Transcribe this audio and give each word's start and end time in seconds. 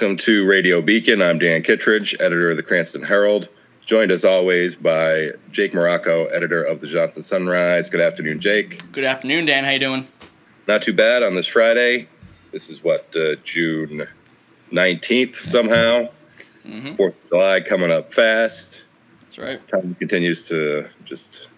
Welcome 0.00 0.16
to 0.16 0.46
Radio 0.46 0.80
Beacon. 0.80 1.20
I'm 1.20 1.38
Dan 1.38 1.60
Kittredge, 1.60 2.16
editor 2.18 2.50
of 2.50 2.56
the 2.56 2.62
Cranston 2.62 3.02
Herald, 3.02 3.50
joined 3.84 4.10
as 4.10 4.24
always 4.24 4.74
by 4.74 5.32
Jake 5.52 5.72
Marrocco, 5.72 6.26
editor 6.32 6.64
of 6.64 6.80
the 6.80 6.86
Johnston 6.86 7.22
Sunrise. 7.22 7.90
Good 7.90 8.00
afternoon, 8.00 8.40
Jake. 8.40 8.90
Good 8.92 9.04
afternoon, 9.04 9.44
Dan. 9.44 9.64
How 9.64 9.72
you 9.72 9.78
doing? 9.78 10.08
Not 10.66 10.80
too 10.80 10.94
bad 10.94 11.22
on 11.22 11.34
this 11.34 11.46
Friday. 11.46 12.08
This 12.50 12.70
is 12.70 12.82
what 12.82 13.14
uh, 13.14 13.34
June 13.44 14.06
19th 14.72 15.34
somehow. 15.34 16.08
Mm-hmm. 16.66 16.94
Fourth 16.94 17.22
of 17.22 17.28
July 17.28 17.60
coming 17.60 17.92
up 17.92 18.10
fast. 18.10 18.86
That's 19.20 19.36
right. 19.36 19.68
Time 19.68 19.96
continues 19.96 20.48
to 20.48 20.88
just 21.04 21.50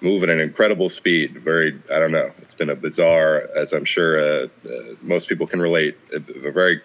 move 0.00 0.22
at 0.22 0.30
an 0.30 0.40
incredible 0.40 0.88
speed. 0.88 1.36
Very, 1.36 1.78
I 1.92 1.98
don't 1.98 2.12
know. 2.12 2.30
It's 2.38 2.54
been 2.54 2.70
a 2.70 2.76
bizarre, 2.76 3.46
as 3.54 3.74
I'm 3.74 3.84
sure 3.84 4.18
uh, 4.18 4.48
uh, 4.66 4.70
most 5.02 5.28
people 5.28 5.46
can 5.46 5.60
relate, 5.60 5.98
a, 6.12 6.16
a, 6.16 6.50
very 6.50 6.80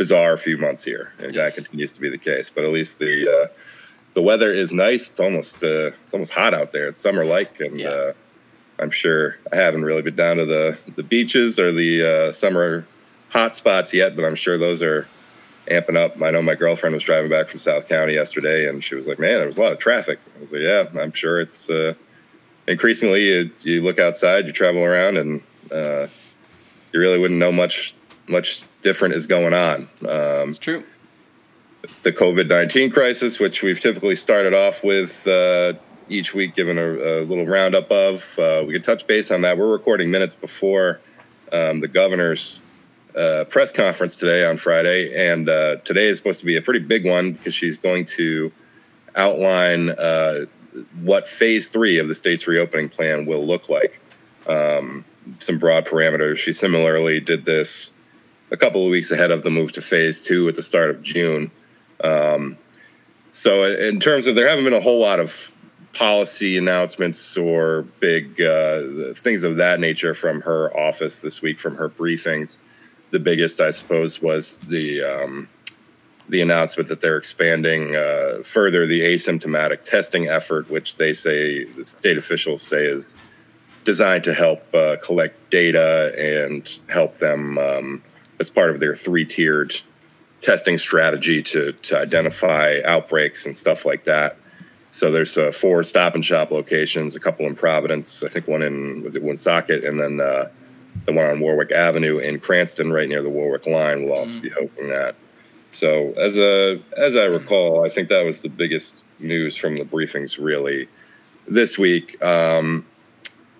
bizarre 0.00 0.38
few 0.38 0.56
months 0.56 0.82
here, 0.82 1.12
and 1.18 1.34
yes. 1.34 1.54
that 1.54 1.62
continues 1.62 1.92
to 1.92 2.00
be 2.00 2.08
the 2.08 2.16
case. 2.16 2.48
But 2.48 2.64
at 2.64 2.72
least 2.72 2.98
the 2.98 3.14
uh, 3.28 3.48
the 4.14 4.22
weather 4.22 4.50
is 4.50 4.72
nice. 4.72 5.10
It's 5.10 5.20
almost 5.20 5.62
uh, 5.62 5.90
it's 6.04 6.14
almost 6.14 6.32
hot 6.32 6.54
out 6.54 6.72
there. 6.72 6.88
It's 6.88 6.98
summer 6.98 7.24
like, 7.24 7.60
and 7.60 7.78
yeah. 7.78 7.88
Uh, 7.88 8.12
I'm 8.78 8.90
sure 8.90 9.36
I 9.52 9.56
haven't 9.56 9.84
really 9.84 10.00
been 10.00 10.16
down 10.16 10.38
to 10.38 10.46
the 10.46 10.78
the 10.94 11.02
beaches 11.02 11.58
or 11.58 11.70
the 11.70 11.92
uh, 12.02 12.32
summer 12.32 12.86
hot 13.28 13.54
spots 13.54 13.92
yet, 13.92 14.16
but 14.16 14.24
I'm 14.24 14.34
sure 14.34 14.56
those 14.56 14.82
are 14.82 15.06
amping 15.66 15.98
up. 15.98 16.20
I 16.22 16.30
know 16.30 16.40
my 16.40 16.54
girlfriend 16.54 16.94
was 16.94 17.02
driving 17.02 17.28
back 17.28 17.48
from 17.48 17.58
South 17.58 17.86
County 17.86 18.14
yesterday, 18.14 18.66
and 18.66 18.82
she 18.82 18.94
was 18.94 19.06
like, 19.06 19.18
"Man, 19.18 19.36
there 19.36 19.46
was 19.46 19.58
a 19.58 19.60
lot 19.60 19.72
of 19.72 19.78
traffic." 19.78 20.18
I 20.34 20.40
was 20.40 20.50
like, 20.50 20.62
"Yeah, 20.62 20.84
I'm 20.98 21.12
sure 21.12 21.40
it's." 21.40 21.68
Uh, 21.68 21.92
increasingly 22.70 23.26
you, 23.26 23.50
you 23.60 23.82
look 23.82 23.98
outside, 23.98 24.46
you 24.46 24.52
travel 24.52 24.82
around, 24.82 25.16
and 25.18 25.42
uh, 25.70 26.06
you 26.92 27.00
really 27.00 27.18
wouldn't 27.18 27.38
know 27.38 27.52
much 27.52 27.94
much 28.28 28.62
different 28.82 29.14
is 29.14 29.26
going 29.26 29.54
on. 29.54 29.88
Um, 30.02 30.48
it's 30.48 30.58
true. 30.58 30.84
The 32.02 32.12
COVID 32.12 32.48
nineteen 32.48 32.90
crisis, 32.90 33.40
which 33.40 33.62
we've 33.62 33.80
typically 33.80 34.14
started 34.14 34.54
off 34.54 34.84
with 34.84 35.26
uh, 35.26 35.74
each 36.08 36.34
week, 36.34 36.54
given 36.54 36.76
a, 36.76 36.82
a, 36.82 37.24
little 37.24 37.46
roundup 37.46 37.90
of, 37.90 38.38
uh, 38.38 38.64
we 38.66 38.72
could 38.72 38.84
touch 38.84 39.06
base 39.06 39.30
on 39.30 39.42
that. 39.42 39.56
We're 39.56 39.70
recording 39.70 40.10
minutes 40.10 40.34
before 40.34 41.00
um, 41.52 41.80
the 41.80 41.88
governor's 41.88 42.62
uh, 43.16 43.44
press 43.48 43.72
conference 43.72 44.18
today 44.18 44.44
on 44.44 44.56
Friday, 44.56 45.14
and 45.14 45.48
uh, 45.48 45.76
today 45.76 46.08
is 46.08 46.18
supposed 46.18 46.40
to 46.40 46.46
be 46.46 46.56
a 46.56 46.62
pretty 46.62 46.80
big 46.80 47.06
one 47.06 47.32
because 47.32 47.54
she's 47.54 47.78
going 47.78 48.04
to 48.04 48.52
outline 49.16 49.90
uh, 49.90 50.46
what 51.00 51.28
phase 51.28 51.68
three 51.68 51.98
of 51.98 52.08
the 52.08 52.14
state's 52.14 52.46
reopening 52.46 52.88
plan 52.88 53.24
will 53.26 53.46
look 53.46 53.68
like. 53.68 54.00
Um, 54.46 55.04
some 55.38 55.58
broad 55.58 55.86
parameters. 55.86 56.38
She 56.38 56.52
similarly 56.52 57.20
did 57.20 57.44
this 57.44 57.92
a 58.50 58.56
couple 58.56 58.84
of 58.84 58.90
weeks 58.90 59.10
ahead 59.10 59.30
of 59.30 59.42
the 59.42 59.50
move 59.50 59.72
to 59.72 59.82
phase 59.82 60.22
two 60.22 60.48
at 60.48 60.54
the 60.54 60.62
start 60.62 60.90
of 60.90 61.02
June. 61.02 61.50
Um, 62.02 62.56
so, 63.30 63.64
in 63.64 64.00
terms 64.00 64.26
of, 64.26 64.34
there 64.34 64.48
haven't 64.48 64.64
been 64.64 64.72
a 64.72 64.80
whole 64.80 65.00
lot 65.00 65.20
of 65.20 65.54
policy 65.92 66.56
announcements 66.56 67.36
or 67.36 67.82
big 68.00 68.40
uh, 68.40 69.12
things 69.14 69.42
of 69.42 69.56
that 69.56 69.80
nature 69.80 70.14
from 70.14 70.42
her 70.42 70.76
office 70.76 71.22
this 71.22 71.42
week, 71.42 71.58
from 71.58 71.76
her 71.76 71.88
briefings. 71.88 72.58
The 73.10 73.20
biggest, 73.20 73.60
I 73.60 73.70
suppose, 73.70 74.22
was 74.22 74.58
the 74.58 75.02
um, 75.02 75.48
the 76.28 76.40
announcement 76.40 76.88
that 76.88 77.00
they're 77.00 77.16
expanding 77.16 77.96
uh, 77.96 78.42
further 78.44 78.86
the 78.86 79.00
asymptomatic 79.00 79.84
testing 79.84 80.28
effort, 80.28 80.70
which 80.70 80.96
they 80.96 81.12
say 81.12 81.64
the 81.64 81.84
state 81.84 82.16
officials 82.16 82.62
say 82.62 82.86
is 82.86 83.14
designed 83.84 84.22
to 84.24 84.34
help 84.34 84.72
uh, 84.74 84.96
collect 85.02 85.50
data 85.50 86.14
and 86.16 86.78
help 86.88 87.18
them 87.18 87.58
um, 87.58 88.02
as 88.40 88.50
part 88.50 88.70
of 88.70 88.80
their 88.80 88.94
three-tiered 88.94 89.80
testing 90.40 90.78
strategy 90.78 91.42
to 91.42 91.72
to 91.72 91.98
identify 91.98 92.80
outbreaks 92.84 93.46
and 93.46 93.54
stuff 93.54 93.84
like 93.84 94.04
that. 94.04 94.36
So 94.90 95.12
there's 95.12 95.38
uh, 95.38 95.52
four 95.52 95.84
Stop 95.84 96.14
and 96.14 96.24
Shop 96.24 96.50
locations, 96.50 97.14
a 97.14 97.20
couple 97.20 97.46
in 97.46 97.54
Providence, 97.54 98.24
I 98.24 98.28
think 98.28 98.48
one 98.48 98.62
in 98.62 99.02
was 99.02 99.14
it 99.14 99.22
Woonsocket, 99.22 99.84
and 99.84 100.00
then 100.00 100.20
uh, 100.20 100.46
the 101.04 101.12
one 101.12 101.26
on 101.26 101.40
Warwick 101.40 101.70
Avenue 101.70 102.18
in 102.18 102.40
Cranston, 102.40 102.92
right 102.92 103.08
near 103.08 103.22
the 103.22 103.30
Warwick 103.30 103.66
line. 103.66 104.02
We'll 104.02 104.14
also 104.14 104.38
mm. 104.38 104.42
be 104.42 104.50
hoping 104.50 104.88
that. 104.88 105.14
So 105.68 106.12
as 106.14 106.36
a 106.38 106.80
as 106.96 107.16
I 107.16 107.26
recall, 107.26 107.84
I 107.84 107.88
think 107.88 108.08
that 108.08 108.24
was 108.24 108.42
the 108.42 108.48
biggest 108.48 109.04
news 109.20 109.56
from 109.56 109.76
the 109.76 109.84
briefings 109.84 110.42
really 110.42 110.88
this 111.46 111.78
week. 111.78 112.20
Um, 112.24 112.86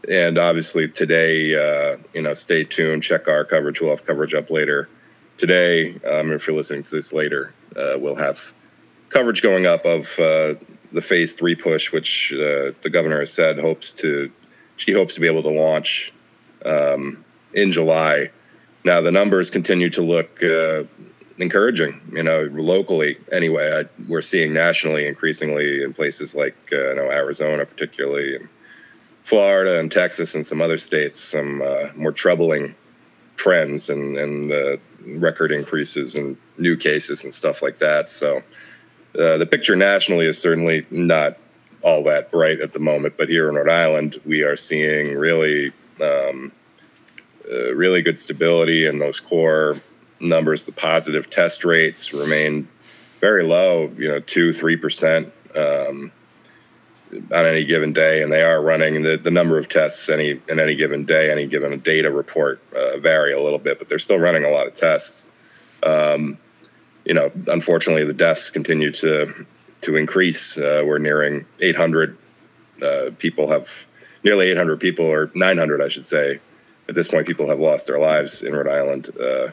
and 0.09 0.39
obviously 0.39 0.89
today, 0.89 1.55
uh, 1.55 1.99
you 2.15 2.23
know, 2.23 2.35
stay 2.35 2.65
tuned. 2.65 3.03
Check 3.03 3.29
our 3.29 3.45
coverage. 3.45 3.81
We'll 3.81 3.91
have 3.91 4.05
coverage 4.05 4.35
up 4.35 4.51
later 4.51 4.89
today. 5.39 5.95
Um, 6.05 6.33
if 6.33 6.47
you're 6.47 6.57
listening 6.57 6.83
to 6.85 6.91
this 6.91 7.13
later, 7.13 7.55
uh, 7.77 7.95
we'll 7.97 8.17
have 8.17 8.53
coverage 9.09 9.43
going 9.43 9.67
up 9.67 9.85
of 9.85 10.19
uh, 10.19 10.55
the 10.93 11.03
phase 11.03 11.33
three 11.33 11.55
push, 11.55 11.93
which 11.93 12.33
uh, 12.33 12.73
the 12.83 12.91
governor 12.91 13.21
has 13.21 13.33
said 13.33 13.59
hopes 13.59 13.93
to. 13.95 14.31
She 14.77 14.93
hopes 14.93 15.15
to 15.15 15.21
be 15.21 15.27
able 15.27 15.43
to 15.43 15.51
launch 15.51 16.13
um, 16.65 17.25
in 17.53 17.71
July. 17.71 18.31
Now 18.85 19.01
the 19.03 19.13
numbers 19.13 19.51
continue 19.51 19.91
to 19.91 20.03
look 20.03 20.43
uh, 20.43 20.85
encouraging. 21.39 22.01
You 22.13 22.23
know, 22.23 22.49
locally 22.53 23.19
anyway, 23.31 23.83
I, 23.83 24.03
we're 24.09 24.23
seeing 24.23 24.55
nationally 24.55 25.07
increasingly 25.07 25.83
in 25.83 25.93
places 25.93 26.35
like 26.35 26.57
uh, 26.73 26.91
you 26.91 26.95
know 26.97 27.11
Arizona, 27.11 27.67
particularly, 27.67 28.37
and 28.37 28.49
Florida 29.23 29.79
and 29.79 29.91
Texas 29.93 30.35
and 30.35 30.45
some 30.45 30.61
other 30.61 30.79
states, 30.79 31.19
some 31.19 31.63
uh, 31.63 31.89
more 31.97 32.13
troubling 32.13 32.75
trends 33.37 33.89
and 33.89 34.17
and 34.17 34.53
uh, 34.53 34.77
record 35.19 35.53
increases 35.53 36.15
in 36.15 36.37
new 36.59 36.77
cases 36.77 37.25
and 37.25 37.33
stuff 37.33 37.63
like 37.63 37.79
that. 37.79 38.09
So 38.09 38.43
uh, 39.19 39.39
the 39.39 39.47
picture 39.47 39.77
nationally 39.77 40.27
is 40.27 40.39
certainly 40.39 40.87
not 40.91 41.39
all 41.83 42.05
that 42.05 42.31
bright 42.31 42.61
at 42.61 42.73
the 42.73 42.79
moment, 42.79 43.17
but 43.17 43.29
here 43.29 43.49
in 43.49 43.55
Rhode 43.55 43.71
Island, 43.71 44.21
we 44.25 44.43
are 44.43 44.57
seeing 44.57 45.17
really. 45.17 45.73
Um, 46.01 46.53
uh, 47.51 47.75
really 47.75 48.01
good 48.01 48.19
stability 48.19 48.87
in 48.87 49.01
those 49.01 49.19
core 49.19 49.81
numbers, 50.21 50.67
the 50.67 50.73
positive 50.73 51.29
test 51.31 51.65
rates 51.65 52.13
remain 52.13 52.69
very 53.21 53.45
low, 53.45 53.93
you 53.99 54.09
know, 54.09 54.21
two, 54.21 54.53
three 54.53 54.77
percent 54.77 55.33
um, 55.57 56.13
on 57.13 57.47
any 57.47 57.65
given 57.65 57.93
day, 57.93 58.23
and 58.23 58.33
they 58.33 58.43
are 58.43 58.63
running 58.63 59.03
the, 59.03 59.17
the 59.17 59.31
number 59.31 59.59
of 59.59 59.69
tests 59.69 60.09
any 60.09 60.41
in 60.49 60.61
any 60.61 60.75
given 60.75 61.05
day, 61.05 61.31
any 61.31 61.47
given 61.47 61.79
data 61.81 62.11
report 62.11 62.63
uh, 62.75 62.99
vary 62.99 63.33
a 63.33 63.41
little 63.41 63.59
bit, 63.59 63.79
but 63.79 63.89
they're 63.89 63.99
still 63.99 64.19
running 64.19 64.45
a 64.45 64.51
lot 64.51 64.67
of 64.67 64.75
tests. 64.75 65.29
Um, 65.83 66.39
you 67.05 67.15
know, 67.15 67.33
unfortunately, 67.49 68.05
the 68.05 68.15
deaths 68.15 68.51
continue 68.51 68.93
to 68.93 69.47
to 69.83 69.97
increase. 69.97 70.59
Uh, 70.59 70.83
we're 70.85 70.99
nearing 70.99 71.47
800 71.61 72.17
uh, 72.83 73.11
people 73.19 73.51
have 73.51 73.87
nearly 74.25 74.51
800 74.51 74.81
people, 74.81 75.05
or 75.05 75.31
900, 75.35 75.83
I 75.83 75.89
should 75.89 76.05
say. 76.05 76.41
At 76.89 76.95
this 76.95 77.09
point, 77.09 77.27
people 77.27 77.49
have 77.49 77.61
lost 77.61 77.87
their 77.87 77.99
lives 77.99 78.43
in 78.43 78.55
Rhode 78.55 78.69
Island 78.69 79.11
uh, 79.19 79.49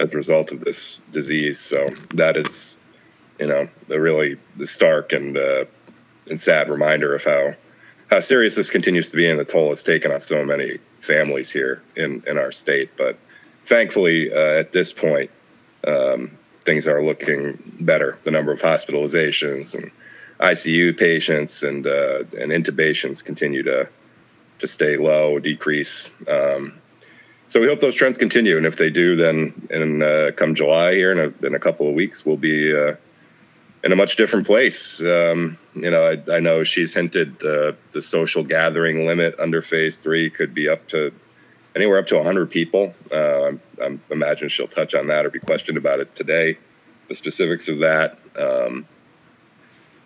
as 0.00 0.14
a 0.14 0.16
result 0.16 0.52
of 0.52 0.60
this 0.60 1.00
disease. 1.10 1.58
So 1.58 1.88
that 2.14 2.36
is, 2.36 2.78
you 3.38 3.46
know, 3.46 3.68
a 3.90 4.00
really 4.00 4.38
stark 4.64 5.12
and 5.12 5.36
uh, 5.36 5.64
and 6.28 6.40
sad 6.40 6.68
reminder 6.68 7.14
of 7.14 7.24
how 7.24 7.54
how 8.10 8.20
serious 8.20 8.56
this 8.56 8.70
continues 8.70 9.08
to 9.10 9.16
be 9.16 9.28
and 9.28 9.38
the 9.38 9.44
toll 9.44 9.70
it's 9.70 9.82
taken 9.82 10.10
on 10.10 10.20
so 10.20 10.44
many 10.44 10.78
families 11.00 11.50
here 11.50 11.82
in 11.96 12.22
in 12.26 12.38
our 12.38 12.52
state. 12.52 12.90
But 12.96 13.18
thankfully, 13.64 14.32
uh, 14.32 14.60
at 14.60 14.72
this 14.72 14.92
point, 14.92 15.30
um, 15.86 16.36
things 16.64 16.86
are 16.88 17.02
looking 17.02 17.58
better. 17.80 18.18
The 18.24 18.30
number 18.30 18.52
of 18.52 18.60
hospitalizations 18.60 19.74
and 19.74 19.90
ICU 20.40 20.98
patients 20.98 21.62
and 21.62 21.86
uh, 21.86 22.24
and 22.38 22.52
intubations 22.52 23.24
continue 23.24 23.62
to 23.64 23.88
to 24.58 24.66
stay 24.66 24.96
low, 24.96 25.38
decrease. 25.38 26.10
Um, 26.28 26.80
so 27.46 27.60
we 27.60 27.66
hope 27.66 27.78
those 27.78 27.94
trends 27.94 28.18
continue, 28.18 28.56
and 28.58 28.66
if 28.66 28.76
they 28.76 28.90
do, 28.90 29.16
then 29.16 29.68
in 29.70 30.02
uh, 30.02 30.32
come 30.36 30.54
July 30.54 30.94
here 30.94 31.12
in 31.12 31.18
a, 31.18 31.46
in 31.46 31.54
a 31.54 31.58
couple 31.58 31.88
of 31.88 31.94
weeks, 31.94 32.26
we'll 32.26 32.36
be 32.36 32.76
uh, 32.76 32.96
in 33.82 33.92
a 33.92 33.96
much 33.96 34.16
different 34.16 34.46
place. 34.46 35.02
Um, 35.02 35.56
you 35.82 35.90
know, 35.90 36.18
I, 36.28 36.36
I, 36.36 36.40
know 36.40 36.64
she's 36.64 36.94
hinted 36.94 37.38
the 37.40 37.76
the 37.92 38.00
social 38.00 38.44
gathering 38.44 39.06
limit 39.06 39.38
under 39.38 39.62
phase 39.62 39.98
three 39.98 40.30
could 40.30 40.54
be 40.54 40.68
up 40.68 40.86
to 40.88 41.12
anywhere 41.74 41.98
up 41.98 42.06
to 42.08 42.16
100 42.16 42.50
people. 42.50 42.94
Uh, 43.12 43.52
I 43.82 43.98
imagine 44.10 44.48
she'll 44.48 44.68
touch 44.68 44.94
on 44.94 45.06
that 45.08 45.26
or 45.26 45.30
be 45.30 45.38
questioned 45.38 45.78
about 45.78 46.00
it 46.00 46.14
today, 46.14 46.58
the 47.08 47.14
specifics 47.14 47.68
of 47.68 47.78
that, 47.78 48.18
um, 48.36 48.86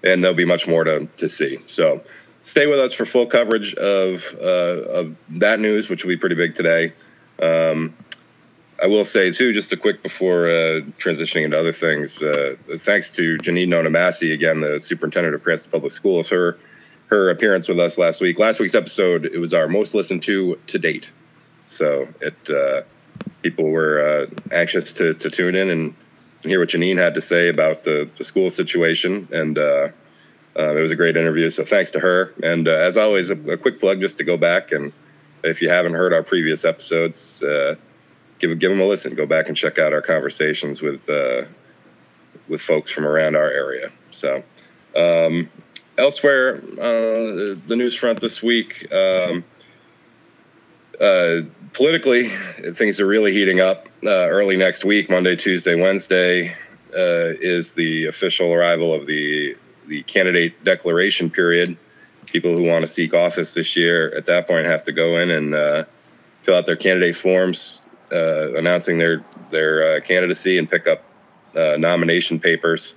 and 0.05 0.23
there'll 0.23 0.37
be 0.37 0.45
much 0.45 0.67
more 0.67 0.85
to 0.85 1.09
to 1.17 1.29
see. 1.29 1.59
So. 1.67 2.03
Stay 2.45 2.67
with 2.67 2.81
us 2.81 2.93
for 2.93 3.05
full 3.05 3.27
coverage 3.27 3.73
of 3.75 4.35
uh, 4.43 4.83
of 4.91 5.17
that 5.29 5.61
news, 5.61 5.89
which 5.89 6.03
will 6.03 6.09
be 6.09 6.17
pretty 6.17 6.35
big 6.35 6.57
today. 6.57 6.93
Um, 7.41 7.95
I 8.83 8.87
will 8.87 9.05
say 9.05 9.31
too, 9.31 9.53
just 9.53 9.73
a 9.73 9.77
quick 9.77 10.03
before 10.03 10.47
uh, 10.47 10.81
transitioning 10.99 11.45
into 11.45 11.59
other 11.59 11.73
things. 11.73 12.21
Uh, 12.21 12.57
thanks 12.79 13.15
to 13.15 13.37
Janine 13.39 13.69
Nota-Masse 13.69 14.23
again, 14.23 14.61
the 14.61 14.81
superintendent 14.81 15.37
of 15.37 15.43
Cranston 15.45 15.71
Public 15.71 15.93
Schools, 15.93 16.31
her 16.31 16.59
her 17.07 17.29
appearance 17.31 17.69
with 17.69 17.79
us 17.79 17.99
last 17.99 18.21
week. 18.21 18.39
Last 18.39 18.59
week's 18.59 18.75
episode 18.75 19.27
it 19.27 19.39
was 19.39 19.55
our 19.55 19.69
most 19.69 19.95
listened 19.95 20.23
to 20.25 20.59
to 20.67 20.79
date, 20.79 21.13
so 21.67 22.09
it 22.21 22.51
uh, 22.51 22.83
people 23.43 23.69
were 23.69 24.01
uh, 24.01 24.27
anxious 24.53 24.95
to, 24.95 25.15
to 25.15 25.31
tune 25.31 25.55
in 25.55 25.71
and 25.71 25.95
hear 26.43 26.59
what 26.59 26.71
Janine 26.71 26.99
had 26.99 27.15
to 27.15 27.21
say 27.21 27.49
about 27.49 27.85
the, 27.85 28.09
the 28.19 28.25
school 28.25 28.51
situation. 28.51 29.29
And 29.33 29.59
uh, 29.59 29.89
uh, 30.59 30.77
it 30.77 30.81
was 30.81 30.91
a 30.91 30.97
great 30.97 31.17
interview. 31.17 31.51
So 31.51 31.65
thanks 31.65 31.91
to 31.93 32.01
her. 32.01 32.35
And 32.43 32.67
uh, 32.67 32.73
as 32.73 32.97
always, 32.97 33.31
a, 33.31 33.37
a, 33.51 33.57
quick 33.57 33.79
plug 33.79 34.01
just 34.01 34.19
to 34.19 34.25
go 34.25 34.37
back 34.37 34.73
and 34.73 34.93
if 35.45 35.61
you 35.63 35.69
haven't 35.69 35.95
heard 35.95 36.13
our 36.13 36.23
previous 36.23 36.65
episodes, 36.65 37.43
give 38.43 38.59
give 38.59 38.71
them 38.71 38.81
a 38.81 38.87
listen. 38.87 39.15
Go 39.15 39.25
back 39.25 39.49
and 39.49 39.57
check 39.57 39.79
out 39.79 39.95
our 39.95 40.03
conversations 40.03 40.83
with 40.83 41.09
uh, 41.09 41.45
with 42.49 42.61
folks 42.61 42.91
from 42.93 43.07
around 43.07 43.37
our 43.37 43.51
area. 43.51 43.89
So. 44.11 44.43
Um, 44.95 45.49
elsewhere, 45.97 46.57
uh, 46.73 47.57
the 47.67 47.75
news 47.77 47.95
front 47.95 48.21
this 48.21 48.43
week, 48.43 48.93
um, 48.93 49.43
uh, 51.01 51.43
politically, 51.73 52.25
things 52.25 53.01
are 53.01 53.07
really 53.07 53.33
heating 53.33 53.61
up. 53.61 53.89
Uh, 54.05 54.29
early 54.29 54.57
next 54.57 54.85
week, 54.85 55.09
Monday, 55.09 55.37
Tuesday, 55.37 55.75
Wednesday, 55.75 56.51
uh, 56.95 57.33
is 57.41 57.75
the 57.75 58.07
official 58.07 58.53
arrival 58.53 58.93
of 58.93 59.07
the 59.07 59.57
the 59.87 60.03
candidate 60.05 60.63
declaration 60.65 61.29
period. 61.31 61.77
People 62.27 62.57
who 62.57 62.63
want 62.63 62.83
to 62.83 62.87
seek 62.87 63.15
office 63.15 63.55
this 63.55 63.77
year 63.77 64.15
at 64.17 64.27
that 64.27 64.47
point 64.47 64.67
have 64.67 64.83
to 64.85 64.93
go 64.93 65.19
in 65.19 65.31
and 65.31 65.55
uh, 65.55 65.85
fill 66.43 66.55
out 66.55 66.67
their 66.67 66.77
candidate 66.77 67.17
forms, 67.17 67.85
uh, 68.13 68.55
announcing 68.55 68.99
their 68.99 69.25
their 69.51 70.01
candidacy, 70.01 70.59
and 70.59 70.69
pick 70.69 70.87
up 70.87 71.05
nomination 71.55 72.39
papers 72.39 72.95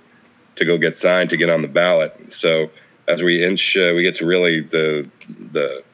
to 0.56 0.64
go 0.64 0.78
get 0.78 0.96
signed 0.96 1.30
to 1.30 1.36
get 1.36 1.50
on 1.50 1.62
the 1.62 1.68
ballot. 1.68 2.32
So 2.32 2.70
as 3.06 3.22
we 3.22 3.44
inch, 3.44 3.76
uh, 3.76 3.92
we 3.94 4.02
get 4.02 4.16
to 4.16 4.26
really 4.26 4.60
the 4.60 5.08
the 5.28 5.84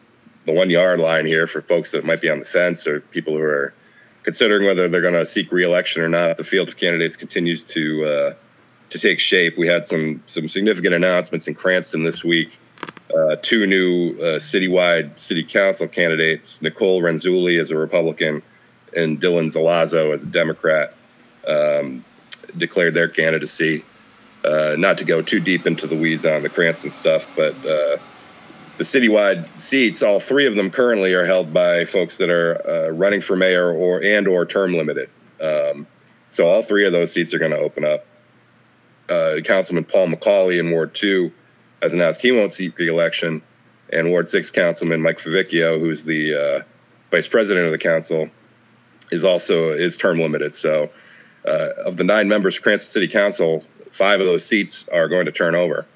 the 0.44 0.52
one 0.52 0.70
yard 0.70 0.98
line 0.98 1.26
here 1.26 1.46
for 1.46 1.60
folks 1.60 1.92
that 1.92 2.04
might 2.04 2.20
be 2.20 2.28
on 2.28 2.40
the 2.40 2.44
fence 2.44 2.86
or 2.86 3.00
people 3.00 3.34
who 3.34 3.42
are 3.42 3.74
considering 4.24 4.66
whether 4.66 4.88
they're 4.88 5.00
going 5.00 5.14
to 5.14 5.26
seek 5.26 5.52
reelection 5.52 6.02
or 6.02 6.08
not. 6.08 6.36
The 6.36 6.44
field 6.44 6.68
of 6.68 6.76
candidates 6.76 7.16
continues 7.16 7.64
to 7.68 8.04
uh, 8.04 8.34
to 8.90 8.98
take 8.98 9.20
shape. 9.20 9.58
We 9.58 9.68
had 9.68 9.84
some 9.84 10.22
some 10.26 10.48
significant 10.48 10.94
announcements 10.94 11.46
in 11.46 11.54
Cranston 11.54 12.02
this 12.02 12.24
week. 12.24 12.58
Uh, 13.14 13.36
two 13.42 13.66
new 13.66 14.14
uh, 14.16 14.38
citywide 14.38 15.20
city 15.20 15.44
council 15.44 15.86
candidates: 15.86 16.62
Nicole 16.62 17.02
Renzulli 17.02 17.60
as 17.60 17.70
a 17.70 17.76
Republican 17.76 18.42
and 18.96 19.20
Dylan 19.20 19.46
Zelazo 19.46 20.12
as 20.12 20.22
a 20.22 20.26
Democrat. 20.26 20.94
Um, 21.46 22.04
declared 22.56 22.94
their 22.94 23.08
candidacy. 23.08 23.84
Uh, 24.44 24.74
not 24.76 24.98
to 24.98 25.04
go 25.04 25.22
too 25.22 25.40
deep 25.40 25.66
into 25.66 25.86
the 25.86 25.96
weeds 25.96 26.26
on 26.26 26.42
the 26.42 26.48
Cranston 26.48 26.90
stuff, 26.90 27.32
but 27.36 27.54
uh, 27.58 27.96
the 28.78 28.84
citywide 28.84 29.46
seats, 29.56 30.02
all 30.02 30.18
three 30.18 30.46
of 30.46 30.56
them 30.56 30.70
currently 30.70 31.12
are 31.14 31.24
held 31.24 31.52
by 31.54 31.84
folks 31.84 32.18
that 32.18 32.28
are 32.28 32.60
uh, 32.68 32.88
running 32.88 33.20
for 33.20 33.36
mayor 33.36 33.72
or 33.72 34.02
and 34.02 34.26
or 34.26 34.44
term 34.44 34.74
limited. 34.74 35.08
Um, 35.40 35.86
so 36.26 36.48
all 36.48 36.62
three 36.62 36.84
of 36.86 36.92
those 36.92 37.12
seats 37.12 37.32
are 37.34 37.38
going 37.38 37.52
to 37.52 37.58
open 37.58 37.84
up. 37.84 38.04
Uh, 39.08 39.36
Councilman 39.44 39.84
Paul 39.84 40.08
McAuley 40.08 40.58
in 40.58 40.70
Ward 40.70 40.94
Two 40.94 41.32
has 41.80 41.92
announced 41.92 42.22
he 42.22 42.32
won't 42.32 42.50
seek 42.50 42.76
re-election, 42.78 43.42
and 43.92 44.10
Ward 44.10 44.26
Six 44.26 44.50
Councilman 44.50 45.02
Mike 45.02 45.18
Favicchio, 45.18 45.78
who's 45.78 46.04
the 46.04 46.34
uh, 46.34 46.62
vice 47.10 47.28
president 47.28 47.66
of 47.66 47.72
the 47.72 47.78
council, 47.78 48.30
is 49.12 49.22
also 49.24 49.70
is 49.70 49.96
term 49.96 50.18
limited. 50.18 50.54
So. 50.54 50.90
of 51.44 51.96
the 51.96 52.04
nine 52.04 52.28
members 52.28 52.56
of 52.56 52.62
Cranston 52.62 52.88
City 52.88 53.08
Council, 53.08 53.64
five 53.90 54.20
of 54.20 54.26
those 54.26 54.44
seats 54.44 54.88
are 54.88 55.08
going 55.08 55.26
to 55.26 55.32
turn 55.32 55.54
over. 55.54 55.86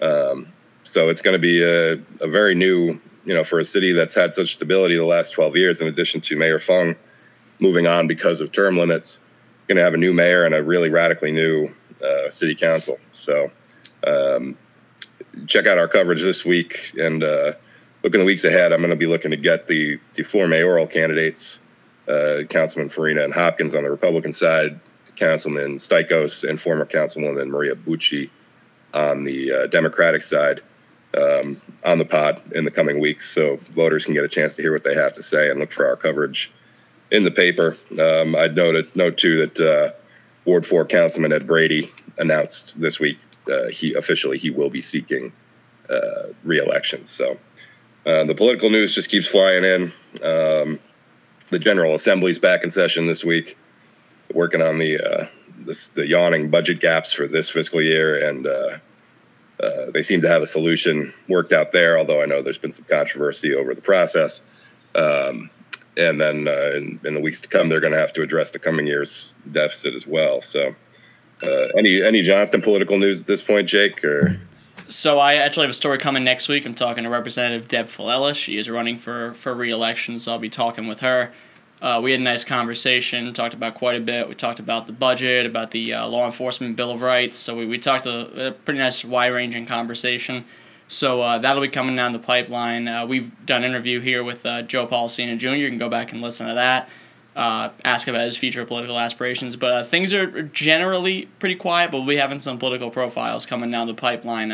Um, 0.00 0.52
so 0.86 1.08
it's 1.08 1.20
going 1.20 1.32
to 1.32 1.38
be 1.38 1.62
a, 1.62 1.94
a, 2.20 2.28
very 2.28 2.54
new, 2.54 3.00
you 3.24 3.34
know, 3.34 3.42
for 3.42 3.58
a 3.58 3.64
city 3.64 3.92
that's 3.92 4.14
had 4.14 4.32
such 4.32 4.54
stability 4.54 4.96
the 4.96 5.04
last 5.04 5.30
12 5.30 5.56
years, 5.56 5.80
in 5.80 5.88
addition 5.88 6.20
to 6.22 6.36
Mayor 6.36 6.60
Fung 6.60 6.94
moving 7.58 7.86
on 7.86 8.06
because 8.06 8.40
of 8.40 8.52
term 8.52 8.76
limits, 8.76 9.20
going 9.66 9.76
to 9.76 9.82
have 9.82 9.94
a 9.94 9.98
new 9.98 10.12
mayor 10.12 10.44
and 10.44 10.54
a 10.54 10.62
really 10.62 10.90
radically 10.90 11.32
new 11.32 11.70
uh, 12.04 12.28
city 12.30 12.54
council. 12.54 12.98
So 13.12 13.50
um, 14.06 14.56
check 15.46 15.66
out 15.66 15.78
our 15.78 15.88
coverage 15.88 16.22
this 16.22 16.44
week 16.44 16.92
and 16.98 17.24
uh, 17.24 17.52
look 18.02 18.14
in 18.14 18.20
the 18.20 18.26
weeks 18.26 18.44
ahead. 18.44 18.72
I'm 18.72 18.80
going 18.80 18.90
to 18.90 18.96
be 18.96 19.06
looking 19.06 19.30
to 19.30 19.36
get 19.36 19.66
the, 19.66 19.98
the 20.14 20.22
four 20.22 20.46
mayoral 20.46 20.86
candidates, 20.86 21.60
uh, 22.08 22.42
Councilman 22.48 22.88
Farina 22.88 23.22
and 23.22 23.34
Hopkins 23.34 23.74
on 23.74 23.82
the 23.82 23.90
Republican 23.90 24.32
side, 24.32 24.80
Councilman 25.16 25.76
Stycos 25.76 26.48
and 26.48 26.60
former 26.60 26.86
Councilwoman 26.86 27.48
Maria 27.48 27.74
Bucci 27.74 28.30
on 28.94 29.24
the 29.24 29.52
uh, 29.52 29.66
Democratic 29.66 30.22
side 30.22 30.60
um, 31.16 31.56
on 31.84 31.98
the 31.98 32.04
pod 32.04 32.40
in 32.52 32.64
the 32.64 32.70
coming 32.70 33.00
weeks, 33.00 33.28
so 33.28 33.56
voters 33.56 34.04
can 34.04 34.14
get 34.14 34.24
a 34.24 34.28
chance 34.28 34.56
to 34.56 34.62
hear 34.62 34.72
what 34.72 34.84
they 34.84 34.94
have 34.94 35.14
to 35.14 35.22
say 35.22 35.50
and 35.50 35.58
look 35.58 35.72
for 35.72 35.86
our 35.86 35.96
coverage 35.96 36.52
in 37.10 37.24
the 37.24 37.30
paper. 37.30 37.76
Um, 38.00 38.36
I'd 38.36 38.54
note 38.54 38.94
note 38.94 39.16
too 39.16 39.46
that 39.46 39.60
uh, 39.60 39.96
Ward 40.44 40.66
Four 40.66 40.84
Councilman 40.84 41.32
Ed 41.32 41.46
Brady 41.46 41.88
announced 42.18 42.80
this 42.80 43.00
week 43.00 43.18
uh, 43.50 43.68
he 43.68 43.94
officially 43.94 44.38
he 44.38 44.50
will 44.50 44.70
be 44.70 44.80
seeking 44.80 45.32
uh, 45.88 46.32
reelection. 46.44 47.04
So 47.04 47.38
uh, 48.04 48.24
the 48.24 48.34
political 48.34 48.70
news 48.70 48.94
just 48.94 49.10
keeps 49.10 49.28
flying 49.28 49.64
in. 49.64 49.92
Um, 50.24 50.78
the 51.50 51.58
General 51.58 51.94
Assembly's 51.94 52.38
back 52.38 52.62
in 52.64 52.70
session 52.70 53.06
this 53.06 53.24
week 53.24 53.56
working 54.32 54.62
on 54.62 54.78
the 54.78 54.98
uh, 54.98 55.26
this, 55.58 55.88
the 55.88 56.06
yawning 56.06 56.50
budget 56.50 56.80
gaps 56.80 57.12
for 57.12 57.26
this 57.26 57.48
fiscal 57.50 57.80
year, 57.80 58.28
and 58.28 58.46
uh, 58.46 58.78
uh, 59.62 59.90
they 59.92 60.02
seem 60.02 60.20
to 60.20 60.28
have 60.28 60.42
a 60.42 60.46
solution 60.46 61.12
worked 61.28 61.52
out 61.52 61.72
there. 61.72 61.98
Although 61.98 62.22
I 62.22 62.26
know 62.26 62.42
there's 62.42 62.58
been 62.58 62.72
some 62.72 62.84
controversy 62.84 63.54
over 63.54 63.74
the 63.74 63.80
process. 63.80 64.42
Um, 64.94 65.50
and 65.98 66.20
then 66.20 66.46
uh, 66.46 66.72
in, 66.74 67.00
in, 67.04 67.14
the 67.14 67.20
weeks 67.20 67.40
to 67.40 67.48
come, 67.48 67.70
they're 67.70 67.80
going 67.80 67.92
to 67.92 67.98
have 67.98 68.12
to 68.14 68.22
address 68.22 68.50
the 68.50 68.58
coming 68.58 68.86
year's 68.86 69.32
deficit 69.50 69.94
as 69.94 70.06
well. 70.06 70.42
So, 70.42 70.74
uh, 71.42 71.66
any 71.76 72.02
any 72.02 72.22
Johnston 72.22 72.60
political 72.60 72.98
news 72.98 73.22
at 73.22 73.26
this 73.26 73.42
point, 73.42 73.68
Jake? 73.68 74.04
Or 74.04 74.38
so 74.88 75.18
I 75.18 75.34
actually 75.34 75.64
have 75.64 75.70
a 75.70 75.74
story 75.74 75.98
coming 75.98 76.24
next 76.24 76.48
week. 76.48 76.64
I'm 76.64 76.74
talking 76.74 77.04
to 77.04 77.10
Representative 77.10 77.68
Deb 77.68 77.86
Fellela. 77.86 78.34
She 78.34 78.58
is 78.58 78.68
running 78.68 78.98
for 78.98 79.34
for 79.34 79.54
reelection, 79.54 80.18
so 80.18 80.32
I'll 80.32 80.38
be 80.38 80.50
talking 80.50 80.86
with 80.86 81.00
her. 81.00 81.32
Uh, 81.80 82.00
we 82.02 82.12
had 82.12 82.20
a 82.20 82.22
nice 82.22 82.42
conversation, 82.42 83.32
talked 83.34 83.52
about 83.52 83.74
quite 83.74 83.96
a 83.96 84.00
bit. 84.00 84.28
We 84.28 84.34
talked 84.34 84.58
about 84.58 84.86
the 84.86 84.94
budget, 84.94 85.44
about 85.44 85.72
the 85.72 85.92
uh, 85.92 86.06
law 86.06 86.24
enforcement 86.24 86.74
bill 86.74 86.90
of 86.90 87.02
rights. 87.02 87.36
So 87.38 87.54
we, 87.54 87.66
we 87.66 87.78
talked 87.78 88.06
a, 88.06 88.48
a 88.48 88.52
pretty 88.52 88.78
nice, 88.78 89.04
wide 89.04 89.28
ranging 89.28 89.66
conversation. 89.66 90.46
So 90.88 91.20
uh, 91.20 91.38
that'll 91.38 91.60
be 91.60 91.68
coming 91.68 91.94
down 91.94 92.12
the 92.12 92.18
pipeline. 92.18 92.88
Uh, 92.88 93.04
we've 93.04 93.30
done 93.44 93.62
an 93.62 93.70
interview 93.70 94.00
here 94.00 94.24
with 94.24 94.46
uh, 94.46 94.62
Joe 94.62 94.86
Polisena 94.86 95.36
Jr. 95.36 95.48
You 95.48 95.68
can 95.68 95.78
go 95.78 95.90
back 95.90 96.12
and 96.12 96.22
listen 96.22 96.46
to 96.46 96.54
that. 96.54 96.88
Uh, 97.36 97.70
ask 97.84 98.08
about 98.08 98.22
his 98.22 98.36
future 98.36 98.64
political 98.64 98.98
aspirations. 98.98 99.54
But 99.54 99.84
things 99.84 100.12
are 100.14 100.42
generally 100.42 101.26
pretty 101.38 101.54
quiet, 101.54 101.90
but 101.90 101.98
we'll 101.98 102.08
be 102.08 102.16
having 102.16 102.38
some 102.40 102.58
political 102.58 102.90
profiles 102.90 103.44
coming 103.44 103.70
down 103.70 103.86
the 103.86 103.94
pipeline 103.94 104.50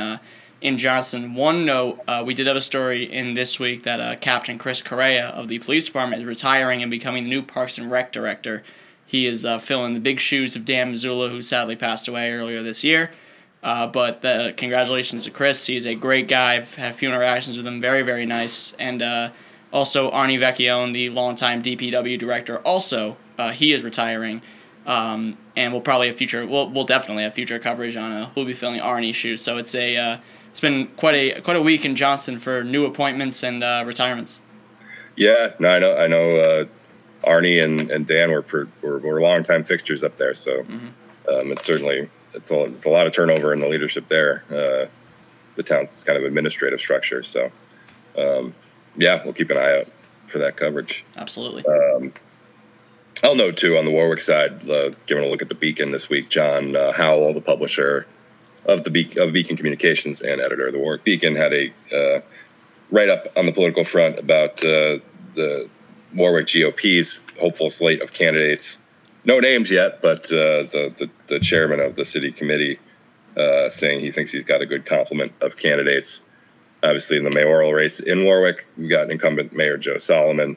in 0.63 0.79
Johnston. 0.79 1.35
One 1.35 1.67
note, 1.67 2.01
uh, 2.07 2.23
we 2.25 2.35
did 2.35 2.47
have 2.47 2.57
a 2.57 2.61
story 2.61 3.05
in 3.05 3.35
this 3.35 3.59
week 3.59 3.83
that 3.83 4.01
uh, 4.01 4.17
Captain 4.17 4.59
Chris 4.59 4.81
Correa 4.81 5.29
of 5.29 5.49
the 5.49 5.59
police 5.59 5.85
department 5.85 6.23
is 6.23 6.27
retiring 6.27 6.81
and 6.83 6.91
becoming 6.91 7.25
the 7.25 7.31
new 7.31 7.43
Parks 7.43 7.77
and 7.77 7.91
Rec 7.91 8.13
director. 8.13 8.63
He 9.05 9.27
is 9.27 9.45
uh, 9.45 9.59
filling 9.59 9.93
the 9.95 10.01
big 10.01 10.21
shoes 10.21 10.57
of 10.57 10.65
Dan 10.65 10.93
Missoula, 10.93 11.29
who 11.29 11.43
sadly 11.43 11.77
passed 11.77 12.09
away 12.09 12.31
earlier 12.31 12.63
this 12.63 12.85
year. 12.85 13.11
Uh, 13.63 13.87
but 13.87 14.25
uh, 14.25 14.53
congratulations 14.57 15.25
to 15.25 15.31
Chris. 15.31 15.67
He's 15.67 15.87
a 15.87 15.95
great 15.95 16.29
guy. 16.29 16.55
I've 16.55 16.77
had 16.77 16.93
a 16.93 16.95
few 16.95 17.09
interactions 17.09 17.57
with 17.57 17.67
him. 17.67 17.81
Very, 17.81 18.03
very 18.03 18.25
nice. 18.25 18.75
And 18.75 19.03
uh, 19.03 19.31
also 19.73 20.11
Arnie 20.11 20.39
Vecchione, 20.39 20.93
the 20.93 21.09
longtime 21.09 21.63
DPW 21.63 22.19
director, 22.19 22.59
also 22.59 23.17
he 23.55 23.73
is 23.73 23.83
retiring. 23.83 24.43
Um, 24.85 25.39
and 25.55 25.73
we'll 25.73 25.83
probably 25.83 26.09
have 26.09 26.17
future. 26.17 26.45
We'll, 26.45 26.69
we'll 26.69 26.85
definitely 26.85 27.23
have 27.23 27.35
future 27.35 27.59
coverage 27.61 27.97
on 27.97 28.11
uh, 28.11 28.27
who'll 28.31 28.45
be 28.45 28.53
filling 28.53 28.81
Arnie's 28.81 29.15
shoes. 29.15 29.41
So 29.41 29.57
it's 29.59 29.75
a 29.77 30.21
it's 30.53 30.61
been 30.61 30.89
quite 30.99 31.15
a 31.15 31.41
quite 31.41 31.57
a 31.57 31.63
week 31.63 31.85
in 31.85 31.97
Johnston 31.97 32.39
for 32.39 32.63
new 32.63 32.85
appointments 32.85 33.43
and 33.43 33.65
uh, 33.65 33.85
retirements. 33.87 34.41
Yeah, 35.17 35.55
no, 35.59 35.75
I 35.75 35.79
know. 35.79 35.97
I 35.97 36.07
know. 36.07 36.31
Uh, 36.31 36.65
Arnie 37.25 37.63
and, 37.63 37.91
and 37.91 38.07
Dan 38.07 38.33
were, 38.33 38.43
per, 38.43 38.69
were 38.83 38.99
were 38.99 39.21
longtime 39.21 39.63
fixtures 39.63 40.03
up 40.03 40.17
there, 40.17 40.35
so 40.35 40.63
mm-hmm. 40.63 40.89
um, 41.29 41.53
it's 41.53 41.65
certainly 41.65 42.11
it's 42.35 42.51
a 42.51 42.65
it's 42.65 42.85
a 42.85 42.91
lot 42.91 43.07
of 43.07 43.15
turnover 43.15 43.53
in 43.53 43.61
the 43.61 43.69
leadership 43.69 44.09
there. 44.09 44.45
Uh, 44.51 44.87
the 45.57 45.63
town's 45.63 46.05
kind 46.05 46.19
of 46.19 46.25
administrative 46.25 46.81
structure, 46.81 47.23
so 47.23 47.51
um, 48.19 48.55
yeah, 48.97 49.23
we'll 49.25 49.33
keep 49.33 49.51
an 49.51 49.57
eye 49.57 49.81
out 49.81 49.87
for 50.27 50.39
that 50.39 50.57
coverage. 50.57 51.05
Absolutely. 51.17 51.65
Um, 51.67 52.13
I'll 53.23 53.37
note 53.37 53.57
too 53.57 53.77
on 53.77 53.85
the 53.85 53.93
Warwick 53.93 54.21
side, 54.21 54.69
uh, 54.69 54.91
giving 55.07 55.25
a 55.25 55.29
look 55.29 55.43
at 55.43 55.49
the 55.49 55.55
Beacon 55.55 55.93
this 55.93 56.09
week, 56.09 56.29
John 56.29 56.75
uh, 56.75 56.93
Howell, 56.93 57.35
the 57.35 57.41
publisher, 57.41 58.07
of 58.65 58.85
the 58.85 58.91
Be- 58.91 59.19
of 59.19 59.33
Beacon 59.33 59.57
Communications 59.57 60.21
and 60.21 60.41
editor 60.41 60.67
of 60.67 60.73
the 60.73 60.79
Warwick 60.79 61.05
Beacon 61.05 61.37
had 61.37 61.53
a 61.53 61.73
uh, 61.95 62.21
write 62.91 63.09
up 63.09 63.27
on 63.37 63.47
the 63.47 63.53
political 63.53 63.85
front 63.85 64.19
about 64.19 64.65
uh, 64.65 64.99
the 65.35 65.69
Warwick 66.15 66.49
GOP's 66.49 67.25
hopeful 67.41 67.71
slate 67.71 68.03
of 68.03 68.13
candidates. 68.13 68.81
No 69.25 69.41
names 69.41 69.71
yet, 69.71 70.03
but 70.03 70.27
uh, 70.27 70.65
the, 70.65 70.93
the, 70.97 71.11
the 71.29 71.41
chairman 71.41 71.81
of 71.81 71.97
the 71.97 72.05
city 72.05 72.33
committee 72.33 72.79
uh, 73.37 73.69
saying 73.69 74.01
he 74.01 74.11
thinks 74.11 74.33
he's 74.33 74.45
got 74.45 74.61
a 74.61 74.67
good 74.67 74.85
complement 74.85 75.33
of 75.41 75.57
candidates. 75.57 76.25
Obviously, 76.83 77.17
in 77.17 77.25
the 77.25 77.31
mayoral 77.35 77.73
race 77.73 78.01
in 78.01 78.25
Warwick, 78.25 78.67
we 78.77 78.89
got 78.89 79.11
incumbent 79.11 79.53
Mayor 79.53 79.77
Joe 79.77 79.99
Solomon, 79.99 80.57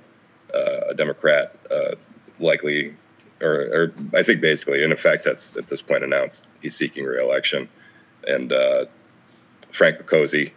uh, 0.54 0.90
a 0.90 0.94
Democrat, 0.94 1.56
uh, 1.72 1.96
likely 2.40 2.96
or, 3.42 3.54
or 3.54 3.94
I 4.14 4.24
think 4.24 4.42
basically, 4.42 4.84
in 4.84 4.92
effect, 4.92 5.24
that's 5.24 5.58
at 5.58 5.68
this 5.68 5.82
point 5.82 6.04
announced 6.04 6.50
he's 6.62 6.76
seeking 6.76 7.06
reelection. 7.06 7.70
And 8.28 8.52
uh, 8.52 8.86
Frank 9.72 9.98
Picozzi, 9.98 10.52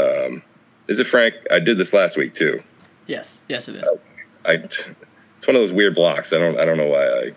um, 0.00 0.42
is 0.88 0.98
it 0.98 1.06
Frank? 1.06 1.34
I 1.50 1.58
did 1.58 1.78
this 1.78 1.92
last 1.92 2.16
week 2.16 2.32
too. 2.32 2.62
Yes, 3.06 3.40
yes, 3.48 3.68
it 3.68 3.76
is. 3.76 3.88
I, 4.46 4.52
it's 4.52 5.46
one 5.46 5.56
of 5.56 5.62
those 5.62 5.72
weird 5.72 5.94
blocks. 5.94 6.32
I 6.32 6.38
don't, 6.38 6.58
I 6.58 6.64
don't 6.64 6.78
know 6.78 6.88
why 6.88 7.04
I. 7.06 7.32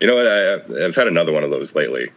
You 0.00 0.06
know 0.06 0.14
what? 0.14 0.26
I, 0.26 0.84
I've 0.84 0.94
had 0.94 1.08
another 1.08 1.32
one 1.32 1.42
of 1.42 1.50
those 1.50 1.74
lately. 1.74 2.10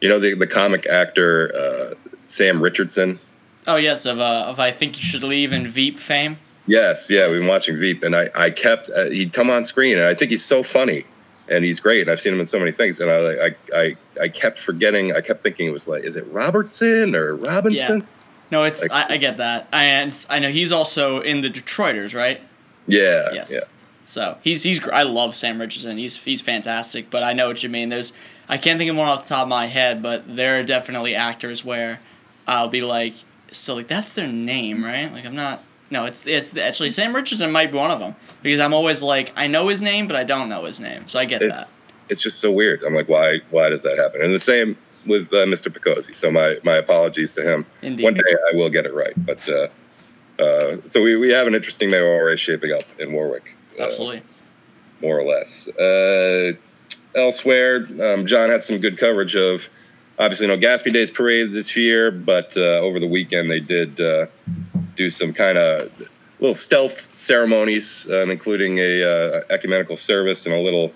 You 0.00 0.08
know 0.08 0.18
the 0.18 0.34
the 0.34 0.46
comic 0.46 0.86
actor 0.86 1.52
uh, 1.56 1.94
Sam 2.26 2.60
Richardson. 2.60 3.20
Oh 3.66 3.76
yes, 3.76 4.06
of 4.06 4.20
uh, 4.20 4.46
of 4.48 4.58
I 4.58 4.70
think 4.70 4.98
you 4.98 5.04
should 5.04 5.22
leave 5.22 5.52
in 5.52 5.68
Veep 5.68 5.98
fame. 5.98 6.38
Yes, 6.66 7.10
yeah, 7.10 7.28
we've 7.28 7.40
been 7.40 7.48
watching 7.48 7.78
Veep, 7.78 8.02
and 8.02 8.14
I 8.14 8.30
I 8.34 8.50
kept 8.50 8.90
uh, 8.90 9.04
he'd 9.06 9.32
come 9.32 9.50
on 9.50 9.64
screen, 9.64 9.98
and 9.98 10.06
I 10.06 10.14
think 10.14 10.30
he's 10.30 10.44
so 10.44 10.62
funny, 10.62 11.04
and 11.48 11.64
he's 11.64 11.80
great. 11.80 12.02
And 12.02 12.10
I've 12.10 12.20
seen 12.20 12.34
him 12.34 12.40
in 12.40 12.46
so 12.46 12.58
many 12.58 12.72
things, 12.72 13.00
and 13.00 13.10
I 13.10 13.46
I 13.46 13.54
I, 13.74 13.96
I 14.22 14.28
kept 14.28 14.58
forgetting. 14.58 15.14
I 15.14 15.20
kept 15.20 15.42
thinking 15.42 15.66
it 15.66 15.72
was 15.72 15.88
like, 15.88 16.04
is 16.04 16.16
it 16.16 16.26
Robertson 16.28 17.14
or 17.14 17.34
Robinson? 17.34 18.00
Yeah. 18.00 18.06
No, 18.50 18.64
it's 18.64 18.82
like, 18.82 18.92
I, 18.92 19.14
I, 19.14 19.16
get 19.16 19.38
that. 19.38 19.66
I 19.72 20.12
I 20.28 20.38
know 20.38 20.50
he's 20.50 20.72
also 20.72 21.20
in 21.20 21.40
the 21.40 21.48
Detroiters, 21.48 22.14
right? 22.14 22.38
Yeah. 22.86 23.28
Yes. 23.32 23.50
Yeah. 23.50 23.60
So 24.04 24.38
he's 24.42 24.62
he's 24.62 24.86
I 24.88 25.04
love 25.04 25.34
Sam 25.34 25.60
Richardson. 25.60 25.96
He's 25.96 26.22
he's 26.22 26.40
fantastic. 26.40 27.10
But 27.10 27.22
I 27.22 27.32
know 27.32 27.48
what 27.48 27.62
you 27.62 27.68
mean. 27.68 27.88
There's 27.88 28.12
I 28.48 28.58
can't 28.58 28.78
think 28.78 28.90
of 28.90 28.96
one 28.96 29.08
off 29.08 29.22
the 29.22 29.30
top 29.30 29.44
of 29.44 29.48
my 29.48 29.66
head, 29.66 30.02
but 30.02 30.36
there 30.36 30.60
are 30.60 30.62
definitely 30.62 31.14
actors 31.14 31.64
where 31.64 32.00
I'll 32.46 32.68
be 32.68 32.82
like, 32.82 33.14
so 33.52 33.74
like 33.74 33.88
that's 33.88 34.12
their 34.12 34.28
name, 34.28 34.84
right? 34.84 35.12
Like 35.12 35.24
I'm 35.24 35.34
not. 35.36 35.62
No, 35.90 36.06
it's 36.06 36.26
it's 36.26 36.56
actually 36.56 36.90
Sam 36.90 37.14
Richardson 37.14 37.52
might 37.52 37.70
be 37.70 37.78
one 37.78 37.90
of 37.90 37.98
them 37.98 38.16
because 38.42 38.60
I'm 38.60 38.72
always 38.72 39.02
like 39.02 39.32
I 39.36 39.46
know 39.46 39.68
his 39.68 39.82
name, 39.82 40.06
but 40.06 40.16
I 40.16 40.24
don't 40.24 40.48
know 40.48 40.64
his 40.64 40.80
name, 40.80 41.06
so 41.06 41.18
I 41.18 41.24
get 41.24 41.42
it, 41.42 41.48
that. 41.48 41.68
It's 42.08 42.22
just 42.22 42.40
so 42.40 42.50
weird. 42.50 42.82
I'm 42.82 42.94
like, 42.94 43.08
why 43.08 43.40
why 43.50 43.68
does 43.68 43.82
that 43.82 43.98
happen? 43.98 44.22
And 44.22 44.34
the 44.34 44.38
same 44.38 44.78
with 45.06 45.32
uh, 45.32 45.44
Mr. 45.46 45.70
Picozzi. 45.70 46.14
So 46.14 46.30
my 46.30 46.58
my 46.64 46.74
apologies 46.74 47.34
to 47.34 47.42
him. 47.42 47.66
Indeed. 47.82 48.04
One 48.04 48.14
day 48.14 48.36
I 48.52 48.56
will 48.56 48.70
get 48.70 48.86
it 48.86 48.94
right, 48.94 49.14
but. 49.16 49.48
Uh, 49.48 49.68
uh, 50.38 50.78
so 50.86 51.02
we, 51.02 51.14
we 51.14 51.30
have 51.30 51.46
an 51.46 51.54
interesting 51.54 51.90
mayoral 51.90 52.20
race 52.20 52.40
shaping 52.40 52.72
up 52.72 52.82
in 52.98 53.12
Warwick. 53.12 53.56
Uh, 53.78 53.84
Absolutely. 53.84 54.22
more 55.00 55.18
or 55.18 55.24
less. 55.24 55.68
Uh, 55.68 56.54
elsewhere, 57.14 57.86
um, 58.02 58.26
John 58.26 58.48
had 58.48 58.64
some 58.64 58.78
good 58.78 58.98
coverage 58.98 59.36
of 59.36 59.70
obviously 60.22 60.46
no 60.46 60.56
Gaspee 60.56 60.92
Days 60.92 61.10
parade 61.10 61.52
this 61.52 61.76
year, 61.76 62.10
but 62.10 62.56
uh, 62.56 62.78
over 62.78 63.00
the 63.00 63.08
weekend 63.08 63.50
they 63.50 63.60
did 63.60 64.00
uh, 64.00 64.26
do 64.96 65.10
some 65.10 65.32
kind 65.32 65.58
of 65.58 66.10
little 66.38 66.54
stealth 66.54 67.14
ceremonies, 67.14 68.08
um, 68.10 68.30
including 68.30 68.78
a 68.78 69.02
uh, 69.02 69.40
ecumenical 69.50 69.96
service 69.96 70.46
and 70.46 70.54
a 70.54 70.60
little 70.60 70.92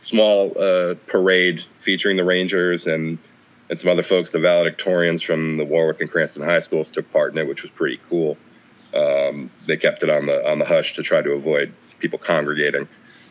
small 0.00 0.52
uh, 0.60 0.94
parade 1.06 1.60
featuring 1.78 2.16
the 2.16 2.24
Rangers 2.24 2.86
and 2.86 3.18
and 3.70 3.78
some 3.78 3.90
other 3.90 4.02
folks. 4.02 4.30
The 4.30 4.38
valedictorians 4.38 5.24
from 5.24 5.56
the 5.56 5.64
Warwick 5.64 6.00
and 6.00 6.10
Cranston 6.10 6.42
high 6.42 6.58
schools 6.58 6.90
took 6.90 7.10
part 7.12 7.32
in 7.32 7.38
it, 7.38 7.48
which 7.48 7.62
was 7.62 7.70
pretty 7.70 8.00
cool. 8.08 8.36
Um, 8.92 9.50
they 9.66 9.76
kept 9.76 10.02
it 10.02 10.10
on 10.10 10.26
the 10.26 10.50
on 10.50 10.58
the 10.58 10.66
hush 10.66 10.94
to 10.94 11.02
try 11.02 11.22
to 11.22 11.30
avoid 11.30 11.72
people 12.00 12.18
congregating. 12.18 12.88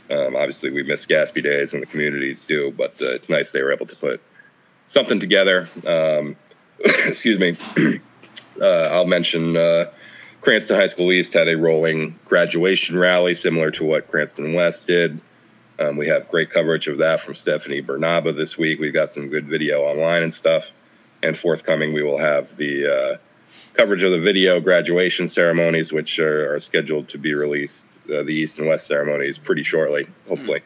Um, 0.09 0.35
obviously, 0.35 0.69
we 0.69 0.83
miss 0.83 1.05
Gaspee 1.05 1.43
Days, 1.43 1.73
and 1.73 1.81
the 1.81 1.87
communities 1.87 2.43
do, 2.43 2.71
but 2.71 2.93
uh, 3.01 3.13
it's 3.13 3.29
nice 3.29 3.51
they 3.51 3.61
were 3.61 3.71
able 3.71 3.85
to 3.85 3.95
put 3.95 4.21
something 4.87 5.19
together. 5.19 5.69
Um, 5.87 6.35
excuse 6.79 7.39
me. 7.39 7.55
uh, 8.61 8.89
I'll 8.91 9.07
mention 9.07 9.57
uh, 9.57 9.85
Cranston 10.41 10.77
High 10.77 10.87
School 10.87 11.11
East 11.11 11.33
had 11.33 11.47
a 11.47 11.57
rolling 11.57 12.19
graduation 12.25 12.97
rally 12.97 13.33
similar 13.33 13.71
to 13.71 13.85
what 13.85 14.09
Cranston 14.09 14.53
West 14.53 14.85
did. 14.87 15.21
Um, 15.79 15.97
we 15.97 16.07
have 16.07 16.29
great 16.29 16.49
coverage 16.49 16.87
of 16.87 16.97
that 16.99 17.19
from 17.19 17.33
Stephanie 17.33 17.81
Bernaba 17.81 18.31
this 18.31 18.57
week. 18.57 18.79
We've 18.79 18.93
got 18.93 19.09
some 19.09 19.29
good 19.29 19.47
video 19.47 19.81
online 19.81 20.21
and 20.21 20.33
stuff. 20.33 20.71
And 21.23 21.37
forthcoming, 21.37 21.93
we 21.93 22.03
will 22.03 22.19
have 22.19 22.57
the 22.57 22.85
uh, 22.85 23.17
coverage 23.73 24.03
of 24.03 24.11
the 24.11 24.19
video 24.19 24.59
graduation 24.59 25.27
ceremonies, 25.27 25.91
which 25.91 26.19
are, 26.19 26.53
are 26.53 26.59
scheduled 26.59 27.07
to 27.09 27.17
be 27.17 27.33
released, 27.33 27.99
uh, 28.09 28.23
the 28.23 28.33
East 28.33 28.59
and 28.59 28.67
West 28.67 28.85
ceremonies, 28.85 29.37
pretty 29.37 29.63
shortly, 29.63 30.07
hopefully. 30.27 30.61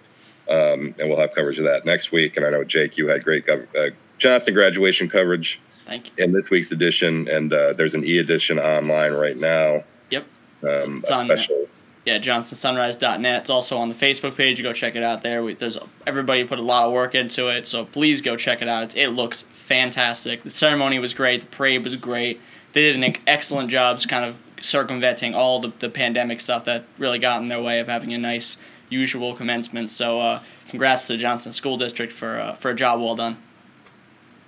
Mm. 0.49 0.73
Um, 0.73 0.95
and 0.99 1.09
we'll 1.09 1.19
have 1.19 1.35
coverage 1.35 1.59
of 1.59 1.65
that 1.65 1.85
next 1.85 2.11
week. 2.11 2.37
And 2.37 2.45
I 2.45 2.49
know, 2.49 2.63
Jake, 2.63 2.97
you 2.97 3.07
had 3.07 3.23
great 3.23 3.47
uh, 3.49 3.89
Johnston 4.17 4.53
graduation 4.53 5.09
coverage 5.09 5.59
Thank 5.85 6.07
you. 6.07 6.23
in 6.23 6.31
this 6.33 6.49
week's 6.49 6.71
edition. 6.71 7.27
And 7.27 7.53
uh, 7.53 7.73
there's 7.73 7.95
an 7.95 8.03
e 8.03 8.17
edition 8.17 8.59
online 8.59 9.13
right 9.13 9.37
now. 9.37 9.83
Yep. 10.09 10.23
Um, 10.63 10.99
it's, 10.99 11.09
a 11.11 11.17
special. 11.17 11.67
Yeah, 12.05 12.19
johnstonsunrise.net. 12.19 13.41
It's 13.41 13.49
also 13.49 13.77
on 13.77 13.89
the 13.89 13.95
Facebook 13.95 14.35
page. 14.35 14.57
You 14.57 14.63
go 14.63 14.73
check 14.73 14.95
it 14.95 15.03
out 15.03 15.23
there. 15.23 15.43
We, 15.43 15.53
there's 15.53 15.77
everybody 16.05 16.43
put 16.45 16.59
a 16.59 16.63
lot 16.63 16.85
of 16.85 16.93
work 16.93 17.15
into 17.15 17.49
it, 17.49 17.67
so 17.67 17.85
please 17.85 18.21
go 18.21 18.37
check 18.37 18.61
it 18.61 18.67
out. 18.67 18.95
It 18.95 19.09
looks 19.09 19.41
fantastic. 19.41 20.43
The 20.43 20.51
ceremony 20.51 20.99
was 20.99 21.13
great. 21.13 21.41
The 21.41 21.47
parade 21.47 21.83
was 21.83 21.95
great 21.97 22.39
they 22.77 22.93
did 22.93 23.03
an 23.03 23.17
excellent 23.25 23.71
job 23.71 23.99
kind 24.07 24.23
of 24.23 24.37
circumventing 24.61 25.33
all 25.33 25.59
the, 25.59 25.73
the 25.79 25.89
pandemic 25.89 26.39
stuff 26.39 26.63
that 26.65 26.83
really 26.99 27.17
got 27.17 27.41
in 27.41 27.47
their 27.47 27.61
way 27.61 27.79
of 27.79 27.87
having 27.87 28.13
a 28.13 28.17
nice 28.19 28.59
usual 28.87 29.33
commencement. 29.33 29.89
So 29.89 30.21
uh, 30.21 30.41
congrats 30.69 31.07
to 31.07 31.13
the 31.13 31.17
Johnston 31.17 31.53
School 31.53 31.77
District 31.77 32.13
for 32.13 32.39
uh, 32.39 32.53
for 32.53 32.69
a 32.69 32.75
job 32.75 33.01
well 33.01 33.15
done. 33.15 33.37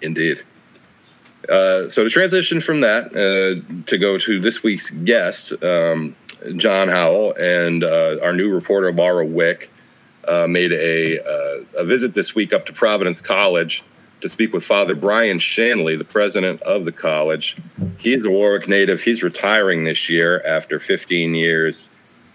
Indeed. 0.02 0.44
Uh, 1.48 1.90
so 1.90 2.04
to 2.04 2.10
transition 2.10 2.62
from 2.62 2.82
that 2.82 3.08
uh, 3.08 3.84
to 3.86 3.98
go 3.98 4.18
to 4.18 4.40
this 4.40 4.62
week's 4.62 4.92
guest, 4.92 5.54
um, 5.64 6.16
John 6.56 6.90
Howell, 6.90 7.36
and 7.36 7.84
uh, 7.84 8.18
our 8.22 8.34
new 8.34 8.54
reporter 8.54 8.92
Laura 8.92 9.26
Wick 9.26 9.72
uh, 10.28 10.48
made 10.48 10.72
a, 10.74 11.18
a 11.78 11.84
visit 11.84 12.14
this 12.14 12.36
week 12.36 12.54
up 12.54 12.66
to 12.68 12.74
Providence 12.74 13.20
College 13.20 13.84
to 14.22 14.30
speak 14.30 14.54
with 14.54 14.64
Father 14.64 14.96
Brian 14.96 15.40
Shanley, 15.40 15.96
the 15.96 16.04
president 16.04 16.62
of 16.62 16.86
the 16.86 16.92
college. 16.92 17.56
He's 17.98 18.26
a 18.26 18.30
Warwick 18.30 18.68
native. 18.68 19.04
He's 19.04 19.24
retiring 19.24 19.86
this 19.86 20.10
year 20.10 20.46
after 20.46 20.80
15 20.80 21.34
years 21.34 21.90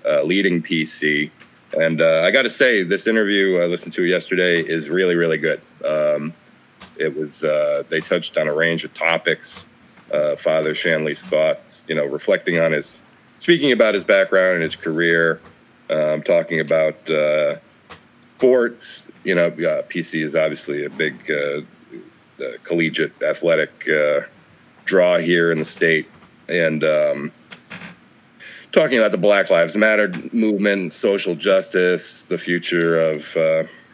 uh, 0.05 0.23
leading 0.23 0.63
PC. 0.63 1.31
And 1.79 2.01
uh, 2.01 2.23
I 2.25 2.31
got 2.31 2.43
to 2.43 2.51
say, 2.51 2.83
this 2.85 3.07
interview 3.07 3.59
I 3.59 3.67
listened 3.67 3.95
to 3.95 4.05
yesterday 4.05 4.61
is 4.61 4.89
really, 4.89 5.15
really 5.15 5.39
good. 5.39 5.61
Um, 5.85 6.33
it 6.99 7.17
was 7.17 7.45
uh, 7.45 7.83
they 7.89 8.01
touched 8.01 8.37
on 8.39 8.49
a 8.49 8.55
range 8.55 8.85
of 8.85 8.95
topics. 8.95 9.67
Uh, 10.13 10.37
Father 10.37 10.75
Shanley's 10.75 11.27
thoughts, 11.27 11.87
you 11.89 11.95
know, 11.95 12.05
reflecting 12.05 12.59
on 12.59 12.73
his, 12.73 13.03
speaking 13.39 13.73
about 13.73 13.95
his 13.95 14.05
background 14.05 14.55
and 14.55 14.63
his 14.63 14.77
career, 14.77 15.41
um, 15.91 16.23
talking 16.23 16.61
about 16.61 17.11
uh, 17.11 17.57
sports. 18.37 19.11
You 19.25 19.35
know, 19.35 19.47
uh, 19.47 19.83
PC 19.83 20.23
is 20.23 20.37
obviously 20.37 20.85
a 20.85 20.91
big 20.91 21.31
uh, 21.31 21.63
collegiate 22.63 23.21
athletic 23.23 23.89
uh, 23.89 24.21
draw 24.85 25.19
here 25.19 25.51
in 25.51 25.59
the 25.59 25.65
state, 25.65 26.09
and 26.49 26.85
um, 26.85 27.33
talking 28.71 28.99
about 28.99 29.11
the 29.11 29.19
Black 29.19 29.51
Lives 29.51 29.77
Matter 29.77 30.13
movement, 30.33 30.93
social 30.93 31.35
justice, 31.35 32.25
the 32.27 32.39
future 32.39 33.01
of 33.01 33.37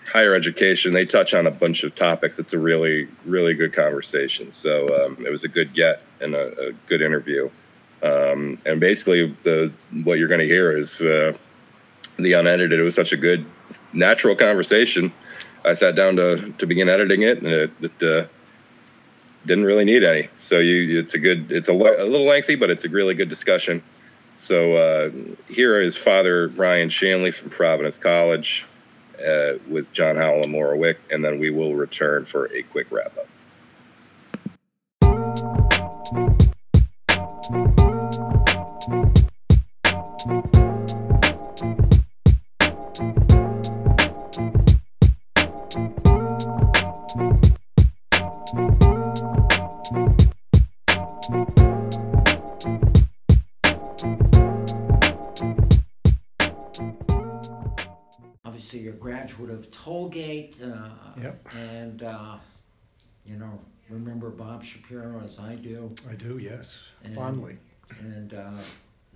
higher 0.09 0.35
education. 0.35 0.93
They 0.93 1.05
touch 1.05 1.35
on 1.35 1.47
a 1.47 1.51
bunch 1.51 1.85
of 1.85 1.95
topics. 1.95 2.39
It's 2.39 2.53
a 2.53 2.59
really, 2.59 3.09
really 3.25 3.55
good 3.55 3.73
conversation. 3.73 4.51
So 4.51 4.87
um, 5.05 5.25
it 5.25 5.31
was 5.31 5.45
a 5.45 5.49
good 5.49 5.73
get 5.73 6.03
and 6.21 6.35
a, 6.35 6.69
a 6.69 6.73
good 6.87 7.03
interview. 7.03 7.51
Um, 8.03 8.59
and 8.65 8.81
basically, 8.81 9.37
the 9.43 9.73
what 10.05 10.19
you're 10.19 10.29
going 10.29 10.41
to 10.41 10.47
hear 10.47 10.73
is 10.73 11.01
uh, 11.03 11.37
the 12.17 12.33
unedited. 12.33 12.81
It 12.81 12.83
was 12.83 12.95
such 12.95 13.13
a 13.13 13.17
good, 13.17 13.45
natural 13.93 14.35
conversation 14.35 15.13
I 15.65 15.75
sat 15.75 15.95
down 15.95 16.17
to 16.17 16.53
to 16.53 16.67
begin 16.67 16.89
editing 16.89 17.23
it, 17.23 17.39
and 17.39 17.47
it, 17.47 17.71
it 17.81 18.03
uh, 18.03 18.27
didn't 19.45 19.65
really 19.65 19.85
need 19.85 20.03
any. 20.03 20.29
So 20.39 20.59
you, 20.59 20.99
it's 20.99 21.15
a 21.15 21.19
good, 21.19 21.51
it's 21.53 21.69
a, 21.69 21.73
a 21.73 22.07
little 22.07 22.27
lengthy, 22.27 22.57
but 22.57 22.71
it's 22.71 22.85
a 22.85 22.89
really 22.89 23.15
good 23.15 23.29
discussion. 23.29 23.83
So 24.33 24.75
uh, 24.75 25.11
here 25.49 25.81
is 25.81 25.97
Father 25.97 26.49
Brian 26.49 26.89
Shanley 26.89 27.31
from 27.31 27.51
Providence 27.51 27.99
College 27.99 28.67
uh, 29.27 29.59
with 29.69 29.93
John 29.93 30.17
Howell 30.17 30.43
and 30.45 30.53
Laura 30.53 30.77
Wick, 30.77 30.99
and 31.11 31.25
then 31.25 31.39
we 31.39 31.51
will 31.51 31.75
return 31.75 32.25
for 32.25 32.47
a 32.55 32.63
quick 32.63 32.89
wrap 32.91 33.17
up. 33.19 33.27
Graduate 58.79 59.51
of 59.51 59.71
Tollgate, 59.71 60.61
uh, 60.63 61.21
Yep. 61.21 61.49
and, 61.55 62.03
uh, 62.03 62.39
you 63.27 63.37
know, 63.37 63.59
remember 63.89 64.31
Bob 64.31 64.63
Shapiro 64.65 65.21
as 65.21 65.39
I 65.39 65.57
do, 65.57 65.95
I 66.09 66.15
do, 66.15 66.39
yes, 66.39 66.91
And- 67.03 67.15
fondly. 67.15 67.59
and, 68.01 68.33
uh, 68.35 68.53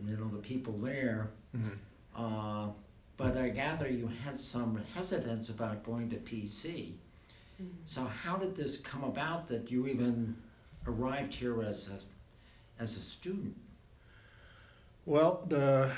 you 0.05 0.17
know, 0.17 0.29
the 0.29 0.39
people 0.43 0.77
there, 0.79 1.31
Mhm. 1.57 1.77
uh, 2.17 2.73
but 3.17 3.37
I 3.37 3.49
gather 3.51 3.89
you 3.89 4.09
had 4.09 4.39
some 4.39 4.77
hesitance 4.95 5.49
about 5.49 5.85
going 5.85 6.11
to 6.11 6.17
PC. 6.17 6.95
So 7.87 8.05
how 8.05 8.37
did 8.37 8.57
this 8.57 8.79
come 8.79 9.05
about 9.05 9.47
that 9.49 9.71
you 9.71 9.87
even 9.87 10.37
arrived 10.87 11.35
here 11.35 11.63
as 11.63 11.89
a, 11.89 12.83
as 12.83 12.97
a 12.97 13.01
student? 13.01 13.57
Well, 15.07 15.45
the 15.47 15.95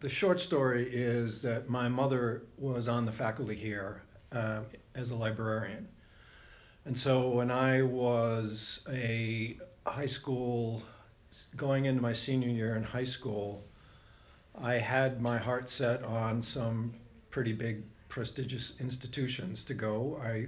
the 0.00 0.08
short 0.08 0.40
story 0.40 0.88
is 0.90 1.42
that 1.42 1.68
my 1.68 1.88
mother 1.88 2.42
was 2.56 2.88
on 2.88 3.04
the 3.04 3.12
faculty 3.12 3.54
here 3.54 4.02
um, 4.32 4.64
as 4.94 5.10
a 5.10 5.14
librarian, 5.14 5.88
and 6.84 6.96
so 6.96 7.28
when 7.28 7.50
I 7.50 7.82
was 7.82 8.86
a 8.90 9.58
high 9.86 10.06
school, 10.06 10.82
going 11.56 11.84
into 11.84 12.00
my 12.00 12.14
senior 12.14 12.48
year 12.48 12.76
in 12.76 12.82
high 12.82 13.04
school, 13.04 13.64
I 14.60 14.74
had 14.74 15.20
my 15.20 15.38
heart 15.38 15.68
set 15.68 16.02
on 16.02 16.42
some 16.42 16.94
pretty 17.30 17.52
big 17.52 17.84
prestigious 18.08 18.80
institutions 18.80 19.64
to 19.66 19.74
go. 19.74 20.20
I 20.22 20.46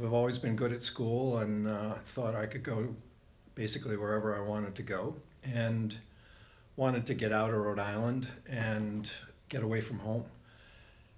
have 0.00 0.12
always 0.12 0.38
been 0.38 0.56
good 0.56 0.72
at 0.72 0.82
school 0.82 1.38
and 1.38 1.66
uh, 1.66 1.94
thought 2.04 2.34
I 2.34 2.46
could 2.46 2.62
go 2.62 2.94
basically 3.54 3.96
wherever 3.96 4.36
I 4.36 4.40
wanted 4.40 4.74
to 4.74 4.82
go, 4.82 5.16
and 5.42 5.96
wanted 6.76 7.06
to 7.06 7.14
get 7.14 7.32
out 7.32 7.50
of 7.50 7.56
Rhode 7.56 7.78
Island 7.78 8.28
and 8.48 9.10
get 9.48 9.62
away 9.62 9.80
from 9.80 10.00
home. 10.00 10.24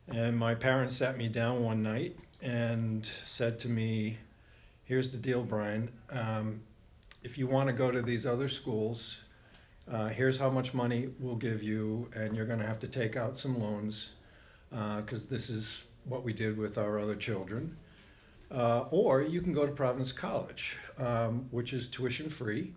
And 0.06 0.36
my 0.36 0.54
parents 0.54 0.96
sat 0.96 1.18
me 1.18 1.28
down 1.28 1.62
one 1.62 1.82
night 1.82 2.16
and 2.40 3.04
said 3.04 3.58
to 3.60 3.68
me, 3.68 4.18
Here's 4.84 5.10
the 5.10 5.18
deal, 5.18 5.42
Brian. 5.42 5.90
Um, 6.08 6.62
if 7.22 7.36
you 7.36 7.46
want 7.46 7.66
to 7.66 7.74
go 7.74 7.90
to 7.90 8.00
these 8.00 8.24
other 8.24 8.48
schools, 8.48 9.18
uh, 9.90 10.08
here's 10.08 10.38
how 10.38 10.48
much 10.48 10.72
money 10.72 11.10
we'll 11.18 11.36
give 11.36 11.62
you, 11.62 12.08
and 12.14 12.34
you're 12.34 12.46
going 12.46 12.60
to 12.60 12.66
have 12.66 12.78
to 12.78 12.88
take 12.88 13.14
out 13.14 13.36
some 13.36 13.60
loans 13.60 14.12
because 14.70 15.26
this 15.26 15.50
is 15.50 15.82
what 16.04 16.24
we 16.24 16.32
did 16.32 16.56
with 16.56 16.78
our 16.78 16.98
other 16.98 17.16
children. 17.16 17.76
Uh, 18.50 18.84
or 18.90 19.20
you 19.20 19.42
can 19.42 19.52
go 19.52 19.66
to 19.66 19.72
Providence 19.72 20.10
College, 20.10 20.78
um, 20.96 21.48
which 21.50 21.74
is 21.74 21.86
tuition 21.86 22.30
free 22.30 22.72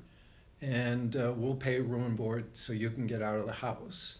and 0.61 1.15
uh, 1.15 1.33
we'll 1.35 1.55
pay 1.55 1.79
room 1.79 2.03
and 2.03 2.17
board 2.17 2.45
so 2.53 2.73
you 2.73 2.89
can 2.89 3.07
get 3.07 3.21
out 3.21 3.39
of 3.39 3.45
the 3.45 3.53
house. 3.53 4.19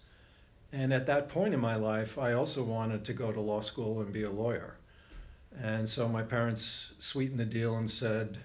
And 0.74 0.94
at 0.94 1.06
that 1.08 1.30
point 1.30 1.54
in 1.54 1.60
my 1.60 1.76
life, 1.76 2.18
I 2.18 2.34
also 2.34 2.64
wanted 2.64 3.04
to 3.06 3.14
go 3.14 3.32
to 3.32 3.40
law 3.40 3.62
school 3.62 4.02
and 4.02 4.12
be 4.12 4.24
a 4.24 4.32
lawyer. 4.32 4.78
And 5.60 5.88
so 5.88 6.08
my 6.08 6.24
parents 6.24 6.94
sweetened 7.00 7.40
the 7.40 7.46
deal 7.46 7.76
and 7.76 7.92
said, 7.92 8.40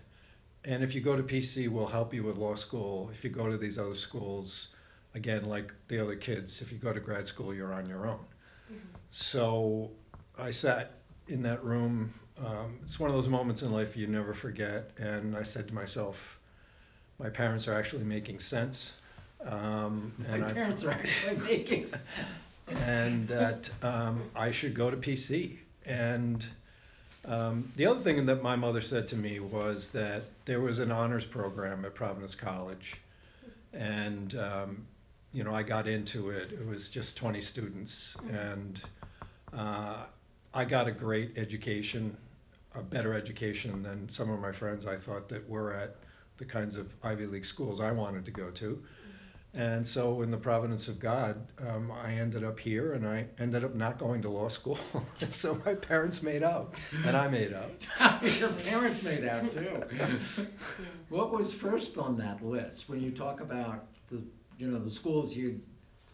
and 0.65 0.83
if 0.83 0.95
you 0.95 1.00
go 1.00 1.15
to 1.17 1.23
PC, 1.23 1.69
we'll 1.69 1.87
help 1.87 2.12
you 2.12 2.25
with 2.25 2.37
law 2.37 2.57
school. 2.57 3.11
If 3.15 3.23
you 3.23 3.31
go 3.31 3.49
to 3.49 3.57
these 3.57 3.79
other 3.79 3.95
schools, 3.95 4.69
again, 5.15 5.45
like 5.45 5.73
the 5.87 6.00
other 6.00 6.17
kids, 6.17 6.61
if 6.61 6.73
you 6.73 6.79
go 6.79 6.93
to 6.93 6.99
grad 6.99 7.26
school, 7.26 7.54
you're 7.54 7.73
on 7.73 7.89
your 7.89 8.06
own. 8.09 8.19
So 9.11 9.93
I 10.37 10.50
sat 10.50 10.99
in 11.28 11.43
that 11.43 11.63
room. 11.65 12.13
Um, 12.45 12.80
it's 12.82 12.99
one 12.99 13.09
of 13.09 13.17
those 13.17 13.28
moments 13.28 13.63
in 13.63 13.71
life 13.73 13.97
you 13.97 14.09
never 14.09 14.35
forget. 14.35 14.91
And 14.99 15.37
I 15.37 15.45
said 15.45 15.69
to 15.69 15.75
myself, 15.75 16.35
my 17.19 17.29
parents 17.31 17.67
are 17.69 17.75
actually 17.75 18.05
making 18.05 18.41
sense. 18.41 18.97
Um, 19.45 20.13
and 20.29 20.43
My 20.43 20.49
I- 20.49 20.52
parents 20.52 20.85
are 20.85 20.91
actually 20.91 21.37
making 21.49 21.87
sense. 21.87 22.61
and 22.69 23.29
that 23.29 23.71
um, 23.83 24.23
I 24.35 24.50
should 24.50 24.75
go 24.75 24.91
to 24.91 24.97
PC. 24.97 25.59
And 25.85 26.45
um, 27.25 27.71
the 27.76 27.87
other 27.87 28.00
thing 28.00 28.26
that 28.26 28.43
my 28.43 28.57
mother 28.57 28.81
said 28.81 29.07
to 29.09 29.17
me 29.17 29.41
was 29.41 29.91
that 29.91 30.25
there 30.47 30.61
was 30.61 30.79
an 30.79 30.91
honors 30.91 31.25
program 31.25 31.85
at 31.85 31.95
Providence 31.95 32.35
College, 32.35 32.97
and 33.73 34.35
um, 34.37 34.87
you 35.33 35.45
know 35.45 35.55
I 35.55 35.63
got 35.63 35.87
into 35.87 36.31
it. 36.31 36.50
It 36.52 36.67
was 36.67 36.89
just 36.89 37.17
20 37.17 37.41
students, 37.41 38.17
and 38.33 38.81
uh, 39.57 39.99
I 40.55 40.65
got 40.65 40.89
a 40.89 40.93
great 40.93 41.37
education, 41.39 42.17
a 42.75 42.83
better 42.83 43.15
education 43.15 43.83
than 43.85 44.09
some 44.09 44.29
of 44.31 44.41
my 44.41 44.52
friends 44.52 44.87
I 44.87 44.97
thought 44.97 45.29
that 45.29 45.49
were 45.49 45.73
at 45.73 45.97
the 46.38 46.44
kinds 46.44 46.76
of 46.76 46.92
Ivy 47.02 47.26
League 47.26 47.44
schools 47.44 47.80
I 47.80 47.92
wanted 47.92 48.25
to 48.26 48.30
go 48.30 48.50
to. 48.50 48.82
And 49.56 49.86
so, 49.86 50.20
in 50.20 50.30
the 50.30 50.36
providence 50.36 50.86
of 50.86 51.00
God, 51.00 51.46
um, 51.66 51.90
I 51.90 52.12
ended 52.12 52.44
up 52.44 52.60
here, 52.60 52.92
and 52.92 53.08
I 53.08 53.28
ended 53.38 53.64
up 53.64 53.75
not 53.75 53.96
going 53.96 54.20
to 54.22 54.28
law 54.28 54.49
school. 54.49 54.78
so 55.28 55.60
my 55.64 55.72
parents 55.72 56.22
made 56.22 56.42
out, 56.42 56.75
and 57.06 57.16
I 57.16 57.26
made 57.28 57.54
out. 57.54 57.70
Your 58.38 58.50
parents 58.50 59.02
made 59.04 59.25
out 59.26 59.50
too. 59.50 59.82
What 61.08 61.30
was 61.30 61.54
first 61.54 61.96
on 61.99 62.16
that 62.18 62.44
list 62.44 62.88
when 62.88 63.00
you 63.00 63.12
talk 63.12 63.40
about 63.40 63.86
the, 64.08 64.20
you 64.58 64.66
know, 64.68 64.80
the 64.80 64.90
schools 64.90 65.36
you, 65.36 65.60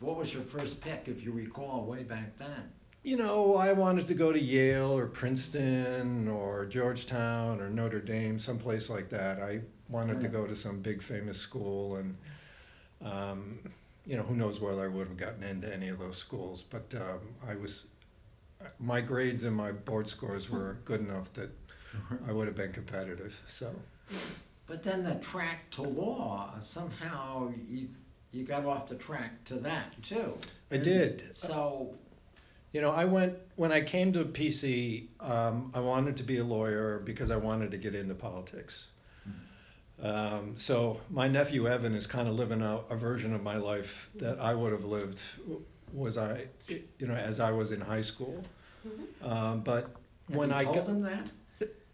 what 0.00 0.18
was 0.18 0.34
your 0.34 0.42
first 0.42 0.82
pick, 0.82 1.04
if 1.06 1.24
you 1.24 1.32
recall, 1.32 1.86
way 1.86 2.02
back 2.02 2.36
then? 2.38 2.70
You 3.02 3.16
know, 3.16 3.56
I 3.56 3.72
wanted 3.72 4.06
to 4.08 4.14
go 4.14 4.32
to 4.32 4.40
Yale 4.40 4.96
or 4.96 5.06
Princeton 5.06 6.28
or 6.28 6.66
Georgetown 6.66 7.58
or 7.60 7.70
Notre 7.70 8.00
Dame, 8.00 8.38
someplace 8.38 8.90
like 8.90 9.08
that. 9.08 9.40
I 9.40 9.62
wanted 9.92 10.20
to 10.22 10.28
go 10.28 10.46
to 10.46 10.56
some 10.56 10.80
big 10.80 11.02
famous 11.02 11.38
school, 11.38 11.96
and 11.96 12.16
um, 13.04 13.58
you 14.06 14.16
know, 14.16 14.22
who 14.22 14.34
knows 14.34 14.60
whether 14.60 14.82
I 14.82 14.88
would 14.88 15.06
have 15.06 15.16
gotten 15.16 15.42
into 15.44 15.72
any 15.72 15.88
of 15.88 15.98
those 15.98 16.16
schools. 16.16 16.62
But 16.68 16.92
um, 16.96 17.20
I 17.48 17.54
was, 17.54 17.84
my 18.80 19.00
grades 19.00 19.44
and 19.44 19.54
my 19.54 19.70
board 19.72 20.08
scores 20.08 20.50
were 20.50 20.78
good 20.84 21.00
enough 21.00 21.32
that 21.34 21.50
I 22.26 22.32
would 22.32 22.46
have 22.46 22.56
been 22.56 22.72
competitive. 22.72 23.40
So. 23.46 23.72
But 24.66 24.82
then 24.82 25.04
the 25.04 25.16
track 25.16 25.70
to 25.72 25.82
law, 25.82 26.54
somehow 26.60 27.52
you, 27.68 27.88
you 28.32 28.44
got 28.44 28.64
off 28.64 28.86
the 28.86 28.94
track 28.94 29.44
to 29.44 29.54
that 29.56 30.00
too. 30.02 30.38
I 30.70 30.78
did. 30.78 31.34
So, 31.36 31.94
You 32.72 32.80
know, 32.80 32.90
I 32.92 33.04
went 33.04 33.34
when 33.56 33.70
I 33.72 33.82
came 33.82 34.12
to 34.14 34.24
PC. 34.24 35.08
Um, 35.20 35.70
I 35.74 35.80
wanted 35.80 36.16
to 36.16 36.22
be 36.22 36.38
a 36.38 36.44
lawyer 36.44 37.00
because 37.04 37.30
I 37.30 37.36
wanted 37.36 37.70
to 37.72 37.76
get 37.76 37.94
into 37.94 38.14
politics. 38.14 38.86
Um, 40.00 40.54
so 40.56 41.00
my 41.10 41.28
nephew 41.28 41.68
Evan 41.68 41.94
is 41.94 42.06
kind 42.06 42.28
of 42.28 42.34
living 42.34 42.62
out 42.62 42.86
a 42.90 42.96
version 42.96 43.34
of 43.34 43.42
my 43.42 43.56
life 43.56 44.10
that 44.16 44.40
I 44.40 44.54
would 44.54 44.72
have 44.72 44.84
lived. 44.84 45.20
Was 45.92 46.16
I, 46.16 46.46
you 46.68 47.06
know, 47.06 47.14
as 47.14 47.38
I 47.40 47.52
was 47.52 47.70
in 47.70 47.80
high 47.80 48.02
school. 48.02 48.44
Um, 49.22 49.60
but 49.60 49.84
have 50.28 50.36
when 50.36 50.48
you 50.48 50.56
I 50.56 50.64
told 50.64 50.76
got, 50.76 50.86
them 50.86 51.02
that? 51.02 51.30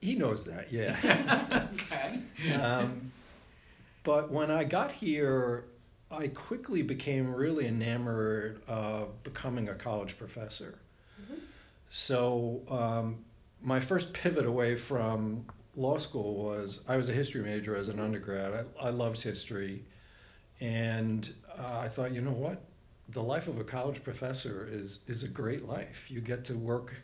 he 0.01 0.15
knows 0.15 0.45
that, 0.45 0.73
yeah. 0.73 1.67
Okay. 1.75 2.55
um, 2.55 3.13
but 4.05 4.31
when 4.31 4.51
I 4.51 4.65
got 4.65 4.93
here, 4.93 5.65
I 6.11 6.29
quickly 6.29 6.83
became 6.83 7.35
really 7.35 7.67
enamored 7.67 8.63
of 8.67 9.23
becoming 9.23 9.69
a 9.69 9.75
college 9.75 10.17
professor. 10.17 10.79
So 11.91 12.63
um, 12.69 13.25
my 13.63 13.81
first 13.81 14.13
pivot 14.13 14.47
away 14.47 14.77
from 14.77 15.47
law 15.79 15.97
school 15.97 16.35
was 16.35 16.81
I 16.89 16.97
was 16.97 17.09
a 17.09 17.13
history 17.13 17.43
major 17.43 17.77
as 17.77 17.89
an 17.89 18.01
undergrad. 18.01 18.53
I, 18.53 18.89
I 18.89 18.91
loved 18.91 19.23
history, 19.23 19.85
and 20.61 21.33
uh, 21.57 21.79
I 21.83 21.89
thought, 21.89 22.13
you 22.13 22.21
know 22.21 22.33
what, 22.33 22.63
the 23.09 23.23
life 23.23 23.49
of 23.49 23.59
a 23.59 23.65
college 23.65 24.03
professor 24.03 24.69
is 24.71 25.01
is 25.07 25.23
a 25.23 25.29
great 25.29 25.67
life. 25.67 26.11
You 26.11 26.21
get 26.21 26.45
to 26.47 26.55
work 26.55 26.95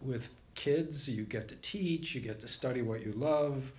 with 0.00 0.30
kids, 0.54 1.08
you 1.08 1.24
get 1.24 1.48
to 1.48 1.56
teach, 1.56 2.14
you 2.14 2.20
get 2.20 2.40
to 2.40 2.48
study 2.48 2.82
what 2.82 3.04
you 3.04 3.12
love. 3.12 3.72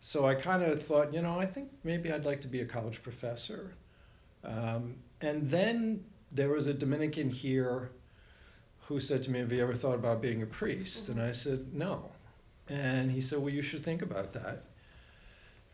So 0.00 0.26
I 0.26 0.34
kind 0.34 0.62
of 0.62 0.84
thought, 0.84 1.14
you 1.14 1.22
know, 1.22 1.40
I 1.40 1.46
think 1.46 1.70
maybe 1.82 2.12
I'd 2.12 2.24
like 2.24 2.40
to 2.42 2.48
be 2.48 2.60
a 2.60 2.64
college 2.66 3.02
professor. 3.02 3.72
Um, 4.44 4.96
and 5.20 5.50
then 5.50 6.04
there 6.30 6.50
was 6.50 6.66
a 6.66 6.74
Dominican 6.74 7.30
here 7.30 7.90
who 8.82 9.00
said 9.00 9.22
to 9.24 9.30
me, 9.30 9.40
Have 9.40 9.52
you 9.52 9.62
ever 9.62 9.74
thought 9.74 9.94
about 9.94 10.20
being 10.20 10.42
a 10.42 10.46
priest? 10.46 11.08
And 11.08 11.20
I 11.20 11.32
said, 11.32 11.74
No. 11.74 12.10
And 12.68 13.10
he 13.10 13.20
said, 13.20 13.38
Well, 13.38 13.52
you 13.52 13.62
should 13.62 13.84
think 13.84 14.02
about 14.02 14.32
that. 14.32 14.64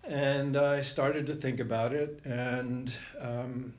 And 0.05 0.57
I 0.57 0.83
started 0.83 1.27
to 1.29 1.35
think 1.35 1.61
about 1.61 1.93
it, 1.93 2.21
and 2.25 2.93
um, 3.21 3.73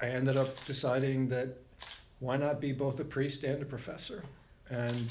I 0.00 0.06
ended 0.06 0.38
up 0.38 0.64
deciding 0.64 1.28
that 1.28 1.58
why 2.18 2.38
not 2.38 2.60
be 2.60 2.72
both 2.72 2.98
a 2.98 3.04
priest 3.04 3.44
and 3.44 3.62
a 3.62 3.66
professor? 3.66 4.24
And 4.70 5.10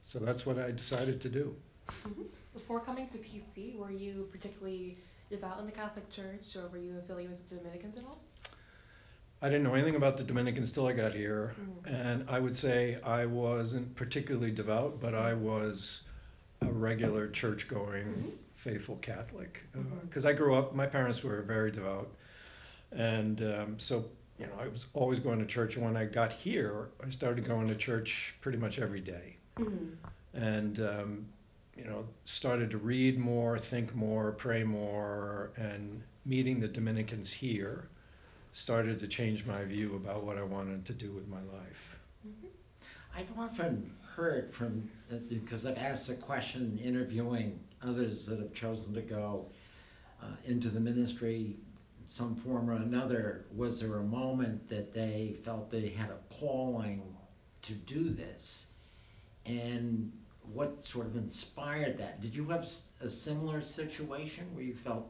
so 0.00 0.18
that's 0.18 0.46
what 0.46 0.58
I 0.58 0.70
decided 0.70 1.20
to 1.20 1.28
do. 1.28 1.54
Mm-hmm. 1.88 2.22
Before 2.54 2.80
coming 2.80 3.08
to 3.08 3.18
PC, 3.18 3.76
were 3.76 3.90
you 3.90 4.28
particularly 4.32 4.96
devout 5.30 5.60
in 5.60 5.66
the 5.66 5.72
Catholic 5.72 6.10
Church, 6.10 6.56
or 6.56 6.68
were 6.68 6.78
you 6.78 6.98
affiliated 6.98 7.36
with 7.36 7.50
the 7.50 7.56
Dominicans 7.56 7.98
at 7.98 8.04
all? 8.04 8.20
I 9.40 9.48
didn't 9.48 9.62
know 9.62 9.74
anything 9.74 9.94
about 9.94 10.16
the 10.16 10.24
Dominicans 10.24 10.72
till 10.72 10.86
I 10.86 10.92
got 10.92 11.14
here, 11.14 11.54
mm-hmm. 11.60 11.94
and 11.94 12.28
I 12.28 12.40
would 12.40 12.56
say 12.56 12.98
I 13.04 13.26
wasn't 13.26 13.94
particularly 13.94 14.50
devout, 14.50 15.00
but 15.00 15.14
I 15.14 15.32
mm-hmm. 15.32 15.44
was 15.44 16.02
a 16.60 16.66
regular 16.66 17.28
church-going, 17.28 18.32
faithful 18.54 18.96
Catholic. 18.96 19.62
Because 20.02 20.24
I 20.24 20.32
grew 20.32 20.54
up, 20.54 20.74
my 20.74 20.86
parents 20.86 21.22
were 21.22 21.42
very 21.42 21.70
devout, 21.70 22.10
and 22.92 23.40
um, 23.42 23.78
so 23.78 24.06
you 24.38 24.46
know 24.46 24.52
I 24.60 24.68
was 24.68 24.86
always 24.94 25.18
going 25.18 25.38
to 25.40 25.46
church. 25.46 25.76
And 25.76 25.84
when 25.84 25.96
I 25.96 26.04
got 26.04 26.32
here, 26.32 26.90
I 27.04 27.10
started 27.10 27.44
going 27.46 27.68
to 27.68 27.74
church 27.74 28.34
pretty 28.40 28.58
much 28.58 28.78
every 28.78 29.00
day, 29.00 29.36
and 30.34 30.78
um, 30.80 31.26
you 31.76 31.84
know 31.84 32.06
started 32.24 32.70
to 32.72 32.78
read 32.78 33.18
more, 33.18 33.58
think 33.58 33.94
more, 33.94 34.32
pray 34.32 34.64
more, 34.64 35.52
and 35.56 36.02
meeting 36.24 36.60
the 36.60 36.68
Dominicans 36.68 37.32
here 37.32 37.88
started 38.52 38.98
to 38.98 39.06
change 39.06 39.46
my 39.46 39.64
view 39.64 39.94
about 39.94 40.24
what 40.24 40.36
I 40.36 40.42
wanted 40.42 40.84
to 40.86 40.92
do 40.92 41.12
with 41.12 41.28
my 41.28 41.36
life. 41.36 41.96
I've 43.16 43.38
often 43.38 43.92
heard 44.18 44.52
from, 44.52 44.90
because 45.28 45.64
I've 45.64 45.78
asked 45.78 46.08
the 46.08 46.14
question 46.14 46.76
interviewing 46.82 47.60
others 47.80 48.26
that 48.26 48.40
have 48.40 48.52
chosen 48.52 48.92
to 48.94 49.00
go 49.00 49.46
uh, 50.20 50.26
into 50.44 50.70
the 50.70 50.80
ministry 50.80 51.56
some 52.06 52.34
form 52.34 52.68
or 52.68 52.72
another, 52.72 53.44
was 53.54 53.80
there 53.80 53.98
a 53.98 54.02
moment 54.02 54.68
that 54.70 54.92
they 54.92 55.36
felt 55.44 55.70
they 55.70 55.90
had 55.90 56.10
a 56.10 56.34
calling 56.34 57.00
to 57.62 57.74
do 57.74 58.10
this? 58.10 58.68
And 59.46 60.12
what 60.52 60.82
sort 60.82 61.06
of 61.06 61.16
inspired 61.16 61.96
that? 61.98 62.20
Did 62.20 62.34
you 62.34 62.44
have 62.46 62.66
a 63.00 63.08
similar 63.08 63.60
situation 63.60 64.46
where 64.52 64.64
you 64.64 64.74
felt, 64.74 65.08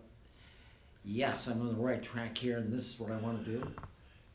yes, 1.03 1.47
I'm 1.47 1.62
on 1.62 1.68
the 1.68 1.81
right 1.81 2.03
track 2.03 2.37
here 2.37 2.59
and 2.59 2.71
this 2.71 2.92
is 2.92 3.01
what 3.01 3.11
I 3.11 3.16
want 3.16 3.42
to 3.42 3.51
do? 3.51 3.73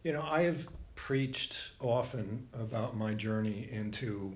You 0.04 0.14
know, 0.14 0.24
I 0.24 0.44
have 0.44 0.68
preached 0.96 1.60
often 1.80 2.48
about 2.54 2.96
my 2.98 3.14
journey 3.14 3.68
into 3.70 4.36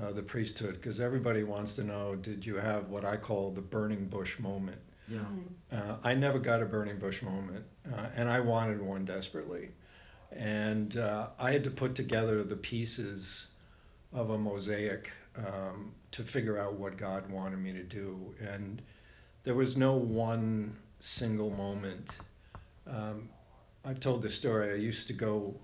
uh, 0.00 0.12
the 0.12 0.22
priesthood 0.22 0.74
because 0.74 1.00
everybody 1.00 1.42
wants 1.42 1.76
to 1.76 1.84
know 1.84 2.14
did 2.14 2.44
you 2.46 2.56
have 2.56 2.88
what 2.88 3.04
I 3.04 3.16
call 3.16 3.50
the 3.50 3.60
burning 3.60 4.06
bush 4.06 4.38
moment? 4.38 4.80
Yeah. 5.08 5.20
Uh, 5.72 5.96
I 6.04 6.14
never 6.14 6.38
got 6.38 6.62
a 6.62 6.66
burning 6.66 6.98
bush 6.98 7.22
moment, 7.22 7.64
uh, 7.92 8.06
and 8.16 8.28
I 8.28 8.40
wanted 8.40 8.80
one 8.80 9.04
desperately. 9.04 9.70
And 10.30 10.96
uh, 10.96 11.28
I 11.38 11.50
had 11.50 11.64
to 11.64 11.70
put 11.70 11.96
together 11.96 12.44
the 12.44 12.56
pieces 12.56 13.48
of 14.12 14.30
a 14.30 14.38
mosaic 14.38 15.10
um, 15.36 15.92
to 16.12 16.22
figure 16.22 16.58
out 16.58 16.74
what 16.74 16.96
God 16.96 17.28
wanted 17.28 17.58
me 17.58 17.72
to 17.72 17.82
do. 17.82 18.34
And 18.40 18.82
there 19.42 19.54
was 19.54 19.76
no 19.76 19.94
one 19.94 20.76
single 21.00 21.50
moment. 21.50 22.16
Um, 22.86 23.30
I've 23.84 23.98
told 23.98 24.22
this 24.22 24.34
story. 24.34 24.70
I 24.70 24.76
used 24.76 25.08
to 25.08 25.12
go 25.12 25.56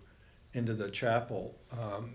into 0.53 0.75
the 0.75 0.91
chapel 0.91 1.57
um, 1.71 2.15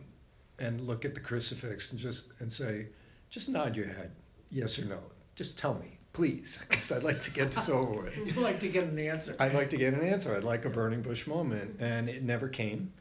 and 0.62 0.82
look 0.82 1.04
at 1.04 1.16
the 1.16 1.20
crucifix 1.20 1.92
and 1.92 2.00
just 2.00 2.32
and 2.40 2.52
say, 2.52 2.88
just 3.30 3.50
nod 3.50 3.76
your 3.76 3.88
head, 3.88 4.12
yes 4.52 4.78
or 4.78 4.86
no. 4.86 5.00
Just 5.36 5.58
tell 5.58 5.74
me, 5.74 5.98
please, 6.14 6.60
because 6.70 6.92
I'd 6.92 7.04
like 7.04 7.22
to 7.22 7.32
get 7.32 7.52
this 7.52 7.68
over 7.68 8.04
with. 8.04 8.16
You'd 8.26 8.38
like 8.38 8.60
to 8.62 8.70
get 8.70 8.86
an 8.86 9.00
answer. 9.00 9.36
I'd 9.40 9.54
like 9.54 9.72
to 9.72 9.78
get 9.78 9.94
an 9.94 10.02
answer. 10.02 10.36
I'd 10.36 10.44
like 10.44 10.66
a 10.66 10.70
burning 10.70 11.02
bush 11.02 11.26
moment, 11.26 11.78
and 11.80 12.10
it 12.10 12.24
never 12.24 12.48
came. 12.48 12.94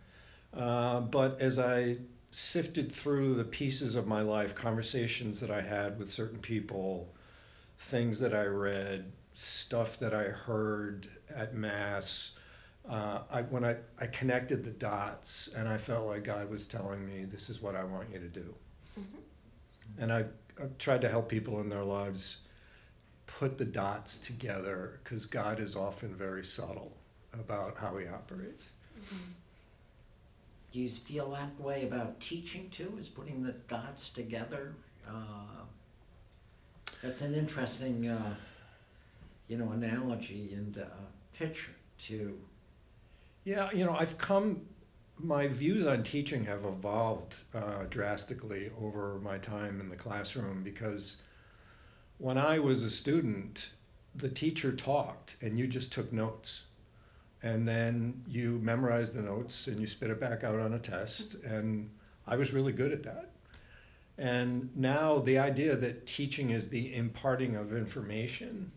Uh, 0.57 1.01
but 1.01 1.41
as 1.41 1.59
I 1.59 1.99
sifted 2.31 2.91
through 2.91 3.35
the 3.35 3.45
pieces 3.45 3.95
of 3.95 4.07
my 4.07 4.23
life, 4.23 4.55
conversations 4.55 5.41
that 5.41 5.51
I 5.51 5.61
had 5.61 5.99
with 5.99 6.11
certain 6.11 6.39
people, 6.39 7.13
things 7.79 8.21
that 8.21 8.35
I 8.35 8.45
read, 8.45 9.13
stuff 9.35 9.99
that 9.99 10.15
I 10.15 10.25
heard 10.25 11.09
at 11.35 11.55
mass, 11.55 12.33
uh, 12.89 13.21
I, 13.31 13.43
when 13.43 13.65
I, 13.65 13.77
I 13.99 14.07
connected 14.07 14.65
the 14.65 14.71
dots, 14.71 15.49
and 15.57 15.69
I 15.69 15.79
felt 15.79 16.07
like 16.07 16.25
God 16.25 16.51
was 16.51 16.67
telling 16.67 17.07
me, 17.07 17.25
"This 17.25 17.49
is 17.51 17.61
what 17.63 17.75
I 17.77 17.85
want 17.85 18.11
you 18.13 18.19
to 18.19 18.29
do." 18.29 18.55
And 19.99 20.13
I, 20.13 20.25
I've 20.61 20.79
tried 20.79 21.01
to 21.03 21.09
help 21.09 21.29
people 21.29 21.61
in 21.61 21.69
their 21.69 21.85
lives 21.85 22.39
put 23.27 23.59
the 23.59 23.65
dots 23.65 24.19
together 24.19 25.01
because 25.03 25.25
God 25.27 25.61
is 25.61 25.77
often 25.77 26.15
very 26.15 26.45
subtle 26.45 26.93
about 27.33 27.77
how 27.79 27.97
he 27.99 28.07
operates. 28.09 28.71
Do 30.73 30.79
you 30.81 30.89
feel 30.89 31.31
that 31.33 31.59
way 31.61 31.85
about 31.87 32.21
teaching 32.21 32.69
too, 32.71 32.95
is 32.99 33.09
putting 33.09 33.43
the 33.43 33.53
dots 33.69 34.11
together? 34.11 34.75
Uh, 35.09 35.65
That's 37.03 37.23
an 37.23 37.35
interesting, 37.35 38.07
uh, 38.09 38.35
you 39.49 39.57
know, 39.57 39.71
analogy 39.73 40.51
and 40.53 40.79
uh, 40.79 40.85
picture 41.33 41.73
to, 42.07 42.39
Yeah, 43.45 43.71
you 43.73 43.85
know, 43.85 43.97
I've 43.99 44.19
come, 44.19 44.63
my 45.19 45.49
views 45.49 45.87
on 45.87 46.03
teaching 46.03 46.45
have 46.45 46.65
evolved 46.65 47.37
uh, 47.55 47.85
drastically 47.89 48.71
over 48.81 49.19
my 49.23 49.39
time 49.39 49.81
in 49.81 49.89
the 49.89 49.97
classroom 49.97 50.63
because 50.63 51.23
when 52.19 52.37
I 52.37 52.59
was 52.59 52.83
a 52.83 52.91
student, 52.91 53.71
the 54.15 54.29
teacher 54.29 54.73
talked 54.73 55.37
and 55.41 55.59
you 55.59 55.67
just 55.67 55.93
took 55.93 56.13
notes. 56.13 56.63
And 57.43 57.67
then 57.67 58.23
you 58.29 58.59
memorized 58.59 59.15
the 59.15 59.23
notes 59.23 59.67
and 59.67 59.81
you 59.81 59.87
spit 59.87 60.11
it 60.11 60.21
back 60.21 60.45
out 60.45 60.61
on 60.61 60.75
a 60.75 60.79
test. 60.79 61.43
And 61.43 61.91
I 62.27 62.37
was 62.37 62.53
really 62.53 62.73
good 62.73 62.93
at 62.93 63.03
that. 63.05 63.31
And 64.19 64.77
now 64.77 65.19
the 65.19 65.39
idea 65.39 65.77
that 65.77 66.05
teaching 66.05 66.51
is 66.51 66.69
the 66.69 66.95
imparting 66.95 67.57
of 67.57 67.75
information, 67.75 68.73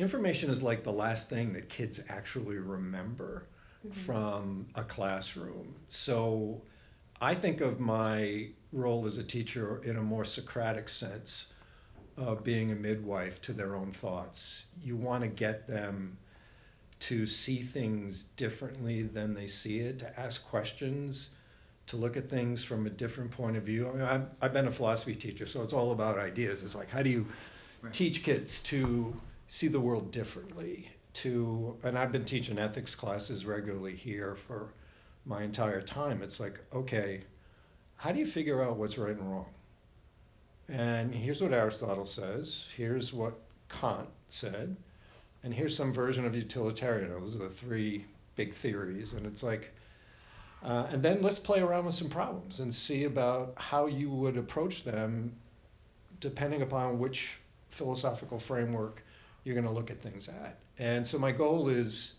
information 0.00 0.50
is 0.50 0.64
like 0.64 0.82
the 0.82 0.92
last 0.92 1.30
thing 1.30 1.52
that 1.52 1.68
kids 1.68 2.00
actually 2.08 2.58
remember 2.58 3.46
Mm-hmm. 3.86 4.00
from 4.00 4.66
a 4.74 4.82
classroom. 4.82 5.74
So 5.88 6.62
I 7.20 7.34
think 7.34 7.60
of 7.60 7.80
my 7.80 8.48
role 8.72 9.06
as 9.06 9.18
a 9.18 9.22
teacher 9.22 9.80
in 9.84 9.96
a 9.96 10.02
more 10.02 10.24
Socratic 10.24 10.88
sense 10.88 11.48
of 12.16 12.42
being 12.42 12.72
a 12.72 12.74
midwife 12.74 13.42
to 13.42 13.52
their 13.52 13.76
own 13.76 13.92
thoughts. 13.92 14.64
You 14.82 14.96
want 14.96 15.22
to 15.22 15.28
get 15.28 15.66
them 15.68 16.16
to 17.00 17.26
see 17.26 17.58
things 17.58 18.22
differently 18.22 19.02
than 19.02 19.34
they 19.34 19.46
see 19.46 19.80
it, 19.80 19.98
to 19.98 20.18
ask 20.20 20.46
questions, 20.48 21.30
to 21.86 21.96
look 21.98 22.16
at 22.16 22.30
things 22.30 22.64
from 22.64 22.86
a 22.86 22.90
different 22.90 23.30
point 23.32 23.58
of 23.58 23.64
view. 23.64 23.86
I 23.88 23.92
mean, 23.92 24.02
I've, 24.02 24.26
I've 24.40 24.52
been 24.54 24.66
a 24.66 24.72
philosophy 24.72 25.14
teacher, 25.14 25.44
so 25.44 25.62
it's 25.62 25.74
all 25.74 25.92
about 25.92 26.18
ideas. 26.18 26.62
It's 26.62 26.74
like, 26.74 26.90
how 26.90 27.02
do 27.02 27.10
you 27.10 27.26
Right. 27.82 27.92
teach 27.92 28.22
kids 28.22 28.62
to 28.62 29.14
see 29.46 29.68
the 29.68 29.80
world 29.80 30.10
differently? 30.10 30.88
To, 31.14 31.76
and 31.82 31.98
I've 31.98 32.12
been 32.12 32.24
teaching 32.24 32.58
ethics 32.58 32.94
classes 32.94 33.46
regularly 33.46 33.94
here 33.94 34.34
for 34.34 34.74
my 35.24 35.42
entire 35.42 35.80
time. 35.80 36.22
It's 36.22 36.40
like, 36.40 36.60
okay, 36.72 37.22
how 37.96 38.12
do 38.12 38.18
you 38.18 38.26
figure 38.26 38.62
out 38.62 38.76
what's 38.76 38.98
right 38.98 39.16
and 39.16 39.30
wrong? 39.30 39.46
And 40.68 41.14
here's 41.14 41.40
what 41.40 41.52
Aristotle 41.52 42.06
says, 42.06 42.66
here's 42.76 43.12
what 43.12 43.38
Kant 43.68 44.08
said, 44.28 44.76
and 45.42 45.54
here's 45.54 45.76
some 45.76 45.92
version 45.92 46.26
of 46.26 46.34
utilitarian. 46.34 47.10
Those 47.10 47.36
are 47.36 47.38
the 47.38 47.48
three 47.48 48.06
big 48.34 48.54
theories. 48.54 49.12
And 49.12 49.26
it's 49.26 49.42
like, 49.42 49.72
uh, 50.64 50.86
and 50.90 51.02
then 51.02 51.20
let's 51.22 51.38
play 51.38 51.60
around 51.60 51.84
with 51.84 51.94
some 51.94 52.08
problems 52.08 52.60
and 52.60 52.72
see 52.72 53.04
about 53.04 53.54
how 53.56 53.86
you 53.86 54.10
would 54.10 54.36
approach 54.36 54.84
them 54.84 55.36
depending 56.20 56.62
upon 56.62 56.98
which 56.98 57.38
philosophical 57.68 58.38
framework 58.38 59.04
you're 59.44 59.54
going 59.54 59.66
to 59.66 59.72
look 59.72 59.90
at 59.90 60.00
things 60.00 60.28
at. 60.28 60.58
And 60.78 61.06
so 61.06 61.18
my 61.18 61.32
goal 61.32 61.68
is 61.68 62.14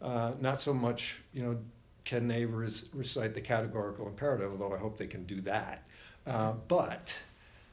uh, 0.00 0.32
not 0.40 0.60
so 0.60 0.72
much, 0.74 1.20
you 1.32 1.42
know, 1.42 1.58
can 2.04 2.28
they 2.28 2.44
res- 2.44 2.88
recite 2.92 3.34
the 3.34 3.40
categorical 3.40 4.06
imperative, 4.06 4.50
although 4.50 4.74
I 4.74 4.78
hope 4.78 4.96
they 4.96 5.06
can 5.06 5.24
do 5.24 5.40
that, 5.42 5.86
uh, 6.26 6.52
but 6.68 7.22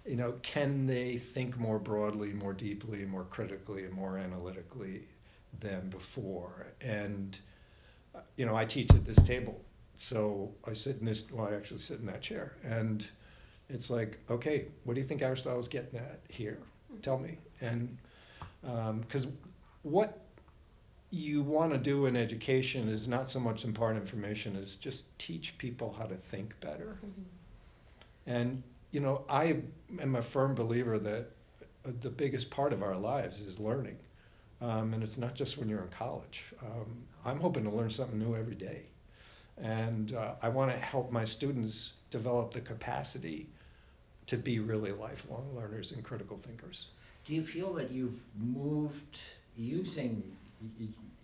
you 0.05 0.15
know, 0.15 0.33
can 0.41 0.87
they 0.87 1.17
think 1.17 1.57
more 1.57 1.77
broadly, 1.77 2.29
more 2.29 2.53
deeply, 2.53 3.05
more 3.05 3.25
critically, 3.25 3.83
and 3.83 3.93
more 3.93 4.17
analytically 4.17 5.03
than 5.59 5.89
before? 5.89 6.67
And 6.81 7.37
uh, 8.15 8.21
you 8.35 8.45
know, 8.45 8.55
I 8.55 8.65
teach 8.65 8.89
at 8.91 9.05
this 9.05 9.21
table, 9.21 9.61
so 9.97 10.51
I 10.67 10.73
sit 10.73 10.97
in 10.97 11.05
this. 11.05 11.23
Well, 11.31 11.47
I 11.47 11.55
actually 11.55 11.79
sit 11.79 11.99
in 11.99 12.07
that 12.07 12.21
chair, 12.21 12.53
and 12.63 13.05
it's 13.69 13.89
like, 13.89 14.17
okay, 14.29 14.65
what 14.83 14.95
do 14.95 15.01
you 15.01 15.05
think 15.05 15.21
Aristotle's 15.21 15.67
getting 15.67 15.99
at 15.99 16.21
here? 16.29 16.57
Tell 17.03 17.19
me. 17.19 17.37
And 17.61 17.97
because 18.61 19.27
what 19.83 20.19
you 21.11 21.41
want 21.41 21.71
to 21.71 21.77
do 21.77 22.05
in 22.05 22.15
education 22.15 22.87
is 22.87 23.07
not 23.07 23.27
so 23.27 23.39
much 23.39 23.65
impart 23.65 23.95
information 23.95 24.55
as 24.55 24.75
just 24.75 25.17
teach 25.17 25.57
people 25.57 25.95
how 25.97 26.05
to 26.05 26.15
think 26.15 26.59
better. 26.59 26.99
And 28.27 28.63
you 28.91 28.99
know, 28.99 29.23
I 29.29 29.57
am 29.99 30.15
a 30.15 30.21
firm 30.21 30.55
believer 30.55 30.97
that 30.99 31.31
uh, 31.85 31.91
the 32.01 32.09
biggest 32.09 32.49
part 32.49 32.73
of 32.73 32.83
our 32.83 32.95
lives 32.95 33.39
is 33.39 33.59
learning, 33.59 33.97
um, 34.61 34.93
and 34.93 35.03
it's 35.03 35.17
not 35.17 35.35
just 35.35 35.57
when 35.57 35.69
you're 35.69 35.81
in 35.81 35.89
college. 35.89 36.45
Um, 36.61 37.03
I'm 37.25 37.39
hoping 37.39 37.63
to 37.65 37.69
learn 37.69 37.89
something 37.89 38.19
new 38.19 38.35
every 38.35 38.55
day, 38.55 38.83
and 39.57 40.13
uh, 40.13 40.33
I 40.41 40.49
want 40.49 40.71
to 40.71 40.77
help 40.77 41.11
my 41.11 41.25
students 41.25 41.93
develop 42.09 42.53
the 42.53 42.61
capacity 42.61 43.49
to 44.27 44.37
be 44.37 44.59
really 44.59 44.91
lifelong 44.91 45.55
learners 45.55 45.91
and 45.91 46.03
critical 46.03 46.37
thinkers. 46.37 46.87
Do 47.29 47.35
you 47.35 47.43
feel 47.43 47.73
that 47.73 47.91
you've 47.91 48.23
moved 48.35 49.19
using, 49.55 50.23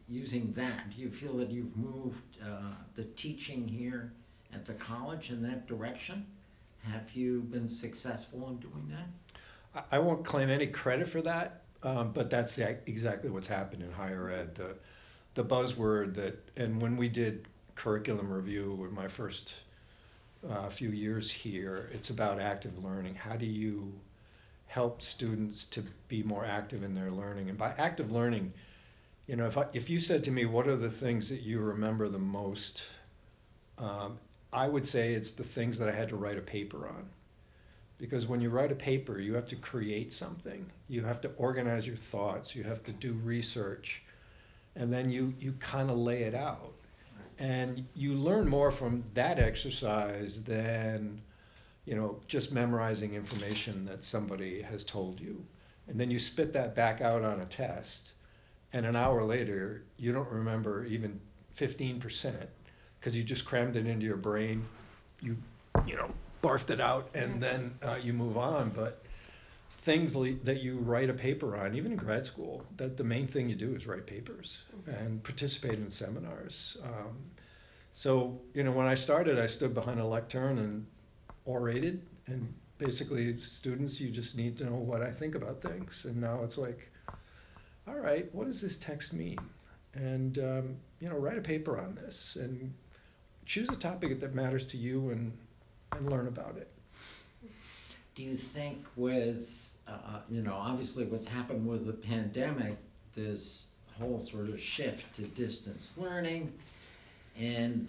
using 0.08 0.52
that? 0.52 0.92
Do 0.96 1.02
you 1.02 1.10
feel 1.10 1.36
that 1.38 1.50
you've 1.50 1.76
moved 1.76 2.22
uh, 2.44 2.76
the 2.94 3.06
teaching 3.16 3.68
here 3.68 4.14
at 4.54 4.66
the 4.66 4.76
college 4.76 5.32
in 5.32 5.42
that 5.42 5.66
direction? 5.66 6.28
Have 6.84 7.16
you 7.16 7.42
been 7.42 7.68
successful 7.68 8.48
in 8.50 8.58
doing 8.58 8.92
that? 8.92 9.88
I- 9.92 9.98
won't 9.98 10.24
claim 10.24 10.52
any 10.52 10.68
credit 10.68 11.10
for 11.10 11.24
that, 11.24 11.64
um, 11.82 12.12
but 12.12 12.30
that's 12.30 12.60
exactly 12.60 13.32
what's 13.32 13.48
happened 13.48 13.82
in 13.82 13.92
higher 13.92 14.30
ed. 14.30 14.54
The, 14.54 14.76
the 15.34 15.44
buzzword 15.44 16.14
that, 16.18 16.38
and 16.56 16.80
when 16.80 16.98
we 16.98 17.10
did 17.10 17.48
curriculum 17.74 18.32
review 18.32 18.86
in 18.88 18.94
my 18.94 19.08
first 19.08 19.56
uh, 20.48 20.70
few 20.70 20.90
years 20.90 21.32
here, 21.32 21.90
it's 21.94 22.12
about 22.12 22.40
active 22.40 22.84
learning. 22.84 23.16
How 23.16 23.38
do 23.38 23.48
you 23.48 23.94
help 24.68 25.02
students 25.02 25.66
to 25.68 25.84
be 26.08 26.24
more 26.24 26.46
active 26.46 26.84
in 26.84 26.96
their 26.96 27.12
learning? 27.12 27.50
And 27.50 27.58
by 27.58 27.74
active 27.78 28.12
learning, 28.12 28.54
you 29.28 29.36
know, 29.36 29.48
if 29.48 29.58
I, 29.58 29.66
if 29.74 29.90
you 29.90 30.00
said 30.00 30.24
to 30.26 30.32
me, 30.32 30.46
what 30.46 30.68
are 30.68 30.76
the 30.76 30.90
things 30.90 31.30
that 31.30 31.42
you 31.42 31.60
remember 31.60 32.08
the 32.10 32.20
most? 32.20 32.84
Um, 33.78 34.20
I 34.54 34.68
would 34.68 34.86
say 34.88 35.14
it's 35.14 35.34
the 35.34 35.44
things 35.44 35.78
that 35.80 35.90
I 35.90 35.92
had 35.92 36.10
to 36.10 36.16
write 36.16 36.38
a 36.38 36.42
paper 36.42 36.88
on. 36.88 37.10
Because 37.98 38.26
when 38.26 38.42
you 38.42 38.50
write 38.50 38.72
a 38.72 38.76
paper, 38.76 39.20
you 39.20 39.36
have 39.36 39.48
to 39.48 39.56
create 39.56 40.12
something. 40.12 40.70
You 40.90 41.04
have 41.04 41.22
to 41.22 41.32
organize 41.38 41.88
your 41.88 41.96
thoughts. 41.96 42.56
You 42.56 42.64
have 42.64 42.84
to 42.84 42.92
do 42.92 43.14
research. 43.14 44.04
And 44.76 44.92
then 44.92 45.10
you, 45.10 45.34
you 45.40 45.54
kind 45.54 45.90
of 45.90 45.98
lay 45.98 46.24
it 46.24 46.36
out. 46.36 46.74
And 47.40 47.86
you 47.96 48.14
learn 48.14 48.48
more 48.48 48.72
from 48.72 49.04
that 49.14 49.40
exercise 49.40 50.44
than, 50.44 51.22
you 51.86 51.96
know, 51.96 52.20
just 52.28 52.52
memorizing 52.52 53.14
information 53.14 53.86
that 53.86 54.04
somebody 54.04 54.62
has 54.62 54.84
told 54.84 55.20
you. 55.20 55.46
And 55.88 56.00
then 56.00 56.10
you 56.10 56.20
spit 56.20 56.54
that 56.54 56.76
back 56.76 57.00
out 57.00 57.24
on 57.24 57.40
a 57.40 57.46
test. 57.46 58.14
And 58.74 58.86
an 58.86 58.96
hour 58.96 59.24
later, 59.24 59.84
you 59.98 60.12
don't 60.12 60.30
remember 60.30 60.86
even 60.86 61.20
15% 61.58 62.34
because 63.00 63.16
you 63.16 63.24
just 63.24 63.46
crammed 63.46 63.76
it 63.76 63.86
into 63.86 64.06
your 64.06 64.18
brain. 64.18 64.66
You, 65.22 65.38
you 65.86 65.96
know, 65.96 66.12
barfed 66.42 66.72
it 66.72 66.82
out 66.82 67.10
and 67.14 67.42
then 67.42 67.78
uh, 67.84 68.00
you 68.02 68.14
move 68.14 68.38
on. 68.38 68.72
But 68.72 69.04
things 69.70 70.16
le- 70.16 70.34
that 70.44 70.62
you 70.62 70.80
write 70.80 71.10
a 71.10 71.14
paper 71.14 71.56
on, 71.56 71.76
even 71.76 71.92
in 71.92 71.98
grad 71.98 72.26
school, 72.26 72.66
that 72.78 72.98
the 72.98 73.04
main 73.04 73.28
thing 73.28 73.48
you 73.48 73.56
do 73.56 73.76
is 73.76 73.86
write 73.86 74.08
papers 74.08 74.58
and 74.88 75.24
participate 75.24 75.80
in 75.80 75.90
seminars. 75.92 76.78
Um, 76.84 77.18
so, 77.94 78.42
you 78.54 78.64
know, 78.64 78.72
when 78.72 78.88
I 78.88 78.96
started, 78.96 79.40
I 79.40 79.48
stood 79.48 79.74
behind 79.74 80.00
a 80.00 80.06
lectern 80.06 80.58
and 80.58 80.88
orated. 81.46 82.02
And 82.28 82.54
basically, 82.78 83.40
students, 83.40 84.02
you 84.02 84.10
just 84.10 84.36
need 84.38 84.58
to 84.58 84.66
know 84.66 84.76
what 84.76 85.02
I 85.02 85.12
think 85.12 85.36
about 85.36 85.62
things. 85.62 86.06
And 86.06 86.20
now 86.20 86.42
it's 86.44 86.58
like, 86.58 86.92
all 87.88 87.96
right, 87.96 88.34
what 88.34 88.48
does 88.48 88.62
this 88.62 88.78
text 88.78 89.14
mean? 89.14 89.38
And, 89.94 90.38
um, 90.40 90.76
you 91.00 91.08
know, 91.08 91.16
write 91.16 91.38
a 91.38 91.42
paper 91.42 91.80
on 91.80 91.96
this 91.96 92.36
and 92.40 92.74
choose 93.46 93.70
a 93.70 93.76
topic 93.76 94.20
that 94.20 94.34
matters 94.34 94.66
to 94.68 94.78
you 94.78 95.10
and, 95.12 95.32
and 95.92 96.10
learn 96.10 96.28
about 96.28 96.58
it. 96.58 96.72
Do 98.16 98.24
you 98.24 98.36
think 98.36 98.86
with, 98.96 99.74
uh, 99.88 100.20
you 100.30 100.42
know, 100.42 100.54
obviously 100.54 101.06
what's 101.06 101.28
happened 101.28 101.68
with 101.68 101.86
the 101.86 101.94
pandemic, 101.94 102.78
this 103.16 103.68
whole 104.00 104.20
sort 104.20 104.50
of 104.50 104.60
shift 104.60 105.16
to 105.16 105.22
distance 105.22 105.94
learning, 105.98 106.52
and, 107.40 107.88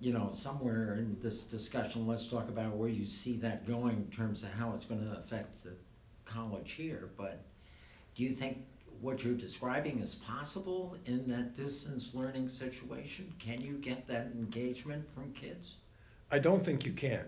you 0.00 0.12
know, 0.12 0.30
somewhere 0.32 0.94
in 0.94 1.16
this 1.20 1.42
discussion, 1.44 2.06
let's 2.06 2.26
talk 2.26 2.48
about 2.48 2.76
where 2.76 2.88
you 2.88 3.04
see 3.04 3.36
that 3.38 3.66
going 3.66 3.96
in 3.96 4.06
terms 4.16 4.42
of 4.42 4.50
how 4.52 4.72
it's 4.74 4.86
gonna 4.86 5.16
affect 5.18 5.62
the 5.62 5.72
college 6.24 6.72
here, 6.72 7.10
but 7.16 7.42
do 8.14 8.22
you 8.22 8.34
think 8.34 8.64
what 9.00 9.24
you're 9.24 9.34
describing 9.34 9.98
is 10.00 10.14
possible 10.14 10.96
in 11.06 11.26
that 11.28 11.56
distance 11.56 12.14
learning 12.14 12.48
situation? 12.48 13.32
Can 13.38 13.60
you 13.60 13.74
get 13.74 14.06
that 14.08 14.26
engagement 14.34 15.10
from 15.14 15.32
kids? 15.32 15.76
I 16.30 16.38
don't 16.38 16.64
think 16.64 16.84
you 16.84 16.92
can. 16.92 17.24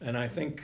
And 0.00 0.18
I 0.18 0.28
think 0.28 0.62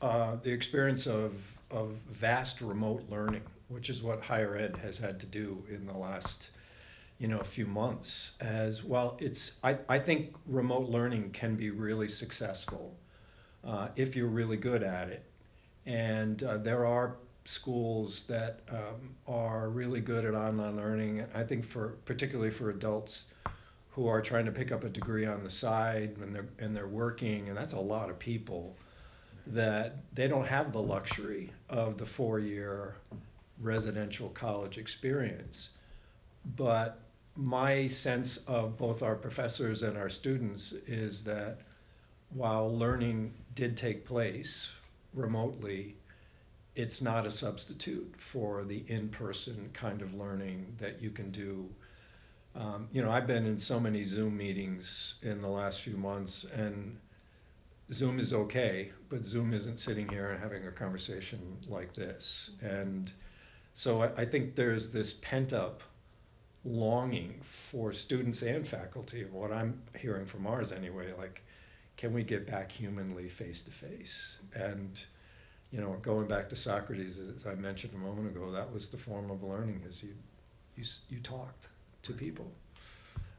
uh, 0.00 0.36
the 0.42 0.52
experience 0.52 1.06
of, 1.06 1.32
of 1.70 1.96
vast 2.10 2.60
remote 2.60 3.04
learning, 3.10 3.42
which 3.68 3.90
is 3.90 4.02
what 4.02 4.22
higher 4.22 4.56
ed 4.56 4.76
has 4.78 4.98
had 4.98 5.18
to 5.20 5.26
do 5.26 5.64
in 5.68 5.86
the 5.86 5.96
last, 5.96 6.50
you 7.18 7.28
know, 7.28 7.38
a 7.38 7.44
few 7.44 7.66
months, 7.66 8.32
as 8.40 8.84
well, 8.84 9.16
it's, 9.20 9.52
I, 9.62 9.78
I 9.88 9.98
think 9.98 10.34
remote 10.46 10.88
learning 10.88 11.30
can 11.30 11.56
be 11.56 11.70
really 11.70 12.08
successful 12.08 12.94
uh, 13.64 13.88
if 13.96 14.14
you're 14.14 14.28
really 14.28 14.56
good 14.56 14.82
at 14.82 15.08
it. 15.08 15.24
And 15.86 16.42
uh, 16.42 16.58
there 16.58 16.84
are 16.84 17.16
schools 17.44 18.24
that 18.24 18.60
um, 18.70 19.14
are 19.26 19.70
really 19.70 20.00
good 20.00 20.24
at 20.24 20.34
online 20.34 20.76
learning. 20.76 21.24
I 21.34 21.44
think 21.44 21.64
for, 21.64 21.96
particularly 22.04 22.50
for 22.50 22.70
adults, 22.70 23.24
who 23.96 24.06
are 24.08 24.20
trying 24.20 24.44
to 24.44 24.52
pick 24.52 24.70
up 24.70 24.84
a 24.84 24.90
degree 24.90 25.24
on 25.24 25.42
the 25.42 25.50
side 25.50 26.16
and 26.20 26.34
they're 26.34 26.46
and 26.58 26.76
they're 26.76 26.86
working 26.86 27.48
and 27.48 27.56
that's 27.56 27.72
a 27.72 27.80
lot 27.80 28.10
of 28.10 28.18
people 28.18 28.76
that 29.46 29.96
they 30.12 30.28
don't 30.28 30.48
have 30.48 30.70
the 30.72 30.82
luxury 30.82 31.50
of 31.70 31.96
the 31.96 32.04
four 32.04 32.38
year 32.38 32.96
residential 33.58 34.28
college 34.28 34.76
experience 34.76 35.70
but 36.56 37.00
my 37.36 37.86
sense 37.86 38.38
of 38.48 38.76
both 38.78 39.02
our 39.02 39.14
professors 39.14 39.82
and 39.82 39.96
our 39.96 40.08
students 40.08 40.72
is 40.72 41.24
that 41.24 41.58
while 42.30 42.74
learning 42.74 43.34
did 43.54 43.76
take 43.76 44.06
place 44.06 44.72
remotely 45.14 45.96
it's 46.74 47.00
not 47.00 47.26
a 47.26 47.30
substitute 47.30 48.14
for 48.18 48.64
the 48.64 48.84
in-person 48.88 49.70
kind 49.72 50.02
of 50.02 50.14
learning 50.14 50.76
that 50.78 51.00
you 51.00 51.10
can 51.10 51.30
do 51.30 51.68
um, 52.56 52.88
you 52.90 53.02
know, 53.02 53.10
I've 53.10 53.26
been 53.26 53.44
in 53.44 53.58
so 53.58 53.78
many 53.78 54.02
Zoom 54.04 54.36
meetings 54.36 55.16
in 55.22 55.42
the 55.42 55.48
last 55.48 55.82
few 55.82 55.96
months, 55.96 56.44
and 56.44 56.98
Zoom 57.92 58.18
is 58.18 58.32
okay, 58.32 58.92
but 59.10 59.24
Zoom 59.24 59.52
isn't 59.52 59.78
sitting 59.78 60.08
here 60.08 60.30
and 60.30 60.40
having 60.40 60.66
a 60.66 60.70
conversation 60.70 61.58
like 61.68 61.92
this. 61.92 62.50
And 62.62 63.12
so 63.74 64.02
I, 64.02 64.22
I 64.22 64.24
think 64.24 64.54
there's 64.54 64.92
this 64.92 65.12
pent 65.12 65.52
up 65.52 65.82
longing 66.66 67.40
for 67.42 67.92
students 67.92 68.42
and 68.42 68.66
faculty, 68.66 69.24
what 69.30 69.52
I'm 69.52 69.82
hearing 69.98 70.26
from 70.26 70.46
ours 70.46 70.72
anyway, 70.72 71.12
like, 71.16 71.42
can 71.96 72.12
we 72.12 72.22
get 72.22 72.46
back 72.46 72.72
humanly 72.72 73.28
face 73.28 73.62
to 73.62 73.70
face? 73.70 74.36
And, 74.54 75.00
you 75.70 75.80
know, 75.80 75.96
going 76.02 76.26
back 76.26 76.48
to 76.50 76.56
Socrates, 76.56 77.18
as 77.18 77.46
I 77.46 77.54
mentioned 77.54 77.94
a 77.94 77.98
moment 77.98 78.28
ago, 78.28 78.50
that 78.50 78.72
was 78.72 78.88
the 78.88 78.96
form 78.96 79.30
of 79.30 79.42
learning, 79.42 79.82
is 79.88 80.02
you, 80.02 80.14
you, 80.76 80.84
you 81.08 81.20
talked 81.20 81.68
to 82.02 82.12
people. 82.12 82.50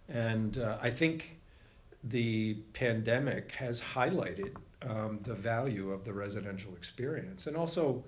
And 0.07 0.57
uh, 0.57 0.77
I 0.81 0.89
think 0.89 1.37
the 2.03 2.55
pandemic 2.73 3.51
has 3.53 3.81
highlighted 3.81 4.55
um, 4.81 5.19
the 5.23 5.33
value 5.33 5.91
of 5.91 6.05
the 6.05 6.13
residential 6.13 6.73
experience 6.75 7.45
and 7.47 7.57
also 7.57 8.03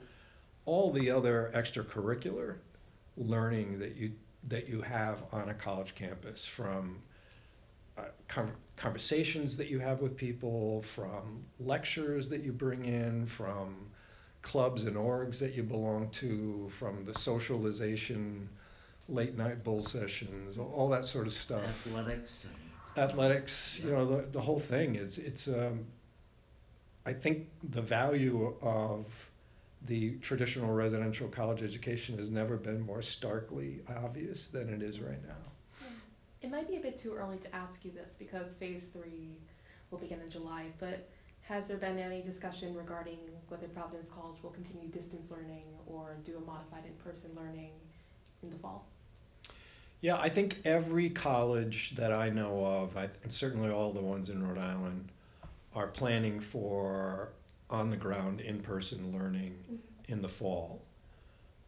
all 0.66 0.92
the 0.92 1.12
other 1.12 1.52
extracurricular 1.54 2.56
learning 3.18 3.80
that 3.80 3.98
you 3.98 4.12
that 4.47 4.67
you 4.67 4.82
have 4.82 5.23
on 5.32 5.49
a 5.49 5.54
college 5.54 5.95
campus 5.95 6.45
from 6.45 7.02
uh, 7.97 8.04
con- 8.28 8.54
conversations 8.78 9.58
that 9.58 9.69
you 9.69 9.80
have 9.80 10.02
with 10.02 10.15
people 10.15 10.82
from 10.82 11.43
lectures 11.60 12.30
that 12.30 12.43
you 12.43 12.52
bring 12.52 12.86
in 12.86 13.25
from 13.25 13.75
clubs 14.41 14.84
and 14.86 14.95
orgs 14.95 15.39
that 15.39 15.54
you 15.54 15.63
belong 15.63 16.10
to 16.10 16.69
from 16.69 17.04
the 17.06 17.13
socialization 17.13 18.49
late 19.10 19.36
night 19.38 19.63
bull 19.63 19.84
sessions, 19.84 20.58
all 20.58 20.88
that 20.89 21.06
sort 21.06 21.28
of 21.28 21.34
stuff. 21.34 21.88
Athletics 21.88 22.47
Athletics, 22.97 23.80
you 23.84 23.91
know, 23.91 24.06
the, 24.06 24.28
the 24.32 24.41
whole 24.41 24.60
thing 24.60 24.95
is, 24.95 25.17
it's, 25.17 25.47
um, 25.47 25.86
I 27.06 27.13
think 27.13 27.47
the 27.63 27.82
value 27.82 28.56
of 28.62 29.29
the 29.86 30.18
traditional 30.18 30.74
residential 30.74 31.28
college 31.28 31.63
education 31.63 32.18
has 32.18 32.30
never 32.30 32.58
been 32.58 32.82
more 32.82 33.02
starkly 33.02 33.82
obvious 34.04 34.48
than 34.48 34.70
it 34.70 34.82
is 34.82 35.00
right 35.00 35.26
now. 35.26 35.88
It 36.42 36.52
might 36.52 36.68
be 36.68 36.78
a 36.78 36.80
bit 36.80 37.00
too 37.00 37.13
early 37.13 37.38
to 37.38 37.56
ask 37.56 37.84
you 37.84 37.92
this 37.92 38.15
because 38.18 38.56
phase 38.56 38.89
three 38.89 39.38
will 39.92 39.98
begin 39.98 40.22
in 40.22 40.30
July, 40.30 40.65
but 40.80 41.10
has 41.42 41.68
there 41.68 41.78
been 41.78 41.98
any 41.98 42.22
discussion 42.22 42.76
regarding 42.76 43.18
whether 43.48 43.68
Providence 43.68 44.10
College 44.10 44.38
will 44.44 44.52
continue 44.52 44.88
distance 44.88 45.32
learning 45.32 45.63
or 45.88 46.15
do 46.24 46.38
a 46.38 46.42
modified 46.42 46.84
in-person 46.86 47.32
learning 47.36 47.72
in 48.44 48.52
the 48.52 48.56
fall? 48.58 48.86
Yeah, 50.02 50.18
I 50.18 50.30
think 50.30 50.58
every 50.63 51.10
college 51.10 51.96
that 51.96 52.13
I 52.13 52.30
know 52.30 52.65
of, 52.65 52.96
I, 52.96 53.10
and 53.24 53.34
certainly 53.34 53.70
all 53.70 53.92
the 53.92 54.02
ones 54.02 54.30
in 54.30 54.48
Rhode 54.48 54.60
Island, 54.60 55.10
are 55.76 55.88
planning 55.88 56.39
for 56.39 57.30
on 57.70 57.90
the 57.90 57.98
ground, 57.98 58.42
in 58.42 58.60
person 58.62 59.14
learning 59.14 59.58
in 60.08 60.22
the 60.22 60.30
fall. 60.30 60.82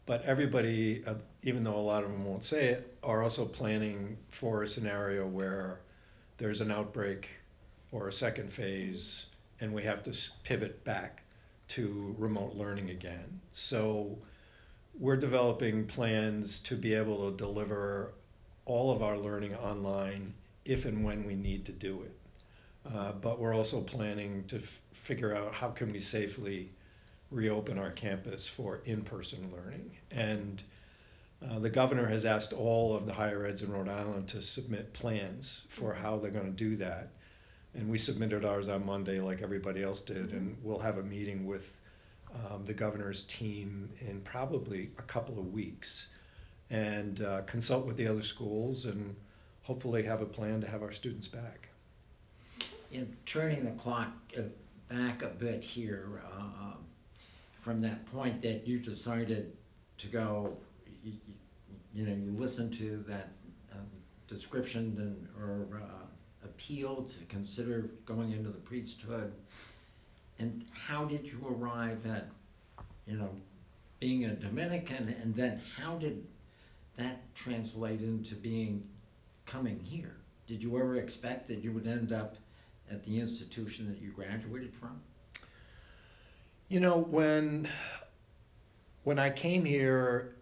But 0.06 0.24
everybody, 0.24 1.06
uh, 1.06 1.16
even 1.44 1.64
though 1.64 1.76
a 1.76 1.78
lot 1.78 2.04
of 2.04 2.12
them 2.12 2.26
won't 2.26 2.44
say 2.44 2.70
it, 2.70 2.98
are 3.04 3.24
also 3.24 3.46
planning 3.46 4.18
for 4.30 4.64
a 4.64 4.68
scenario 4.68 5.28
where 5.28 5.82
there's 6.38 6.60
an 6.60 6.72
outbreak 6.72 7.30
or 7.92 8.08
a 8.08 8.14
second 8.14 8.52
phase, 8.52 9.28
and 9.60 9.74
we 9.74 9.84
have 9.84 10.02
to 10.04 10.18
pivot 10.44 10.84
back 10.84 11.24
to 11.70 12.16
remote 12.18 12.56
learning 12.56 12.90
again. 12.90 13.40
So 13.52 14.18
we're 14.98 15.18
developing 15.18 15.86
plans 15.86 16.60
to 16.62 16.76
be 16.76 16.94
able 16.94 17.32
to 17.32 17.38
deliver 17.38 18.14
all 18.66 18.92
of 18.92 19.02
our 19.02 19.18
learning 19.18 19.56
online 19.56 20.34
if 20.66 20.86
and 20.86 21.04
when 21.04 21.26
we 21.26 21.36
need 21.36 21.66
to 21.66 21.72
do 21.72 22.04
it. 22.04 22.18
Uh, 22.94 23.12
but 23.14 23.40
we're 23.40 23.56
also 23.56 23.82
planning 23.82 24.44
to 24.48 24.58
f- 24.58 24.80
figure 25.02 25.36
out 25.36 25.52
how 25.56 25.70
can 25.70 25.92
we 25.92 26.00
safely 26.00 26.70
reopen 27.32 27.80
our 27.80 27.90
campus 27.90 28.48
for 28.48 28.82
in-person 28.86 29.52
learning. 29.52 29.90
And 30.12 30.62
uh, 31.44 31.58
the 31.58 31.72
governor 31.72 32.08
has 32.08 32.24
asked 32.24 32.54
all 32.54 32.96
of 32.96 33.08
the 33.08 33.14
higher 33.14 33.48
eds 33.48 33.64
in 33.64 33.72
Rhode 33.72 33.90
Island 33.90 34.28
to 34.28 34.44
submit 34.44 34.94
plans 34.94 35.62
for 35.70 35.92
how 35.94 36.20
they're 36.20 36.30
going 36.30 36.46
to 36.46 36.52
do 36.52 36.76
that. 36.76 37.10
And 37.74 37.90
we 37.90 37.98
submitted 37.98 38.46
ours 38.46 38.70
on 38.70 38.86
Monday, 38.86 39.20
like 39.20 39.42
everybody 39.42 39.82
else 39.82 40.02
did, 40.02 40.34
and 40.34 40.56
we'll 40.62 40.78
have 40.78 41.00
a 41.00 41.04
meeting 41.04 41.48
with 41.48 41.80
um, 42.36 42.64
the 42.66 42.74
governor's 42.74 43.24
team 43.24 43.90
in 44.02 44.22
probably 44.22 44.92
a 45.00 45.02
couple 45.04 45.40
of 45.40 45.52
weeks 45.52 46.10
and 46.70 47.22
uh, 47.24 47.42
consult 47.42 47.88
with 47.88 47.98
the 47.98 48.08
other 48.08 48.22
schools 48.22 48.86
and 48.86 49.16
hopefully 49.64 50.04
have 50.04 50.22
a 50.22 50.26
plan 50.26 50.62
to 50.62 50.68
have 50.68 50.84
our 50.84 50.92
students 50.92 51.28
back. 51.28 51.70
in 52.92 53.16
turning 53.26 53.66
the 53.66 53.72
clock 53.72 54.12
uh, 54.38 54.42
back 54.92 55.24
a 55.24 55.28
bit 55.28 55.64
here, 55.64 56.22
uh, 56.38 56.74
from 57.54 57.82
that 57.82 58.06
point 58.08 58.42
that 58.42 58.68
you 58.68 58.78
decided 58.80 59.56
to 59.98 60.08
go, 60.08 60.58
you, 61.04 61.14
you 61.94 62.06
know, 62.06 62.14
you 62.14 62.32
listened 62.38 62.74
to 62.74 63.04
that 63.08 63.30
um, 63.74 63.86
description 64.28 64.96
and, 64.98 65.28
or 65.42 65.82
uh, 65.82 66.06
appeal 66.44 67.04
to 67.04 67.24
consider 67.26 67.92
going 68.06 68.32
into 68.32 68.50
the 68.50 68.60
priesthood, 68.60 69.32
and 70.40 70.66
how 70.74 71.06
did 71.06 71.26
you 71.26 71.40
arrive 71.50 72.06
at, 72.06 72.28
you 73.08 73.16
know, 73.16 73.30
being 74.00 74.26
a 74.26 74.34
Dominican, 74.34 75.16
and 75.22 75.36
then 75.36 75.62
how 75.78 75.96
did 75.96 76.26
that 76.98 77.22
translate 77.36 78.02
into 78.02 78.36
being, 78.36 78.84
coming 79.46 79.80
here? 79.84 80.16
Did 80.48 80.62
you 80.64 80.78
ever 80.78 80.96
expect 80.96 81.48
that 81.48 81.64
you 81.64 81.72
would 81.72 81.88
end 81.88 82.12
up 82.12 82.36
at 82.92 83.04
the 83.04 83.20
institution 83.20 83.88
that 83.90 84.02
you 84.02 84.12
graduated 84.12 84.74
from? 84.74 85.02
You 86.68 86.80
know, 86.80 86.98
when 86.98 87.70
when 89.04 89.18
I 89.18 89.30
came 89.30 89.66
here 89.66 90.36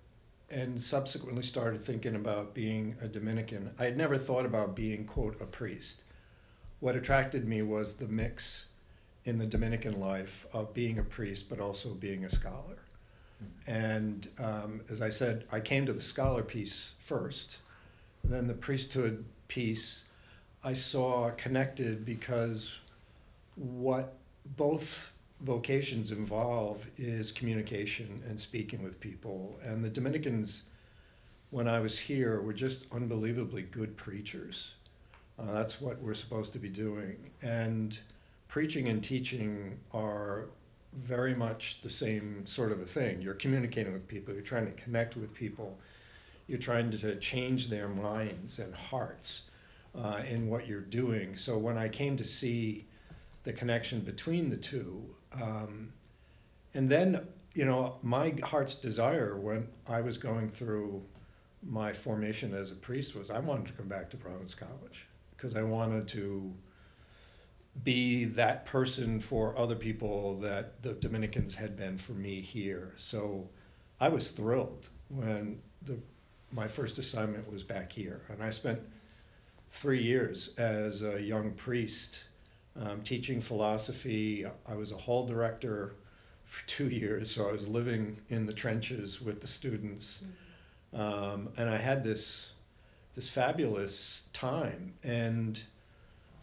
and 0.49 0.81
subsequently 0.81 1.43
started 1.43 1.79
thinking 1.81 2.15
about 2.15 2.53
being 2.53 2.95
a 3.01 3.07
Dominican, 3.07 3.71
I 3.79 3.85
had 3.85 3.97
never 3.97 4.17
thought 4.17 4.45
about 4.45 4.75
being 4.75 5.05
quote 5.05 5.39
a 5.41 5.45
priest. 5.45 6.03
What 6.79 6.95
attracted 6.95 7.47
me 7.47 7.61
was 7.61 7.97
the 7.97 8.07
mix 8.07 8.67
in 9.25 9.37
the 9.37 9.45
Dominican 9.45 9.99
life 9.99 10.45
of 10.53 10.73
being 10.73 10.97
a 10.97 11.03
priest 11.03 11.49
but 11.49 11.59
also 11.59 11.89
being 11.93 12.25
a 12.25 12.29
scholar. 12.29 12.77
And 13.67 14.27
um, 14.39 14.81
as 14.89 15.01
I 15.01 15.09
said, 15.09 15.45
I 15.51 15.59
came 15.59 15.85
to 15.85 15.93
the 15.93 16.01
scholar 16.01 16.43
piece 16.43 16.91
first, 16.99 17.57
then 18.23 18.47
the 18.47 18.53
priesthood 18.53 19.23
piece 19.47 20.03
I 20.63 20.73
saw 20.73 21.31
connected 21.31 22.05
because 22.05 22.79
what 23.55 24.15
both 24.57 25.13
vocations 25.41 26.11
involve 26.11 26.85
is 26.97 27.31
communication 27.31 28.21
and 28.27 28.37
speaking 28.37 28.83
with 28.83 28.99
people. 28.99 29.57
And 29.63 29.83
the 29.83 29.89
Dominicans, 29.89 30.63
when 31.49 31.69
I 31.69 31.79
was 31.79 31.97
here, 31.97 32.41
were 32.41 32.53
just 32.53 32.91
unbelievably 32.91 33.63
good 33.63 33.95
preachers. 33.95 34.73
Uh, 35.39 35.53
that's 35.53 35.79
what 35.79 36.01
we're 36.01 36.13
supposed 36.13 36.51
to 36.53 36.59
be 36.59 36.67
doing. 36.67 37.31
And 37.41 37.97
preaching 38.49 38.89
and 38.89 39.01
teaching 39.01 39.79
are 39.93 40.47
very 40.93 41.35
much 41.35 41.79
the 41.81 41.89
same 41.89 42.45
sort 42.45 42.73
of 42.73 42.81
a 42.81 42.85
thing. 42.85 43.21
You're 43.21 43.35
communicating 43.35 43.93
with 43.93 44.09
people, 44.09 44.33
you're 44.33 44.43
trying 44.43 44.65
to 44.65 44.73
connect 44.73 45.15
with 45.15 45.33
people, 45.33 45.77
you're 46.47 46.59
trying 46.59 46.91
to 46.91 47.15
change 47.17 47.69
their 47.69 47.87
minds 47.87 48.59
and 48.59 48.75
hearts 48.75 49.48
uh, 49.95 50.21
in 50.27 50.49
what 50.49 50.67
you're 50.67 50.81
doing. 50.81 51.35
So 51.35 51.57
when 51.57 51.77
I 51.77 51.89
came 51.89 52.17
to 52.17 52.23
see 52.23 52.87
the 53.43 53.53
connection 53.53 54.01
between 54.01 54.49
the 54.49 54.57
two, 54.57 55.15
um, 55.33 55.93
and 56.73 56.89
then, 56.89 57.27
you 57.53 57.65
know, 57.65 57.97
my 58.01 58.35
heart's 58.43 58.75
desire 58.75 59.37
when 59.37 59.67
I 59.87 60.01
was 60.01 60.17
going 60.17 60.49
through 60.49 61.03
my 61.63 61.93
formation 61.93 62.53
as 62.53 62.71
a 62.71 62.75
priest 62.75 63.15
was 63.15 63.29
I 63.29 63.39
wanted 63.39 63.67
to 63.67 63.73
come 63.73 63.87
back 63.87 64.09
to 64.11 64.17
Providence 64.17 64.55
College 64.55 65.07
because 65.35 65.55
I 65.55 65.63
wanted 65.63 66.07
to 66.09 66.53
be 67.83 68.25
that 68.25 68.65
person 68.65 69.19
for 69.19 69.57
other 69.57 69.75
people 69.75 70.35
that 70.37 70.81
the 70.83 70.93
Dominicans 70.93 71.55
had 71.55 71.75
been 71.77 71.97
for 71.97 72.13
me 72.13 72.41
here. 72.41 72.93
So 72.97 73.49
I 73.99 74.09
was 74.09 74.31
thrilled 74.31 74.89
when 75.09 75.61
the 75.81 75.99
my 76.51 76.67
first 76.67 76.97
assignment 76.97 77.51
was 77.51 77.61
back 77.61 77.91
here, 77.91 78.21
and 78.29 78.43
I 78.43 78.49
spent 78.49 78.79
three 79.69 80.01
years 80.01 80.55
as 80.57 81.01
a 81.01 81.21
young 81.21 81.51
priest 81.51 82.23
um, 82.79 83.01
teaching 83.01 83.41
philosophy. 83.41 84.45
I 84.67 84.75
was 84.75 84.91
a 84.91 84.97
hall 84.97 85.25
director 85.25 85.95
for 86.45 86.65
two 86.67 86.89
years, 86.89 87.31
so 87.31 87.47
I 87.47 87.51
was 87.51 87.67
living 87.67 88.19
in 88.29 88.45
the 88.45 88.53
trenches 88.53 89.21
with 89.21 89.41
the 89.41 89.47
students, 89.47 90.21
um, 90.93 91.49
and 91.57 91.69
I 91.69 91.77
had 91.77 92.03
this 92.03 92.53
this 93.13 93.29
fabulous 93.29 94.23
time. 94.33 94.93
And 95.03 95.59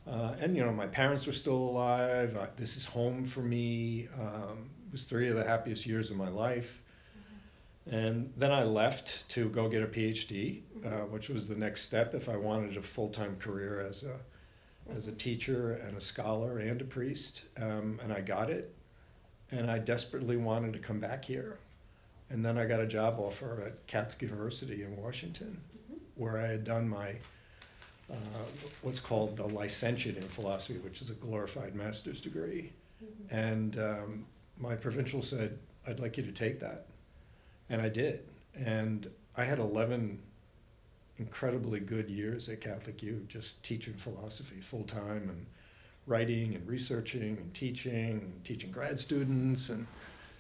uh, 0.06 0.34
and 0.40 0.56
you 0.56 0.64
know, 0.64 0.72
my 0.72 0.86
parents 0.86 1.26
were 1.26 1.32
still 1.32 1.56
alive. 1.56 2.36
I, 2.36 2.48
this 2.56 2.76
is 2.76 2.84
home 2.84 3.26
for 3.26 3.40
me. 3.40 4.06
Um, 4.20 4.70
it 4.86 4.92
was 4.92 5.04
three 5.04 5.28
of 5.28 5.36
the 5.36 5.44
happiest 5.44 5.84
years 5.86 6.10
of 6.10 6.16
my 6.16 6.28
life. 6.28 6.82
And 7.90 8.32
then 8.36 8.50
I 8.50 8.64
left 8.64 9.28
to 9.30 9.48
go 9.48 9.68
get 9.68 9.82
a 9.82 9.86
PhD, 9.86 10.62
uh, 10.84 11.06
which 11.06 11.28
was 11.28 11.46
the 11.46 11.54
next 11.54 11.82
step 11.82 12.14
if 12.14 12.28
I 12.28 12.36
wanted 12.36 12.76
a 12.76 12.82
full 12.82 13.10
time 13.10 13.36
career 13.36 13.86
as 13.88 14.02
a 14.02 14.16
as 14.94 15.08
a 15.08 15.12
teacher 15.12 15.72
and 15.72 15.96
a 15.96 16.00
scholar 16.00 16.58
and 16.58 16.80
a 16.80 16.84
priest, 16.84 17.46
um, 17.60 17.98
and 18.02 18.12
I 18.12 18.20
got 18.20 18.50
it. 18.50 18.72
And 19.50 19.70
I 19.70 19.78
desperately 19.78 20.36
wanted 20.36 20.72
to 20.74 20.78
come 20.78 21.00
back 21.00 21.24
here. 21.24 21.58
And 22.30 22.44
then 22.44 22.58
I 22.58 22.66
got 22.66 22.80
a 22.80 22.86
job 22.86 23.18
offer 23.18 23.62
at 23.64 23.86
Catholic 23.86 24.22
University 24.22 24.82
in 24.82 24.96
Washington, 24.96 25.60
where 26.16 26.38
I 26.38 26.46
had 26.46 26.64
done 26.64 26.88
my 26.88 27.16
uh, 28.10 28.14
what's 28.82 29.00
called 29.00 29.36
the 29.36 29.46
licentiate 29.46 30.16
in 30.16 30.22
philosophy, 30.22 30.78
which 30.78 31.02
is 31.02 31.10
a 31.10 31.14
glorified 31.14 31.74
master's 31.74 32.20
degree. 32.20 32.72
And 33.30 33.78
um, 33.78 34.26
my 34.58 34.74
provincial 34.76 35.22
said, 35.22 35.58
I'd 35.86 36.00
like 36.00 36.16
you 36.16 36.22
to 36.24 36.32
take 36.32 36.60
that. 36.60 36.86
And 37.68 37.82
I 37.82 37.88
did. 37.88 38.24
And 38.54 39.10
I 39.36 39.44
had 39.44 39.58
11 39.58 40.20
incredibly 41.18 41.80
good 41.80 42.08
years 42.08 42.48
at 42.48 42.60
Catholic 42.60 43.02
U, 43.02 43.24
just 43.28 43.64
teaching 43.64 43.94
philosophy 43.94 44.60
full 44.60 44.84
time 44.84 45.28
and 45.28 45.46
writing 46.06 46.54
and 46.54 46.66
researching 46.68 47.36
and 47.38 47.52
teaching 47.52 48.20
and 48.22 48.44
teaching 48.44 48.70
grad 48.70 48.98
students. 49.00 49.70
And, 49.70 49.86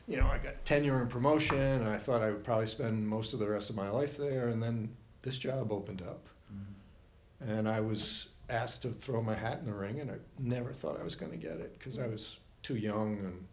you 0.06 0.16
know, 0.16 0.26
I 0.26 0.38
got 0.38 0.64
tenure 0.64 1.00
and 1.00 1.10
promotion. 1.10 1.58
And 1.58 1.88
I 1.88 1.98
thought 1.98 2.22
I 2.22 2.30
would 2.30 2.44
probably 2.44 2.66
spend 2.66 3.06
most 3.06 3.32
of 3.32 3.38
the 3.38 3.48
rest 3.48 3.70
of 3.70 3.76
my 3.76 3.90
life 3.90 4.16
there. 4.16 4.48
And 4.48 4.62
then 4.62 4.94
this 5.22 5.38
job 5.38 5.72
opened 5.72 6.02
up. 6.02 6.26
Mm-hmm. 6.52 7.50
And 7.50 7.68
I 7.68 7.80
was 7.80 8.28
asked 8.48 8.82
to 8.82 8.88
throw 8.88 9.20
my 9.22 9.34
hat 9.34 9.58
in 9.58 9.66
the 9.66 9.74
ring. 9.74 10.00
And 10.00 10.10
I 10.10 10.16
never 10.38 10.72
thought 10.72 11.00
I 11.00 11.04
was 11.04 11.14
going 11.14 11.32
to 11.32 11.38
get 11.38 11.56
it 11.56 11.78
because 11.78 11.98
I 11.98 12.06
was 12.06 12.36
too 12.62 12.76
young 12.76 13.18
and 13.18 13.46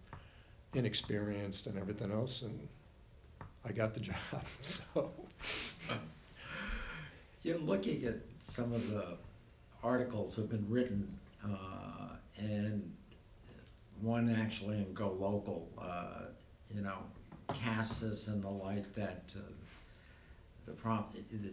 inexperienced 0.76 1.68
and 1.68 1.78
everything 1.78 2.12
else. 2.12 2.44
And 2.44 2.68
I 3.66 3.72
got 3.72 3.94
the 3.94 4.00
job. 4.00 4.16
So. 4.62 5.12
You're 7.44 7.58
looking 7.58 8.06
at 8.06 8.16
some 8.40 8.72
of 8.72 8.90
the 8.90 9.18
articles 9.84 10.36
have 10.38 10.50
been 10.50 10.66
written, 10.70 11.20
uh, 11.44 12.16
and 12.38 12.90
one 14.00 14.34
actually 14.34 14.78
in 14.78 14.94
Go 14.94 15.12
Local, 15.12 15.68
uh, 15.78 16.28
you 16.74 16.82
know, 16.82 17.00
Cassis 17.50 18.30
and 18.30 18.42
the 18.42 18.50
like 18.50 18.94
that, 18.96 19.24
uh, 19.36 19.42
the 20.66 20.72
prompt, 20.72 21.16
the, 21.32 21.50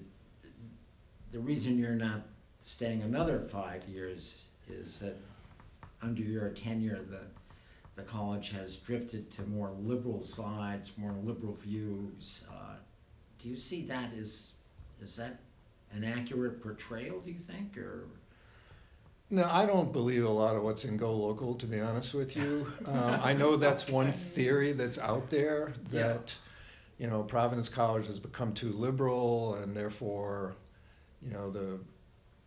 the 1.32 1.40
reason 1.40 1.76
you're 1.76 1.90
not 1.90 2.22
staying 2.62 3.02
another 3.02 3.40
five 3.40 3.84
years 3.88 4.46
is 4.68 5.00
that 5.00 5.16
under 6.02 6.22
your 6.22 6.50
tenure, 6.50 7.00
the, 7.08 7.20
the 7.96 8.02
college 8.02 8.50
has 8.52 8.76
drifted 8.76 9.30
to 9.32 9.42
more 9.42 9.72
liberal 9.80 10.20
sides, 10.20 10.92
more 10.96 11.14
liberal 11.22 11.54
views. 11.54 12.44
Uh, 12.50 12.74
do 13.38 13.48
you 13.48 13.56
see 13.56 13.82
that 13.86 14.12
as, 14.18 14.52
is 15.00 15.16
that 15.16 15.40
an 15.92 16.04
accurate 16.04 16.62
portrayal, 16.62 17.20
do 17.20 17.30
you 17.30 17.38
think, 17.38 17.76
or? 17.76 18.04
No, 19.32 19.44
I 19.44 19.64
don't 19.64 19.92
believe 19.92 20.24
a 20.24 20.28
lot 20.30 20.56
of 20.56 20.62
what's 20.62 20.84
in 20.84 20.96
Go 20.96 21.14
Local, 21.14 21.54
to 21.54 21.66
be 21.66 21.80
honest 21.80 22.14
with 22.14 22.36
you. 22.36 22.72
Um, 22.86 23.20
I 23.22 23.32
know 23.32 23.56
that's 23.56 23.88
one 23.88 24.12
theory 24.12 24.72
that's 24.72 24.98
out 24.98 25.30
there 25.30 25.72
Yeah. 25.92 26.08
that, 26.08 26.36
you 26.98 27.06
know, 27.06 27.22
Providence 27.22 27.68
College 27.68 28.06
has 28.08 28.18
become 28.18 28.52
too 28.52 28.72
liberal 28.72 29.54
and 29.54 29.76
therefore, 29.76 30.56
you 31.22 31.30
know, 31.32 31.50
the, 31.50 31.78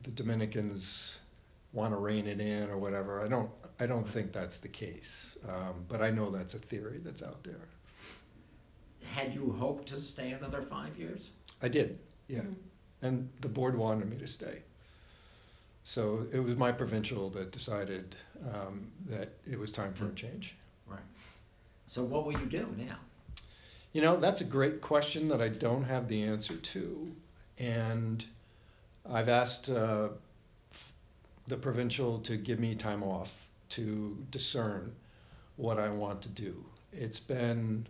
the 0.03 0.11
Dominicans 0.11 1.17
want 1.73 1.91
to 1.91 1.97
rein 1.97 2.27
it 2.27 2.39
in 2.39 2.69
or 2.69 2.77
whatever. 2.77 3.23
I 3.23 3.27
don't, 3.27 3.49
I 3.79 3.85
don't 3.85 4.07
think 4.07 4.31
that's 4.31 4.59
the 4.59 4.67
case. 4.67 5.37
Um, 5.47 5.85
but 5.89 6.01
I 6.01 6.11
know 6.11 6.29
that's 6.31 6.53
a 6.53 6.59
theory 6.59 6.99
that's 7.03 7.23
out 7.23 7.43
there. 7.43 7.67
Had 9.13 9.33
you 9.33 9.55
hoped 9.59 9.87
to 9.89 9.97
stay 9.97 10.31
another 10.31 10.61
five 10.61 10.97
years? 10.97 11.31
I 11.61 11.67
did, 11.67 11.99
yeah. 12.27 12.41
And 13.01 13.29
the 13.41 13.49
board 13.49 13.77
wanted 13.77 14.09
me 14.09 14.17
to 14.17 14.27
stay. 14.27 14.59
So 15.83 16.25
it 16.31 16.39
was 16.39 16.55
my 16.55 16.71
provincial 16.71 17.29
that 17.31 17.51
decided 17.51 18.15
um, 18.53 18.87
that 19.09 19.33
it 19.49 19.59
was 19.59 19.71
time 19.71 19.93
for 19.93 20.07
a 20.07 20.13
change. 20.13 20.55
Right. 20.87 20.99
So 21.87 22.03
what 22.03 22.25
will 22.25 22.31
you 22.33 22.45
do 22.45 22.73
now? 22.77 22.95
You 23.91 24.01
know, 24.01 24.17
that's 24.17 24.41
a 24.41 24.45
great 24.45 24.81
question 24.81 25.27
that 25.27 25.41
I 25.41 25.49
don't 25.49 25.83
have 25.83 26.07
the 26.07 26.23
answer 26.23 26.55
to. 26.55 27.15
And 27.59 28.23
I've 29.09 29.29
asked 29.29 29.69
uh, 29.69 30.09
the 31.47 31.57
provincial 31.57 32.19
to 32.19 32.37
give 32.37 32.59
me 32.59 32.75
time 32.75 33.03
off 33.03 33.47
to 33.69 34.17
discern 34.31 34.93
what 35.55 35.79
I 35.79 35.89
want 35.89 36.21
to 36.23 36.29
do. 36.29 36.65
It's 36.91 37.19
been, 37.19 37.87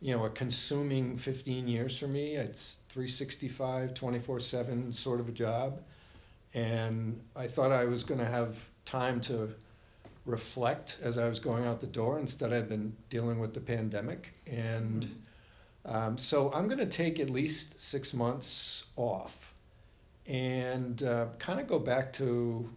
you 0.00 0.16
know, 0.16 0.24
a 0.24 0.30
consuming 0.30 1.16
15 1.16 1.68
years 1.68 1.98
for 1.98 2.08
me. 2.08 2.34
It's 2.34 2.78
365, 2.88 3.94
24 3.94 4.40
7 4.40 4.92
sort 4.92 5.20
of 5.20 5.28
a 5.28 5.32
job. 5.32 5.80
And 6.54 7.20
I 7.34 7.46
thought 7.46 7.72
I 7.72 7.84
was 7.84 8.04
gonna 8.04 8.24
have 8.24 8.56
time 8.84 9.20
to 9.22 9.54
reflect 10.24 10.98
as 11.02 11.18
I 11.18 11.28
was 11.28 11.38
going 11.38 11.64
out 11.64 11.80
the 11.80 11.86
door. 11.86 12.18
Instead, 12.18 12.52
I've 12.52 12.68
been 12.68 12.96
dealing 13.08 13.38
with 13.38 13.54
the 13.54 13.60
pandemic. 13.60 14.34
And 14.46 15.22
um, 15.84 16.18
so 16.18 16.52
I'm 16.52 16.68
gonna 16.68 16.86
take 16.86 17.20
at 17.20 17.30
least 17.30 17.78
six 17.80 18.12
months 18.12 18.86
off 18.96 19.45
and 20.26 21.02
uh, 21.02 21.26
kind 21.38 21.60
of 21.60 21.68
go 21.68 21.78
back 21.78 22.12
to 22.14 22.68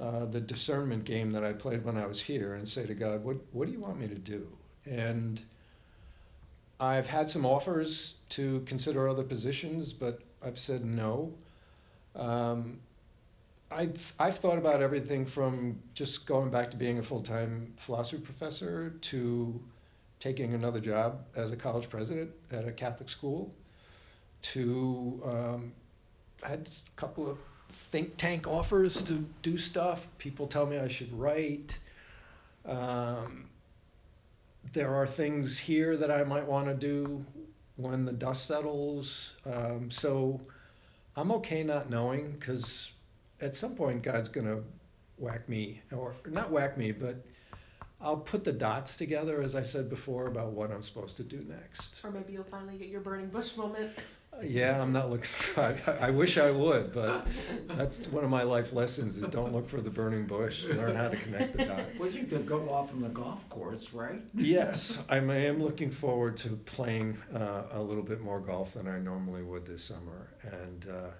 uh, 0.00 0.26
the 0.26 0.40
discernment 0.40 1.04
game 1.04 1.30
that 1.32 1.44
I 1.44 1.52
played 1.52 1.84
when 1.84 1.96
I 1.96 2.06
was 2.06 2.20
here 2.20 2.54
and 2.54 2.68
say 2.68 2.86
to 2.86 2.94
God, 2.94 3.24
what, 3.24 3.36
what 3.52 3.66
do 3.66 3.72
you 3.72 3.80
want 3.80 3.98
me 3.98 4.08
to 4.08 4.14
do? 4.14 4.46
And 4.84 5.40
I've 6.78 7.08
had 7.08 7.30
some 7.30 7.46
offers 7.46 8.16
to 8.30 8.60
consider 8.66 9.08
other 9.08 9.22
positions, 9.22 9.92
but 9.92 10.20
I've 10.44 10.58
said 10.58 10.84
no. 10.84 11.32
Um, 12.14 12.78
I've, 13.70 14.12
I've 14.18 14.38
thought 14.38 14.58
about 14.58 14.80
everything 14.82 15.26
from 15.26 15.80
just 15.94 16.26
going 16.26 16.50
back 16.50 16.70
to 16.70 16.76
being 16.76 16.98
a 16.98 17.02
full 17.02 17.22
time 17.22 17.72
philosophy 17.76 18.22
professor 18.22 18.90
to 18.90 19.60
taking 20.20 20.54
another 20.54 20.80
job 20.80 21.24
as 21.34 21.50
a 21.50 21.56
college 21.56 21.88
president 21.88 22.30
at 22.50 22.66
a 22.66 22.72
Catholic 22.72 23.10
school 23.10 23.52
to 24.42 25.20
um, 25.24 25.72
I 26.44 26.48
had 26.48 26.68
a 26.68 27.00
couple 27.00 27.28
of 27.28 27.38
think 27.70 28.16
tank 28.16 28.46
offers 28.46 29.02
to 29.04 29.26
do 29.42 29.58
stuff. 29.58 30.06
People 30.18 30.46
tell 30.46 30.66
me 30.66 30.78
I 30.78 30.88
should 30.88 31.12
write. 31.18 31.78
Um, 32.64 33.48
there 34.72 34.94
are 34.94 35.06
things 35.06 35.58
here 35.58 35.96
that 35.96 36.10
I 36.10 36.24
might 36.24 36.46
want 36.46 36.66
to 36.66 36.74
do 36.74 37.24
when 37.76 38.04
the 38.04 38.12
dust 38.12 38.46
settles. 38.46 39.34
Um, 39.44 39.90
so 39.90 40.40
I'm 41.16 41.30
okay 41.32 41.62
not 41.62 41.90
knowing 41.90 42.32
because 42.32 42.92
at 43.40 43.54
some 43.54 43.74
point 43.74 44.02
God's 44.02 44.28
going 44.28 44.46
to 44.46 44.62
whack 45.18 45.48
me, 45.48 45.80
or 45.92 46.14
not 46.26 46.50
whack 46.50 46.76
me, 46.76 46.92
but 46.92 47.24
I'll 48.00 48.18
put 48.18 48.44
the 48.44 48.52
dots 48.52 48.96
together, 48.96 49.40
as 49.40 49.54
I 49.54 49.62
said 49.62 49.88
before, 49.88 50.26
about 50.26 50.52
what 50.52 50.70
I'm 50.70 50.82
supposed 50.82 51.16
to 51.16 51.22
do 51.22 51.44
next. 51.48 52.04
Or 52.04 52.10
maybe 52.10 52.34
you'll 52.34 52.44
finally 52.44 52.76
get 52.76 52.88
your 52.88 53.00
burning 53.00 53.28
bush 53.28 53.56
moment. 53.56 53.92
Yeah, 54.42 54.80
I'm 54.80 54.92
not 54.92 55.10
looking. 55.10 55.28
I, 55.56 55.76
I 56.00 56.10
wish 56.10 56.38
I 56.38 56.50
would, 56.50 56.92
but 56.92 57.26
that's 57.68 58.06
one 58.08 58.24
of 58.24 58.30
my 58.30 58.42
life 58.42 58.72
lessons: 58.72 59.16
is 59.16 59.26
don't 59.28 59.52
look 59.52 59.68
for 59.68 59.80
the 59.80 59.90
burning 59.90 60.26
bush. 60.26 60.64
Learn 60.64 60.94
how 60.94 61.08
to 61.08 61.16
connect 61.16 61.56
the 61.56 61.64
dots. 61.64 61.98
Well, 61.98 62.10
you 62.10 62.24
could 62.24 62.46
go 62.46 62.68
off 62.70 62.92
on 62.92 63.00
the 63.00 63.08
golf 63.08 63.48
course, 63.48 63.92
right? 63.92 64.20
Yes, 64.34 64.98
I'm, 65.08 65.30
I 65.30 65.46
am 65.46 65.62
looking 65.62 65.90
forward 65.90 66.36
to 66.38 66.50
playing 66.50 67.18
uh, 67.34 67.62
a 67.72 67.80
little 67.80 68.02
bit 68.02 68.20
more 68.20 68.40
golf 68.40 68.74
than 68.74 68.86
I 68.88 68.98
normally 68.98 69.42
would 69.42 69.66
this 69.66 69.84
summer, 69.84 70.28
and 70.42 70.86
uh, 70.88 71.10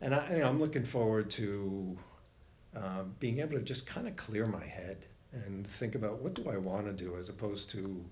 and 0.00 0.14
I, 0.14 0.30
you 0.32 0.38
know, 0.38 0.48
I'm 0.48 0.60
looking 0.60 0.84
forward 0.84 1.30
to 1.30 1.98
uh, 2.76 3.02
being 3.18 3.40
able 3.40 3.54
to 3.54 3.62
just 3.62 3.86
kind 3.86 4.06
of 4.06 4.16
clear 4.16 4.46
my 4.46 4.64
head 4.64 4.98
and 5.32 5.66
think 5.66 5.94
about 5.94 6.20
what 6.20 6.34
do 6.34 6.48
I 6.48 6.56
want 6.56 6.86
to 6.86 6.92
do, 6.92 7.16
as 7.16 7.28
opposed 7.28 7.70
to 7.70 8.04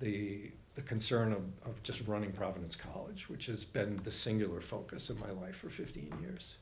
the 0.00 0.52
the 0.74 0.82
concern 0.82 1.32
of, 1.32 1.42
of 1.68 1.82
just 1.82 2.06
running 2.06 2.32
Providence 2.32 2.74
College, 2.74 3.28
which 3.28 3.46
has 3.46 3.64
been 3.64 4.00
the 4.02 4.10
singular 4.10 4.60
focus 4.60 5.10
of 5.10 5.20
my 5.20 5.30
life 5.30 5.56
for 5.56 5.70
15 5.70 6.12
years. 6.20 6.56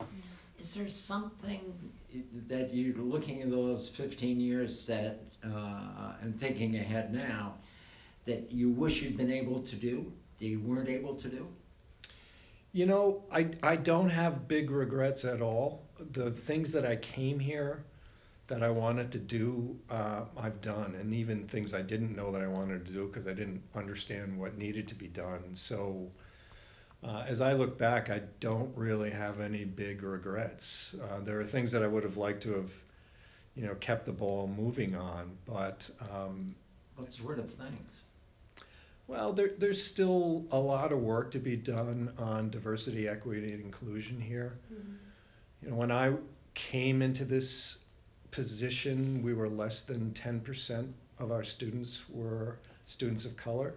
Is 0.58 0.74
there 0.74 0.88
something 0.88 1.60
that 2.46 2.74
you're 2.74 2.96
looking 2.96 3.42
at 3.42 3.50
those 3.50 3.88
fifteen 3.88 4.38
years 4.38 4.86
that, 4.86 5.18
uh, 5.44 6.12
and 6.20 6.38
thinking 6.38 6.76
ahead 6.76 7.12
now, 7.12 7.54
that 8.26 8.52
you 8.52 8.70
wish 8.70 9.02
you'd 9.02 9.16
been 9.16 9.32
able 9.32 9.58
to 9.58 9.74
do, 9.74 10.12
that 10.38 10.46
you 10.46 10.60
weren't 10.60 10.88
able 10.88 11.16
to 11.16 11.28
do? 11.28 11.48
You 12.72 12.86
know, 12.86 13.24
I, 13.32 13.50
I 13.62 13.76
don't 13.76 14.10
have 14.10 14.46
big 14.46 14.70
regrets 14.70 15.24
at 15.24 15.42
all. 15.42 15.82
The 16.12 16.30
things 16.30 16.70
that 16.72 16.86
I 16.86 16.96
came 16.96 17.40
here 17.40 17.84
that 18.49 18.62
I 18.62 18.70
wanted 18.70 19.12
to 19.12 19.18
do, 19.18 19.76
uh, 19.90 20.22
I've 20.36 20.61
done, 20.61 20.95
and 20.99 21.14
even 21.14 21.47
things 21.47 21.72
I 21.72 21.82
didn't 21.82 22.14
know 22.14 22.32
that 22.32 22.43
I 22.43 22.47
wanted 22.49 22.84
to 22.86 22.93
do 22.93 23.07
because 23.07 23.26
I 23.26 23.32
didn't 23.32 23.62
understand 23.74 24.38
what 24.38 24.59
needed 24.59 24.88
to 24.88 24.95
be 24.95 25.09
done. 25.09 25.55
So, 25.55 26.11
uh, 27.05 27.24
as 27.26 27.40
I 27.40 27.53
look 27.55 27.78
back, 27.78 28.11
I 28.11 28.22
don't 28.40 28.76
really 28.76 29.11
have 29.11 29.40
any 29.40 29.64
big 29.64 30.03
regrets. 30.03 30.95
Uh, 31.03 31.20
there 31.20 31.40
are 31.40 31.45
things 31.45 31.72
that 31.72 31.82
I 31.82 31.86
would 31.86 32.05
have 32.05 32.16
liked 32.16 32.43
to 32.45 32.53
have, 32.55 32.70
you 33.55 33.64
know, 33.64 33.74
kept 33.76 34.07
the 34.07 34.12
ball 34.12 34.47
moving 34.47 34.95
on, 34.95 35.36
but 35.47 35.88
um, 36.12 36.55
What 36.97 37.12
sort 37.12 37.38
of 37.38 37.51
things? 37.53 38.03
well, 39.07 39.32
there, 39.32 39.51
there's 39.59 39.82
still 39.82 40.45
a 40.51 40.59
lot 40.59 40.93
of 40.93 41.01
work 41.01 41.30
to 41.32 41.38
be 41.38 41.57
done 41.57 42.12
on 42.18 42.51
diversity, 42.51 43.09
equity, 43.09 43.53
and 43.53 43.62
inclusion 43.62 44.20
here. 44.20 44.59
You 45.62 45.70
know, 45.70 45.76
when 45.76 45.90
I 45.93 46.14
came 46.55 47.03
into 47.03 47.24
this 47.24 47.78
position, 48.32 49.22
we 49.22 49.32
were 49.32 49.48
less 49.48 49.82
than 49.82 50.12
ten 50.12 50.40
percent 50.40 50.92
of 51.18 51.30
our 51.30 51.44
students 51.44 52.02
were 52.10 52.58
students 52.84 53.24
of 53.24 53.36
color, 53.36 53.74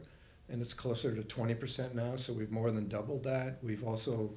and 0.50 0.60
it's 0.62 0.74
closer 0.74 1.14
to 1.14 1.24
twenty 1.24 1.54
percent 1.54 1.94
now, 1.94 2.16
so 2.16 2.34
we've 2.34 2.52
more 2.52 2.72
than 2.72 2.88
doubled 2.88 3.24
that. 3.24 3.60
We've 3.62 3.84
also 3.84 4.32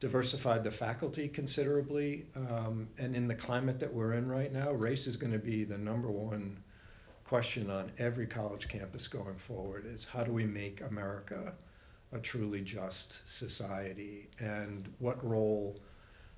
diversified 0.00 0.64
the 0.64 0.70
faculty 0.70 1.28
considerably, 1.28 2.26
um, 2.34 2.88
and 2.98 3.14
in 3.14 3.28
the 3.28 3.34
climate 3.34 3.78
that 3.80 3.92
we're 3.92 4.14
in 4.14 4.28
right 4.28 4.52
now, 4.52 4.72
race 4.72 5.06
is 5.06 5.16
gonna 5.16 5.38
be 5.38 5.64
the 5.64 5.78
number 5.78 6.10
one 6.10 6.56
question 7.24 7.70
on 7.70 7.90
every 7.98 8.26
college 8.26 8.68
campus 8.68 9.08
going 9.08 9.36
forward 9.36 9.86
is 9.86 10.04
how 10.04 10.22
do 10.22 10.30
we 10.30 10.44
make 10.44 10.80
America 10.82 11.54
a 12.12 12.18
truly 12.18 12.60
just 12.60 13.28
society 13.28 14.28
and 14.38 14.92
what 14.98 15.24
role 15.24 15.76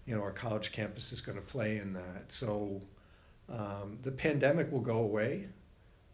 you 0.07 0.15
know 0.15 0.23
our 0.23 0.33
college 0.33 0.73
campus 0.73 1.13
is 1.13 1.21
going 1.21 1.39
to 1.39 1.45
play 1.45 1.79
in 1.79 1.93
that. 1.93 2.31
So 2.33 2.81
um, 3.49 3.99
the 4.03 4.13
pandemic 4.13 4.71
will 4.73 4.81
go 4.81 4.99
away 4.99 5.47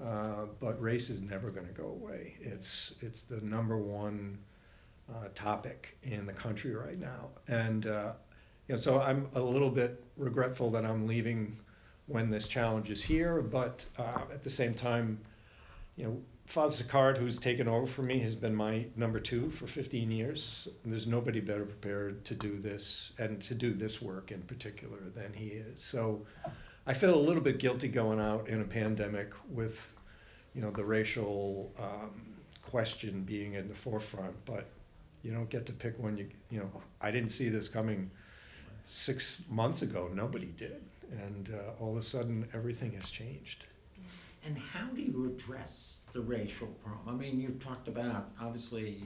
uh, 0.04 0.46
but 0.58 0.80
race 0.82 1.10
is 1.10 1.20
never 1.20 1.50
going 1.50 1.66
to 1.66 1.72
go 1.72 1.86
away. 1.86 2.34
It's 2.40 2.94
it's 3.00 3.22
the 3.24 3.40
number 3.40 3.76
one 3.76 4.38
uh, 5.08 5.28
topic 5.34 5.96
in 6.02 6.26
the 6.26 6.32
country 6.32 6.74
right 6.74 6.98
now. 6.98 7.28
And 7.46 7.86
uh, 7.86 8.12
you 8.68 8.74
know 8.74 8.80
so 8.80 9.00
I'm 9.00 9.28
a 9.34 9.40
little 9.40 9.70
bit 9.70 10.02
regretful 10.16 10.70
that 10.72 10.84
I'm 10.84 11.06
leaving 11.06 11.58
when 12.06 12.30
this 12.30 12.48
challenge 12.48 12.90
is 12.90 13.02
here, 13.04 13.40
but 13.42 13.84
uh, 13.96 14.22
at 14.32 14.42
the 14.42 14.50
same 14.50 14.74
time, 14.74 15.20
you 15.96 16.04
know, 16.04 16.20
Father 16.46 16.74
Sicard, 16.74 17.18
who's 17.18 17.38
taken 17.38 17.68
over 17.68 17.86
for 17.86 18.02
me, 18.02 18.18
has 18.20 18.34
been 18.34 18.54
my 18.54 18.86
number 18.96 19.20
two 19.20 19.48
for 19.48 19.66
15 19.66 20.10
years. 20.10 20.68
There's 20.84 21.06
nobody 21.06 21.40
better 21.40 21.64
prepared 21.64 22.24
to 22.26 22.34
do 22.34 22.58
this 22.58 23.12
and 23.18 23.40
to 23.42 23.54
do 23.54 23.72
this 23.72 24.02
work 24.02 24.30
in 24.30 24.42
particular 24.42 24.98
than 25.14 25.32
he 25.32 25.46
is. 25.46 25.82
So 25.82 26.26
I 26.86 26.94
feel 26.94 27.14
a 27.14 27.20
little 27.20 27.42
bit 27.42 27.58
guilty 27.58 27.88
going 27.88 28.20
out 28.20 28.48
in 28.48 28.60
a 28.60 28.64
pandemic 28.64 29.32
with, 29.50 29.94
you 30.54 30.60
know, 30.60 30.70
the 30.70 30.84
racial 30.84 31.72
um, 31.78 32.34
question 32.62 33.22
being 33.22 33.54
in 33.54 33.68
the 33.68 33.74
forefront, 33.74 34.34
but 34.44 34.68
you 35.22 35.32
don't 35.32 35.48
get 35.48 35.64
to 35.66 35.72
pick 35.72 35.94
when 35.98 36.18
you, 36.18 36.28
you 36.50 36.58
know, 36.58 36.82
I 37.00 37.10
didn't 37.10 37.30
see 37.30 37.48
this 37.48 37.68
coming 37.68 38.10
six 38.84 39.42
months 39.48 39.82
ago. 39.82 40.10
Nobody 40.12 40.46
did. 40.56 40.82
And 41.10 41.50
uh, 41.54 41.82
all 41.82 41.92
of 41.92 41.98
a 41.98 42.02
sudden, 42.02 42.48
everything 42.52 42.92
has 42.92 43.08
changed. 43.08 43.64
And 44.44 44.58
how 44.58 44.86
do 44.86 45.00
you 45.00 45.26
address 45.26 46.00
the 46.12 46.20
racial 46.20 46.66
problem? 46.66 47.14
I 47.14 47.18
mean, 47.18 47.40
you 47.40 47.50
talked 47.60 47.88
about 47.88 48.30
obviously 48.40 49.04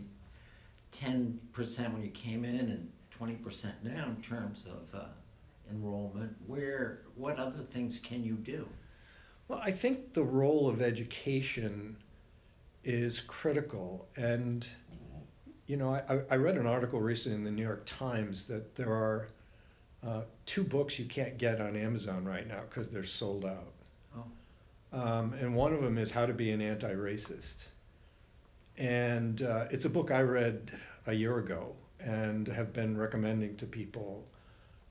ten 0.92 1.38
percent 1.52 1.92
when 1.92 2.02
you 2.02 2.10
came 2.10 2.44
in 2.44 2.60
and 2.60 2.90
twenty 3.10 3.34
percent 3.34 3.74
now 3.84 4.06
in 4.08 4.22
terms 4.22 4.66
of 4.66 4.98
uh, 4.98 5.04
enrollment. 5.70 6.34
Where, 6.46 7.02
what 7.16 7.38
other 7.38 7.58
things 7.58 7.98
can 7.98 8.24
you 8.24 8.34
do? 8.34 8.66
Well, 9.48 9.60
I 9.62 9.72
think 9.72 10.14
the 10.14 10.24
role 10.24 10.68
of 10.68 10.80
education 10.80 11.96
is 12.82 13.20
critical. 13.20 14.08
And, 14.16 14.66
you 15.66 15.76
know, 15.76 15.94
I, 15.94 16.20
I 16.30 16.36
read 16.36 16.56
an 16.56 16.66
article 16.66 17.00
recently 17.00 17.38
in 17.38 17.44
the 17.44 17.50
New 17.50 17.62
York 17.62 17.84
Times 17.84 18.48
that 18.48 18.74
there 18.74 18.92
are 18.92 19.28
uh, 20.04 20.22
two 20.46 20.64
books 20.64 20.98
you 20.98 21.04
can't 21.04 21.36
get 21.36 21.60
on 21.60 21.76
Amazon 21.76 22.24
right 22.24 22.46
now 22.48 22.60
because 22.68 22.88
they're 22.90 23.04
sold 23.04 23.44
out. 23.44 23.72
Um, 24.92 25.34
and 25.34 25.54
one 25.54 25.72
of 25.72 25.82
them 25.82 25.98
is 25.98 26.10
How 26.10 26.26
to 26.26 26.32
Be 26.32 26.50
an 26.52 26.60
Anti 26.60 26.94
Racist. 26.94 27.66
And 28.78 29.42
uh, 29.42 29.66
it's 29.70 29.84
a 29.84 29.90
book 29.90 30.10
I 30.10 30.20
read 30.20 30.70
a 31.06 31.12
year 31.12 31.38
ago 31.38 31.74
and 32.00 32.46
have 32.48 32.72
been 32.72 32.96
recommending 32.96 33.56
to 33.56 33.66
people. 33.66 34.24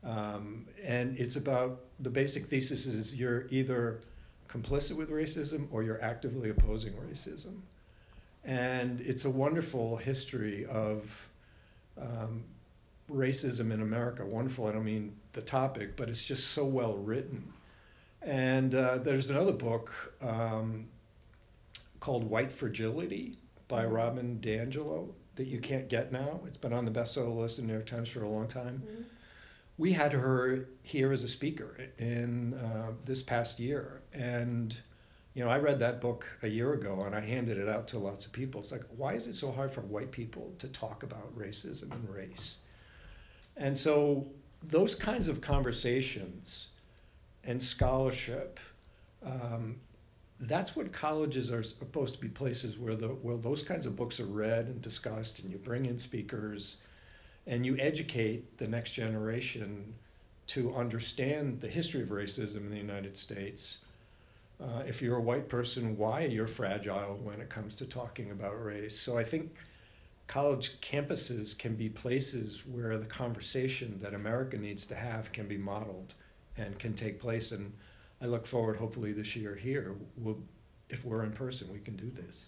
Um, 0.04 0.66
and 0.84 1.18
it's 1.20 1.36
about 1.36 1.82
the 2.00 2.10
basic 2.10 2.46
thesis 2.46 2.86
is 2.86 3.16
you're 3.16 3.48
either 3.50 4.02
complicit 4.48 4.96
with 4.96 5.10
racism 5.10 5.68
or 5.72 5.84
you're 5.84 6.04
actively 6.04 6.50
opposing 6.50 6.93
racism. 6.93 7.60
And 8.43 9.02
it's 9.02 9.26
a 9.26 9.30
wonderful 9.30 9.98
history 9.98 10.66
of 10.66 11.30
um, 12.00 12.43
racism 13.12 13.72
in 13.72 13.82
America. 13.82 14.26
Wonderful, 14.26 14.68
I 14.68 14.74
don't 14.74 14.86
mean 14.86 15.16
the 15.34 15.41
topic, 15.41 15.96
but 15.96 16.10
it's 16.10 16.24
just 16.24 16.52
so 16.52 16.66
well 16.66 16.93
written. 16.93 17.52
And 18.26 18.73
uh, 18.73 18.97
there's 18.97 19.30
another 19.30 19.51
book 19.51 19.91
um, 20.21 20.88
called 21.99 22.23
White 22.23 22.51
Fragility 22.51 23.38
by 23.67 23.86
Robin 23.86 24.39
DiAngelo 24.41 25.11
that 25.36 25.45
you 25.45 25.59
can't 25.59 25.88
get 25.88 26.11
now. 26.11 26.41
It's 26.47 26.57
been 26.57 26.73
on 26.73 26.86
the 26.86 26.91
bestseller 26.91 27.38
list 27.38 27.59
in 27.59 27.65
the 27.65 27.67
New 27.67 27.78
York 27.78 27.86
Times 27.86 28.09
for 28.09 28.23
a 28.23 28.30
long 28.30 28.47
time. 28.47 28.82
we 29.78 29.93
had 29.93 30.13
her 30.13 30.67
here 30.84 31.11
as 31.11 31.23
a 31.23 31.28
speaker 31.28 31.78
in 31.99 32.55
uh, 32.55 32.93
this 33.03 33.21
past 33.21 33.59
year, 33.59 34.01
and 34.13 34.76
you 35.36 35.43
know, 35.43 35.49
I 35.49 35.57
read 35.57 35.80
that 35.80 35.99
book 35.99 36.26
a 36.41 36.47
year 36.47 36.73
ago, 36.73 37.03
and 37.05 37.13
I 37.13 37.19
handed 37.19 37.57
it 37.57 37.67
out 37.67 37.89
to 37.89 37.99
lots 37.99 38.26
of 38.26 38.32
people. 38.32 38.61
It's 38.61 38.71
like, 38.71 38.86
why 38.95 39.13
is 39.13 39.28
it 39.28 39.36
so 39.36 39.51
hard 39.51 39.71
for 39.71 39.82
white 39.82 40.11
people 40.11 40.53
to 40.59 40.67
talk 40.69 41.03
about 41.03 41.38
racism 41.38 41.91
and 41.91 42.09
race? 42.09 42.57
And 43.57 43.78
so, 43.78 44.28
those 44.63 44.95
kinds 44.95 45.28
of 45.28 45.41
conversations 45.41 46.67
and 47.46 47.62
scholarship. 47.62 48.60
Um, 49.24 49.78
that's 50.39 50.76
what 50.76 50.91
colleges 50.91 51.52
are 51.52 51.64
supposed 51.64 52.16
to 52.16 52.22
be 52.22 52.28
places 52.28 52.78
where 52.78 52.96
the 52.96 53.08
where 53.08 53.38
those 53.38 53.64
kinds 53.64 53.86
of 53.86 53.96
books 53.96 54.20
are 54.20 54.26
read 54.26 54.66
and 54.66 54.82
discussed, 54.82 55.39
and 55.39 55.50
you 55.50 55.58
bring 55.58 55.86
in 55.86 55.98
speakers, 55.98 56.78
and 57.48 57.66
you 57.66 57.78
educate 57.80 58.58
the 58.58 58.68
next 58.68 58.91
generation 58.91 59.93
to 60.48 60.76
understand 60.76 61.62
the 61.62 61.68
history 61.68 62.02
of 62.02 62.10
racism 62.10 62.58
in 62.58 62.70
the 62.70 62.78
United 62.78 63.18
States. 63.18 63.80
Uh, 64.62 64.84
if 64.88 65.02
you're 65.02 65.18
a 65.18 65.22
white 65.22 65.50
person, 65.50 65.98
why 65.98 66.22
you're 66.22 66.48
fragile 66.48 67.20
when 67.24 67.41
it 67.41 67.50
comes 67.50 67.76
to 67.76 67.86
talking 67.86 68.32
about 68.32 68.64
race. 68.64 68.98
So 68.98 69.18
I 69.18 69.24
think 69.24 69.54
college 70.28 70.80
campuses 70.82 71.58
can 71.58 71.76
be 71.76 71.89
places 71.89 72.64
where 72.66 72.98
the 72.98 73.06
conversation 73.06 74.00
that 74.02 74.14
America 74.14 74.58
needs 74.58 74.86
to 74.88 74.96
have 74.96 75.32
can 75.32 75.48
be 75.48 75.58
modeled 75.58 76.14
and 76.58 76.78
can 76.80 76.93
take 76.93 77.20
place. 77.20 77.51
And 77.51 77.74
I 78.22 78.26
look 78.26 78.45
forward, 78.47 78.78
hopefully 78.78 79.14
this 79.14 79.36
year 79.36 79.56
here, 79.56 79.95
we'll, 80.18 80.38
if 80.89 81.03
we're 81.06 81.24
in 81.24 81.32
person, 81.32 81.72
we 81.72 81.80
can 81.80 81.95
do 81.95 82.10
this. 82.10 82.45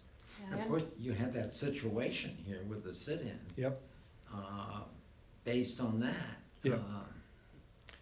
Yeah, 0.49 0.57
Of 0.61 0.67
course, 0.67 0.83
you 0.99 1.13
had 1.13 1.33
that 1.33 1.51
situation 1.53 2.37
here 2.45 2.61
with 2.67 2.83
the 2.83 2.93
sit-in, 2.93 3.39
Yep. 3.55 3.81
uh, 4.33 4.81
based 5.43 5.79
on 5.81 5.99
that. 5.99 6.15
Yeah. 6.63 6.75
Uh, 6.75 7.03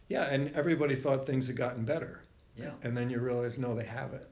Yeah, 0.08 0.26
and 0.32 0.52
everybody 0.54 0.96
thought 0.96 1.26
things 1.26 1.48
had 1.48 1.56
gotten 1.56 1.84
better. 1.86 2.22
Yeah, 2.56 2.72
and 2.84 2.96
then 2.96 3.10
you 3.10 3.20
realize 3.20 3.58
no 3.58 3.76
they 3.76 3.84
haven't 3.84 4.28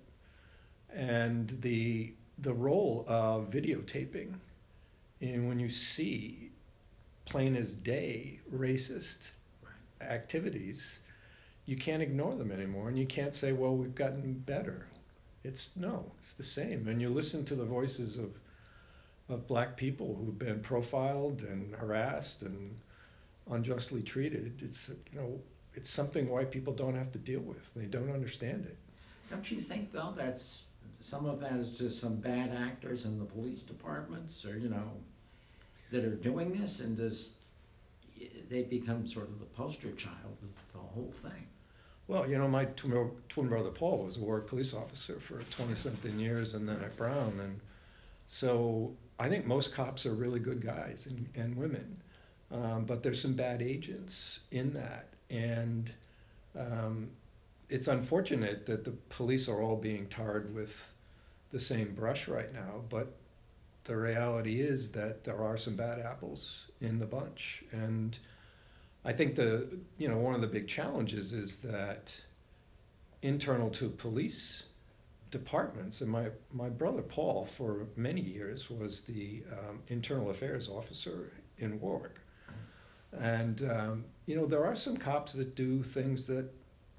and 0.89 1.49
the 1.61 2.13
the 2.38 2.53
role 2.53 3.03
of 3.07 3.49
videotaping 3.49 4.34
and 5.19 5.47
when 5.49 5.59
you 5.59 5.67
see 5.69 6.51
plain 7.26 7.55
as 7.57 7.74
day 7.74 8.39
racist 8.53 9.32
activities 9.99 10.99
you 11.66 11.78
can't 11.78 12.03
ignore 12.03 12.36
them 12.36 12.51
anymore 12.51 12.89
and 12.89 12.97
you 12.97 13.05
can't 13.05 13.34
say 13.34 13.51
well 13.51 13.76
we've 13.76 13.95
gotten 13.95 14.34
better. 14.34 14.86
It's 15.43 15.70
no 15.76 16.11
it's 16.18 16.34
the 16.34 16.43
same. 16.43 16.88
And 16.88 17.01
you 17.01 17.09
listen 17.09 17.45
to 17.45 17.55
the 17.55 17.66
voices 17.66 18.18
of 18.18 18.38
of 19.30 19.47
black 19.47 19.78
people 19.78 20.16
who've 20.16 20.38
been 20.38 20.59
profiled 20.59 21.43
and 21.43 21.74
harassed 21.76 22.41
and 22.43 22.78
unjustly 23.49 24.01
treated. 24.01 24.61
It's 24.61 24.89
you 24.89 25.20
know 25.20 25.39
it's 25.76 25.89
something 25.89 26.30
white 26.30 26.51
people 26.51 26.74
don't 26.74 26.95
have 26.95 27.11
to 27.14 27.20
deal 27.20 27.39
with. 27.39 27.74
They 27.74 27.86
don't 27.86 28.11
understand 28.11 28.66
it. 28.66 28.78
Don't 29.30 29.49
you 29.49 29.59
think 29.59 29.91
though, 29.91 30.14
that's, 30.16 30.64
some 30.99 31.26
of 31.26 31.39
that 31.39 31.53
is 31.53 31.78
just 31.78 31.99
some 31.99 32.16
bad 32.18 32.51
actors 32.55 33.05
in 33.05 33.20
the 33.20 33.26
police 33.26 33.61
departments, 33.61 34.45
or, 34.45 34.57
you 34.57 34.70
know, 34.70 34.91
that 35.91 36.05
are 36.05 36.16
doing 36.16 36.57
this, 36.57 36.80
and 36.80 36.95
just, 36.95 37.32
they 38.49 38.64
become 38.64 39.07
sort 39.07 39.28
of 39.28 39.39
the 39.39 39.45
poster 39.45 39.91
child 39.93 40.38
of 40.41 40.74
the 40.74 40.80
whole 40.80 41.11
thing? 41.11 41.47
Well, 42.14 42.30
you 42.30 42.38
know, 42.38 42.47
my 42.47 42.66
twin, 42.66 43.49
brother 43.49 43.72
Paul 43.72 44.05
was 44.05 44.18
a 44.18 44.20
Warwick 44.20 44.45
police 44.45 44.72
officer 44.72 45.16
for 45.20 45.41
20 45.49 45.74
something 45.74 46.20
years 46.20 46.53
and 46.53 46.70
then 46.70 46.76
at 46.84 46.95
Brown. 46.95 47.39
And 47.41 47.59
so 48.28 48.93
I 49.18 49.30
think 49.30 49.47
most 49.47 49.74
cops 49.74 50.05
are 50.05 50.14
really 50.14 50.39
good 50.39 50.64
guys 50.64 51.07
and, 51.07 51.28
and 51.34 51.57
women. 51.57 51.97
Um, 52.51 52.86
but 52.86 53.01
there's 53.01 53.20
some 53.20 53.34
bad 53.34 53.64
agents 53.64 54.41
in 54.51 54.74
that. 54.74 55.07
And 55.32 55.91
um, 56.55 57.09
it's 57.68 57.88
unfortunate 57.88 58.68
that 58.68 58.84
the 58.84 58.91
police 59.09 59.49
are 59.49 59.64
all 59.64 59.78
being 59.78 60.05
tarred 60.05 60.53
with 60.53 60.93
the 61.51 61.59
same 61.59 61.95
brush 61.95 62.28
right 62.28 62.53
now. 62.53 62.84
But 62.89 63.11
the 63.86 63.97
reality 63.97 64.61
is 64.61 64.91
that 64.91 65.24
there 65.24 65.43
are 65.43 65.57
some 65.57 65.76
bad 65.76 65.97
apples 65.99 66.68
in 66.80 66.99
the 66.99 67.07
bunch. 67.07 67.64
And 67.72 68.16
I 69.05 69.11
think 69.13 69.35
the 69.35 69.67
you 69.97 70.07
know 70.07 70.17
one 70.17 70.33
of 70.33 70.41
the 70.41 70.47
big 70.47 70.67
challenges 70.67 71.33
is 71.33 71.57
that 71.57 72.19
internal 73.21 73.69
to 73.71 73.89
police 73.89 74.63
departments, 75.29 76.01
and 76.01 76.09
my 76.09 76.29
my 76.51 76.69
brother 76.69 77.01
Paul 77.01 77.45
for 77.45 77.87
many 77.95 78.21
years 78.21 78.69
was 78.69 79.01
the 79.01 79.43
um, 79.51 79.81
internal 79.87 80.29
affairs 80.29 80.69
officer 80.69 81.33
in 81.57 81.79
Warwick, 81.81 82.19
and 83.11 83.69
um, 83.69 84.05
you 84.25 84.35
know 84.35 84.45
there 84.45 84.65
are 84.65 84.75
some 84.75 84.95
cops 84.95 85.33
that 85.33 85.55
do 85.55 85.83
things 85.83 86.25
that 86.27 86.49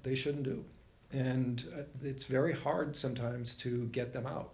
they 0.03 0.13
shouldn't 0.13 0.43
do, 0.43 0.63
and 1.11 1.63
uh, 1.75 1.83
it's 2.03 2.25
very 2.25 2.53
hard 2.53 2.95
sometimes 2.95 3.55
to 3.57 3.85
get 3.87 4.13
them 4.13 4.27
out, 4.27 4.53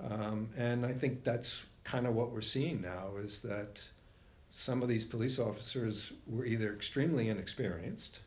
um, 0.00 0.48
and 0.56 0.84
I 0.84 0.92
think 0.92 1.22
that's 1.22 1.62
kind 1.84 2.06
of 2.06 2.14
what 2.14 2.32
we're 2.32 2.40
seeing 2.40 2.80
now 2.80 3.10
is 3.22 3.42
that 3.42 3.84
some 4.56 4.82
of 4.82 4.88
these 4.88 5.04
police 5.04 5.40
officers 5.40 6.12
were 6.28 6.46
either 6.46 6.72
extremely 6.72 7.28
inexperienced 7.28 8.20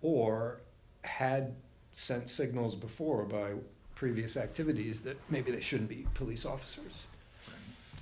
or 0.00 0.62
had 1.04 1.54
sent 1.92 2.30
signals 2.30 2.74
before 2.74 3.26
by 3.26 3.52
previous 3.94 4.38
activities 4.38 5.02
that 5.02 5.18
maybe 5.28 5.50
they 5.50 5.60
shouldn't 5.60 5.90
be 5.90 6.06
police 6.14 6.46
officers. 6.46 7.06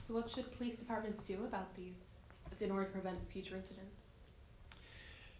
So 0.07 0.15
what 0.15 0.31
should 0.31 0.57
police 0.57 0.77
departments 0.77 1.25
do 1.25 1.35
about 1.45 1.75
these 1.75 2.19
in 2.61 2.71
order 2.71 2.85
to 2.85 2.93
prevent 2.93 3.19
future 3.29 3.57
incidents? 3.57 4.05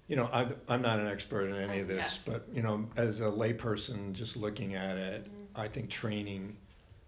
You 0.09 0.17
know, 0.17 0.29
I, 0.33 0.49
I'm 0.69 0.83
not 0.83 0.99
an 0.99 1.07
expert 1.07 1.51
in 1.51 1.55
any 1.55 1.79
of 1.79 1.87
this, 1.87 2.19
but, 2.27 2.49
you 2.53 2.63
know, 2.63 2.89
as 2.97 3.21
a 3.21 3.27
layperson 3.27 4.13
just 4.13 4.37
looking 4.37 4.75
at 4.75 4.97
it, 4.97 5.25
Mhm. 5.25 5.47
I 5.55 5.69
think 5.69 5.89
training 5.89 6.57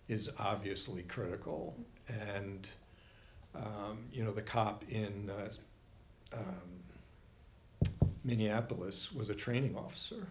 is 0.06 0.30
obviously 0.38 1.02
critical. 1.02 1.76
And, 2.06 2.68
um, 3.54 3.98
you 4.12 4.24
know, 4.24 4.32
the 4.32 4.42
cop 4.42 4.84
in 4.88 5.30
uh, 5.30 6.38
um, 6.38 6.82
Minneapolis 8.24 9.12
was 9.12 9.30
a 9.30 9.34
training 9.34 9.76
officer. 9.76 10.28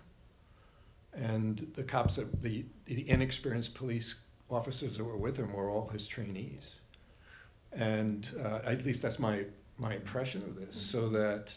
And 1.13 1.71
the 1.75 1.83
cops 1.83 2.15
that, 2.15 2.41
the, 2.41 2.65
the 2.85 3.07
inexperienced 3.09 3.75
police 3.75 4.21
officers 4.49 4.97
that 4.97 5.03
were 5.03 5.17
with 5.17 5.37
him 5.37 5.53
were 5.53 5.69
all 5.69 5.89
his 5.89 6.07
trainees. 6.07 6.71
And 7.73 8.29
uh, 8.43 8.59
at 8.65 8.85
least 8.85 9.01
that's 9.01 9.19
my, 9.19 9.45
my 9.77 9.95
impression 9.95 10.41
of 10.43 10.55
this. 10.55 10.79
So 10.79 11.09
that, 11.09 11.53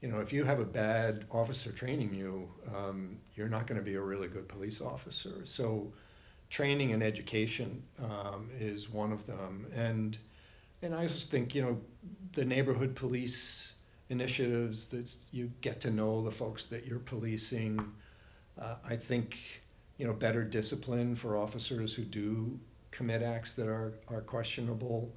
you 0.00 0.08
know, 0.08 0.20
if 0.20 0.32
you 0.32 0.44
have 0.44 0.60
a 0.60 0.64
bad 0.64 1.24
officer 1.30 1.72
training 1.72 2.14
you, 2.14 2.50
um, 2.74 3.18
you're 3.34 3.48
not 3.48 3.66
going 3.66 3.78
to 3.78 3.84
be 3.84 3.94
a 3.94 4.00
really 4.00 4.28
good 4.28 4.48
police 4.48 4.80
officer. 4.80 5.42
So, 5.44 5.92
training 6.50 6.92
and 6.92 7.02
education 7.02 7.82
um, 7.98 8.50
is 8.58 8.90
one 8.90 9.10
of 9.10 9.26
them. 9.26 9.66
And 9.74 10.18
and 10.82 10.94
I 10.94 11.06
just 11.06 11.30
think 11.30 11.54
you 11.54 11.62
know, 11.62 11.80
the 12.32 12.44
neighborhood 12.44 12.94
police 12.94 13.72
initiatives 14.08 14.88
that 14.88 15.14
you 15.30 15.52
get 15.60 15.80
to 15.80 15.90
know 15.90 16.22
the 16.22 16.30
folks 16.30 16.66
that 16.66 16.86
you're 16.86 16.98
policing. 16.98 17.92
Uh, 18.60 18.74
I 18.84 18.96
think 18.96 19.38
you 19.96 20.06
know 20.06 20.12
better 20.12 20.44
discipline 20.44 21.14
for 21.14 21.36
officers 21.36 21.94
who 21.94 22.02
do 22.02 22.58
commit 22.90 23.22
acts 23.22 23.52
that 23.54 23.68
are 23.68 23.94
are 24.08 24.20
questionable. 24.20 25.14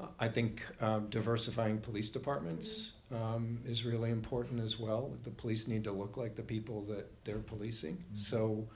Uh, 0.00 0.06
I 0.18 0.28
think 0.28 0.62
um, 0.80 1.08
diversifying 1.10 1.78
police 1.78 2.10
departments 2.10 2.92
um, 3.12 3.60
is 3.64 3.84
really 3.84 4.10
important 4.10 4.60
as 4.60 4.80
well. 4.80 5.12
The 5.22 5.30
police 5.30 5.68
need 5.68 5.84
to 5.84 5.92
look 5.92 6.16
like 6.16 6.34
the 6.34 6.42
people 6.42 6.82
that 6.86 7.06
they're 7.24 7.38
policing. 7.38 8.02
So, 8.14 8.66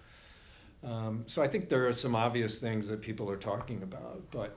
um, 0.85 1.25
so 1.27 1.43
I 1.43 1.49
think 1.49 1.69
there 1.69 1.89
are 1.89 1.93
some 1.93 2.15
obvious 2.15 2.59
things 2.59 2.87
that 2.87 3.01
people 3.01 3.29
are 3.31 3.37
talking 3.37 3.83
about, 3.83 4.31
but 4.31 4.57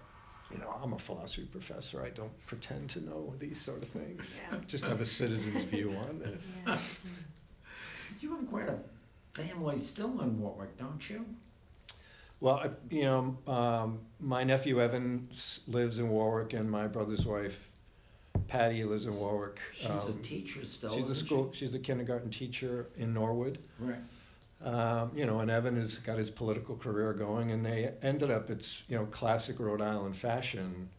you 0.53 0.59
know, 0.59 0.73
I'm 0.83 0.93
a 0.93 0.99
philosophy 0.99 1.43
professor. 1.45 2.03
I 2.03 2.09
don't 2.09 2.35
pretend 2.47 2.89
to 2.91 3.01
know 3.03 3.33
these 3.39 3.59
sort 3.61 3.81
of 3.83 3.89
things. 3.89 4.37
Yeah. 4.51 4.59
Just 4.67 4.85
have 4.85 5.01
a 5.01 5.05
citizen's 5.05 5.63
view 5.63 5.95
on 6.09 6.19
this. 6.19 6.57
Yeah. 6.67 6.77
You 8.19 8.35
have 8.35 8.47
quite 8.49 8.69
a 8.69 8.77
family 9.33 9.77
still 9.77 10.19
in 10.21 10.39
Warwick, 10.39 10.77
don't 10.77 11.09
you? 11.09 11.25
Well, 12.39 12.55
I, 12.55 12.69
you 12.89 13.03
know, 13.03 13.37
um, 13.51 13.99
my 14.19 14.43
nephew 14.43 14.81
Evan 14.81 15.29
lives 15.67 15.99
in 15.99 16.09
Warwick, 16.09 16.53
and 16.53 16.69
my 16.69 16.87
brother's 16.87 17.25
wife 17.25 17.67
Patty 18.47 18.83
lives 18.83 19.05
in 19.05 19.15
Warwick. 19.15 19.59
She's 19.73 19.87
a 19.87 19.93
Um, 19.93 20.19
teacher 20.23 20.65
still, 20.65 20.93
She's 20.95 21.07
a 21.07 21.11
isn't 21.11 21.15
she? 21.15 21.25
school. 21.25 21.51
She's 21.53 21.73
a 21.73 21.79
kindergarten 21.79 22.29
teacher 22.29 22.87
in 22.97 23.13
Norwood. 23.13 23.59
Right. 23.79 23.95
Um, 24.63 25.11
you 25.15 25.25
know, 25.25 25.39
and 25.39 25.49
Evan 25.49 25.75
has 25.77 25.95
got 25.95 26.17
his 26.17 26.29
political 26.29 26.75
career 26.75 27.13
going, 27.13 27.51
and 27.51 27.65
they 27.65 27.93
ended 28.01 28.29
up. 28.29 28.49
It's 28.49 28.83
you 28.87 28.97
know 28.97 29.05
classic 29.05 29.59
Rhode 29.59 29.81
Island 29.81 30.15
fashion. 30.15 30.89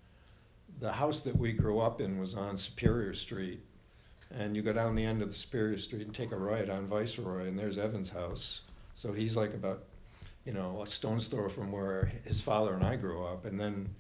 The 0.81 0.93
house 0.93 1.21
that 1.21 1.37
we 1.37 1.53
grew 1.53 1.79
up 1.79 2.01
in 2.01 2.19
was 2.19 2.35
on 2.35 2.57
Superior 2.57 3.15
Street, 3.15 3.61
and 4.31 4.57
you 4.57 4.63
go 4.63 4.73
down 4.73 4.97
the 4.97 5.05
end 5.05 5.23
of 5.23 5.29
the 5.29 5.35
Superior 5.35 5.79
Street 5.79 6.03
and 6.07 6.15
take 6.15 6.33
a 6.33 6.37
right 6.37 6.69
on 6.69 6.87
Viceroy, 6.87 7.47
and 7.47 7.59
there's 7.59 7.79
Evan's 7.79 8.11
house. 8.11 8.63
So 8.95 9.13
he's 9.13 9.37
like 9.37 9.55
about, 9.55 9.85
you 10.45 10.53
know, 10.53 10.83
a 10.83 10.87
stone's 10.87 11.29
throw 11.29 11.49
from 11.49 11.71
where 11.71 12.13
his 12.25 12.41
father 12.41 12.75
and 12.75 12.83
I 12.83 12.97
grew 12.97 13.25
up, 13.25 13.45
and 13.45 13.61
then 13.61 13.95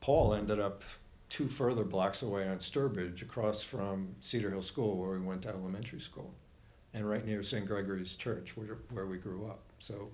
Paul 0.00 0.34
ended 0.34 0.60
up 0.60 0.84
two 1.30 1.48
further 1.48 1.84
blocks 1.84 2.22
away 2.22 2.46
on 2.48 2.58
Sturbridge, 2.58 3.22
across 3.22 3.62
from 3.62 4.16
Cedar 4.20 4.50
Hill 4.50 4.62
School, 4.62 4.96
where 4.98 5.10
we 5.10 5.20
went 5.20 5.42
to 5.42 5.48
elementary 5.48 6.00
school, 6.00 6.34
and 6.94 7.08
right 7.08 7.24
near 7.24 7.42
St. 7.42 7.66
Gregory's 7.66 8.14
Church, 8.16 8.56
where, 8.56 8.78
where 8.90 9.06
we 9.06 9.16
grew 9.18 9.46
up. 9.46 9.60
So, 9.78 10.10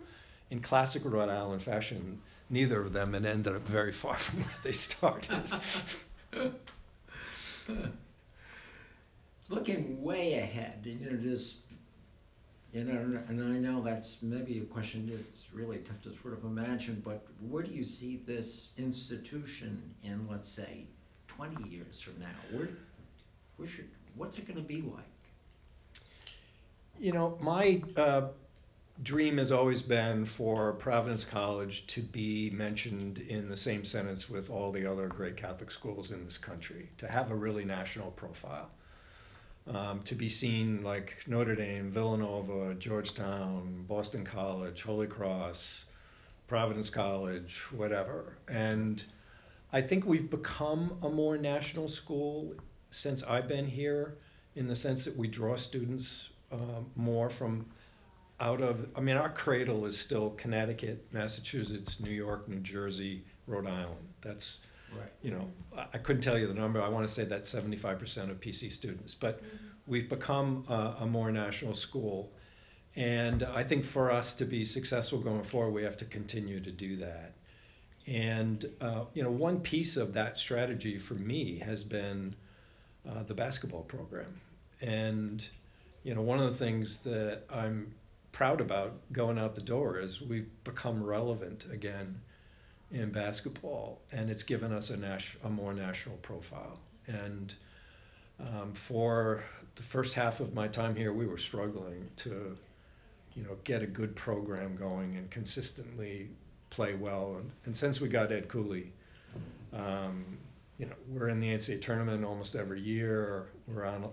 in 0.51 0.61
classic 0.61 1.03
Rhode 1.05 1.29
Island 1.29 1.62
fashion, 1.62 2.20
neither 2.51 2.81
of 2.81 2.93
them 2.93 3.14
had 3.14 3.24
ended 3.27 3.55
up 3.55 3.66
very 3.66 3.93
far 3.93 4.14
from 4.16 4.41
where 4.41 4.55
they 4.62 4.72
started. 4.72 5.43
Looking 9.49 10.03
way 10.03 10.35
ahead, 10.35 10.81
you 10.85 11.09
know, 11.09 11.16
just, 11.16 11.59
you 12.72 12.83
know, 12.85 12.99
and 13.29 13.41
I 13.43 13.59
know 13.59 13.81
that's 13.81 14.20
maybe 14.22 14.59
a 14.59 14.64
question 14.64 15.09
that's 15.12 15.47
really 15.55 15.79
tough 15.79 16.03
to 16.03 16.11
sort 16.16 16.35
of 16.35 16.45
imagine, 16.45 17.01
but 17.05 17.24
where 17.49 17.62
do 17.62 17.70
you 17.70 17.85
see 17.85 18.22
this 18.27 18.70
institution 18.77 19.95
in, 20.03 20.27
let's 20.29 20.49
say, 20.49 20.85
twenty 21.29 21.68
years 21.68 22.01
from 22.01 22.18
now? 22.18 22.27
Where, 22.51 22.70
where 23.57 23.68
should, 23.68 23.89
what's 24.16 24.39
it 24.39 24.49
gonna 24.49 24.61
be 24.62 24.83
like? 24.83 25.05
You 26.99 27.12
know, 27.12 27.38
my 27.40 27.82
uh, 27.97 28.28
dream 29.03 29.36
has 29.38 29.53
always 29.53 29.82
been 29.82 30.24
for 30.24 30.72
Providence 30.72 31.24
College 31.24 31.86
to 31.88 32.01
be 32.01 32.51
mentioned 32.51 33.18
in 33.18 33.49
the 33.49 33.57
same 33.57 33.84
sentence 33.84 34.30
with 34.30 34.51
all 34.51 34.72
the 34.72 34.90
other 34.90 35.07
great 35.07 35.36
Catholic 35.36 35.70
schools 35.70 36.11
in 36.11 36.24
this 36.24 36.38
country, 36.38 36.88
to 36.99 37.09
have 37.09 37.30
a 37.30 37.34
really 37.34 37.64
national 37.64 38.11
profile. 38.12 38.70
Um, 39.68 40.01
to 40.05 40.14
be 40.14 40.28
seen 40.28 40.84
like 40.84 41.24
Notre 41.26 41.57
Dame, 41.57 41.90
Villanova, 41.90 42.74
Georgetown, 42.74 43.84
Boston 43.88 44.24
College, 44.24 44.82
Holy 44.82 45.09
Cross, 45.09 45.86
Providence 46.47 46.88
College, 46.88 47.62
whatever. 47.72 48.38
And 48.49 49.03
I 49.72 49.80
think 49.80 50.07
we've 50.07 50.30
become 50.30 50.97
a 51.03 51.09
more 51.09 51.36
national 51.36 51.88
school 51.88 52.55
since 52.92 53.24
I've 53.24 53.49
been 53.49 53.66
here, 53.66 54.16
in 54.55 54.68
the 54.68 54.76
sense 54.76 55.05
that 55.05 55.16
we 55.16 55.26
draw 55.26 55.57
students 55.57 56.30
um, 56.53 56.90
more 56.94 57.30
from 57.30 57.66
out 58.40 58.61
of. 58.61 58.88
I 58.97 59.01
mean, 59.01 59.16
our 59.16 59.30
cradle 59.30 59.86
is 59.86 59.99
still 59.99 60.30
Connecticut, 60.30 61.07
Massachusetts, 61.12 62.01
New 62.01 62.11
York, 62.11 62.49
New 62.49 62.61
Jersey, 62.61 63.24
Rhode 63.47 63.66
Island. 63.66 64.09
That's 64.20 64.61
Right. 64.97 65.11
you 65.20 65.32
know, 65.32 65.51
I, 65.76 65.86
I 65.94 65.99
couldn't 65.99 66.22
tell 66.22 66.38
you 66.38 66.47
the 66.47 66.55
number. 66.55 66.80
I 66.80 66.88
want 66.88 67.07
to 67.09 67.12
say 67.12 67.24
that's 67.24 67.49
seventy-five 67.49 67.99
percent 67.99 68.30
of 68.30 68.40
PC 68.40 68.72
students, 68.72 69.14
but 69.14 69.42
we've 69.86 70.09
become 70.09 70.64
a, 70.68 70.97
a 71.01 71.07
more 71.07 71.30
national 71.32 71.74
school. 71.74 72.32
And 72.94 73.42
I 73.42 73.62
think 73.62 73.84
for 73.84 74.11
us 74.11 74.32
to 74.36 74.47
be 74.47 74.64
successful 74.64 75.18
going 75.18 75.42
forward, 75.42 75.72
we 75.72 75.82
have 75.82 75.99
to 75.99 76.07
continue 76.07 76.61
to 76.61 76.72
do 76.72 76.97
that. 76.97 77.34
And, 78.07 78.64
uh, 78.80 79.05
you 79.12 79.22
know, 79.22 79.30
one 79.30 79.61
piece 79.61 79.99
of 79.99 80.14
that 80.14 80.38
strategy 80.38 80.97
for 80.97 81.14
me 81.14 81.59
has 81.59 81.84
been 81.84 82.36
uh, 83.07 83.22
the 83.24 83.34
basketball 83.34 83.82
program. 83.82 84.40
And, 84.80 85.47
you 86.07 86.15
know, 86.15 86.23
one 86.23 86.39
of 86.39 86.45
the 86.45 86.55
things 86.55 87.01
that 87.01 87.43
I'm 87.53 87.93
proud 88.31 88.61
about 88.61 88.93
going 89.11 89.41
out 89.41 89.57
the 89.57 89.61
door 89.61 89.99
is 89.99 90.23
we've 90.23 90.49
become 90.63 91.03
relevant 91.03 91.65
again 91.73 92.21
in 92.93 93.11
basketball, 93.11 94.03
and 94.13 94.31
it's 94.31 94.45
given 94.45 94.73
us 94.73 94.91
a, 94.91 94.97
nas- 94.97 95.35
a 95.43 95.51
more 95.51 95.75
national 95.75 96.19
profile. 96.19 96.79
And 97.09 97.53
um, 98.39 98.73
for 98.73 99.43
the 99.75 99.83
first 99.83 100.15
half 100.15 100.39
of 100.39 100.55
my 100.55 100.69
time 100.69 100.95
here, 100.95 101.13
we 101.13 101.27
were 101.27 101.39
struggling 101.39 102.09
to, 102.19 102.57
you 103.35 103.43
know, 103.43 103.57
get 103.65 103.83
a 103.83 103.87
good 103.89 104.15
program 104.15 104.77
going 104.77 105.17
and 105.17 105.29
consistently 105.29 106.29
play 106.71 106.95
well. 106.95 107.35
And, 107.41 107.51
and 107.65 107.77
since 107.77 108.01
we 108.01 108.09
got 108.09 108.31
Ed 108.31 108.47
Cooley, 108.47 108.93
um, 109.73 110.39
you 110.79 110.87
know, 110.87 110.95
we're 111.09 111.31
in 111.31 111.41
the 111.41 111.49
NCAA 111.49 111.83
tournament 111.83 112.25
almost 112.25 112.55
every 112.55 112.81
year. 112.81 113.49
We're 113.67 113.85
on 113.87 114.09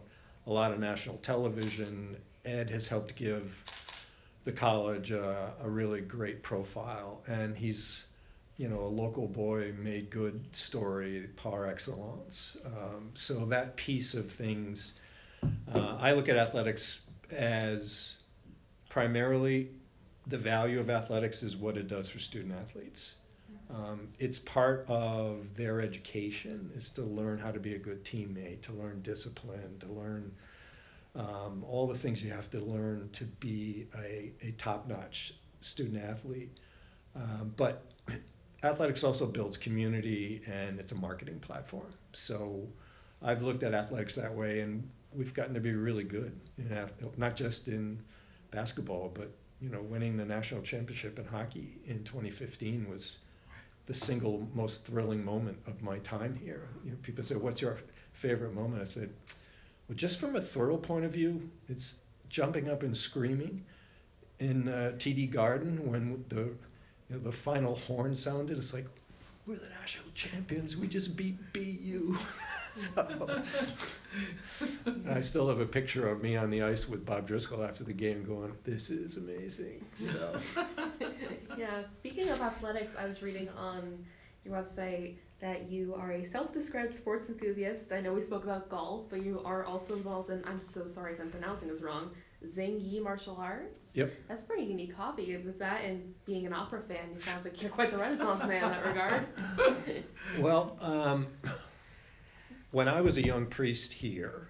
a, 0.46 0.52
lot 0.52 0.72
of 0.72 0.80
national 0.80 1.18
television. 1.18 2.18
Ed 2.46 2.70
has 2.70 2.88
helped 2.88 3.16
give 3.16 3.64
the 4.44 4.52
college 4.52 5.12
uh, 5.12 5.48
a 5.62 5.70
really 5.70 6.02
great 6.02 6.44
profile, 6.44 7.22
and 7.28 7.56
he's, 7.56 8.06
you 8.58 8.68
know, 8.68 8.82
a 8.82 8.88
local 8.88 9.28
boy 9.28 9.74
made 9.78 10.10
good 10.10 10.54
story 10.54 11.30
par 11.38 11.68
excellence. 11.68 12.58
Um, 12.66 13.12
so 13.14 13.46
that 13.46 13.78
piece 13.78 14.14
of 14.14 14.30
things, 14.32 15.00
uh, 15.74 15.98
I 16.00 16.12
look 16.12 16.28
at 16.28 16.36
athletics 16.36 17.02
as 17.32 18.16
primarily 18.90 19.70
the 20.28 20.38
value 20.38 20.80
of 20.80 20.90
athletics 20.90 21.44
is 21.44 21.56
what 21.56 21.78
it 21.78 21.88
does 21.88 22.10
for 22.10 22.20
student 22.20 22.54
athletes. 22.54 23.14
Um, 23.74 24.10
it's 24.20 24.38
part 24.38 24.86
of 24.88 25.56
their 25.56 25.82
education 25.82 26.70
is 26.76 26.90
to 26.92 27.02
learn 27.02 27.40
how 27.40 27.52
to 27.52 27.60
be 27.60 27.74
a 27.74 27.80
good 27.80 28.04
teammate, 28.06 28.62
to 28.64 28.74
learn 28.74 29.02
discipline, 29.02 29.78
to 29.80 29.88
learn 29.88 30.32
um, 31.16 31.64
all 31.68 31.88
the 31.88 31.98
things 31.98 32.24
you 32.24 32.32
have 32.32 32.50
to 32.52 32.60
learn 32.60 33.10
to 33.14 33.24
be 33.26 33.88
a, 33.98 34.32
a 34.42 34.52
top-notch 34.58 35.34
student 35.62 36.04
athlete. 36.04 36.58
Um, 37.16 37.54
but 37.56 37.86
athletics 38.64 39.04
also 39.04 39.26
builds 39.26 39.58
community 39.58 40.42
and 40.48 40.80
it's 40.80 40.92
a 40.92 40.96
marketing 40.96 41.40
platform. 41.40 41.94
So 42.14 42.68
I've 43.24 43.42
looked 43.42 43.64
at 43.64 43.74
athletics 43.74 44.16
that 44.16 44.34
way, 44.34 44.60
and 44.60 44.90
we've 45.14 45.34
gotten 45.34 45.54
to 45.54 45.60
be 45.60 45.74
really 45.74 46.04
good. 46.04 46.40
In 46.58 46.90
not 47.18 47.36
just 47.36 47.68
in 47.68 48.04
basketball, 48.52 49.12
but 49.14 49.32
you 49.62 49.70
know, 49.70 49.82
winning 49.82 50.18
the 50.18 50.26
national 50.26 50.62
championship 50.62 51.18
in 51.18 51.26
hockey 51.26 51.80
in 51.86 52.04
2015 52.04 52.90
was 52.90 53.18
the 53.86 53.94
single 53.94 54.48
most 54.54 54.86
thrilling 54.86 55.24
moment 55.24 55.58
of 55.68 55.82
my 55.82 56.00
time 56.00 56.36
here. 56.36 56.70
You 56.84 56.92
know, 56.92 56.98
people 57.02 57.24
say, 57.24 57.36
"What's 57.36 57.62
your 57.62 57.80
favorite 58.14 58.54
moment?" 58.54 58.82
I 58.82 58.86
said, 58.86 59.10
"Well, 59.88 59.96
just 59.96 60.20
from 60.20 60.36
a 60.36 60.42
thrill 60.42 60.78
point 60.78 61.06
of 61.06 61.12
view, 61.12 61.50
it's 61.68 61.96
jumping 62.30 62.70
up 62.70 62.84
and 62.84 62.96
screaming 62.96 63.66
in 64.40 64.68
uh, 64.68 64.94
TD 64.98 65.32
Garden 65.32 65.90
when 65.90 66.26
the 66.30 66.56
you 67.10 67.18
know, 67.18 67.20
the 67.20 67.32
final 67.32 67.76
horn 67.76 68.16
sounded. 68.16 68.58
It's 68.58 68.74
like 68.74 68.88
we're 69.46 69.58
the 69.58 69.70
national 69.82 70.08
champions. 70.16 70.78
We 70.78 70.88
just 70.88 71.16
beat 71.18 71.38
BU." 71.54 72.18
so, 72.74 73.42
I 75.10 75.22
still 75.22 75.48
have 75.50 75.60
a 75.60 75.66
picture 75.66 76.10
of 76.10 76.22
me 76.22 76.36
on 76.36 76.50
the 76.50 76.62
ice 76.62 76.88
with 76.88 77.06
Bob 77.06 77.28
Driscoll 77.28 77.64
after 77.64 77.84
the 77.84 77.94
game, 77.94 78.24
going, 78.24 78.54
"This 78.64 78.90
is 78.90 79.18
amazing." 79.18 79.86
So. 79.96 80.40
Yeah, 81.56 81.84
speaking 81.94 82.30
of 82.30 82.42
athletics, 82.42 82.94
I 82.98 83.06
was 83.06 83.22
reading 83.22 83.48
on 83.50 84.04
your 84.44 84.56
website 84.56 85.18
that 85.40 85.70
you 85.70 85.94
are 85.94 86.14
a 86.14 86.24
self-described 86.24 86.96
sports 86.96 87.30
enthusiast. 87.30 87.92
I 87.92 88.02
know 88.02 88.14
we 88.14 88.24
spoke 88.24 88.44
about 88.44 88.70
golf, 88.70 89.04
but 89.10 89.24
you 89.24 89.42
are 89.46 89.64
also 89.66 89.96
involved 89.96 90.30
in, 90.30 90.42
I'm 90.46 90.60
so 90.60 90.88
sorry 90.88 91.14
if 91.14 91.20
I'm 91.20 91.30
pronouncing 91.30 91.68
this 91.68 91.82
wrong, 91.82 92.12
Xing 92.46 92.80
Yi 92.82 93.00
martial 93.02 93.38
arts? 93.40 93.96
Yep. 93.96 94.12
That's 94.28 94.42
a 94.42 94.46
pretty 94.46 94.64
unique 94.64 94.96
hobby. 94.96 95.38
With 95.38 95.60
that 95.60 95.84
and 95.84 96.14
being 96.26 96.46
an 96.46 96.54
opera 96.54 96.82
fan, 96.82 97.12
you 97.14 97.20
sounds 97.20 97.46
like 97.46 97.62
you're 97.62 97.72
quite 97.72 97.92
the 97.92 97.98
renaissance 97.98 98.44
man 98.46 98.64
in 98.64 98.70
that 98.70 98.86
regard. 98.86 100.04
Well, 100.40 100.78
um, 100.82 101.28
when 102.74 102.88
I 102.88 103.02
was 103.02 103.18
a 103.18 103.22
young 103.22 103.46
priest 103.46 103.94
here, 103.94 104.50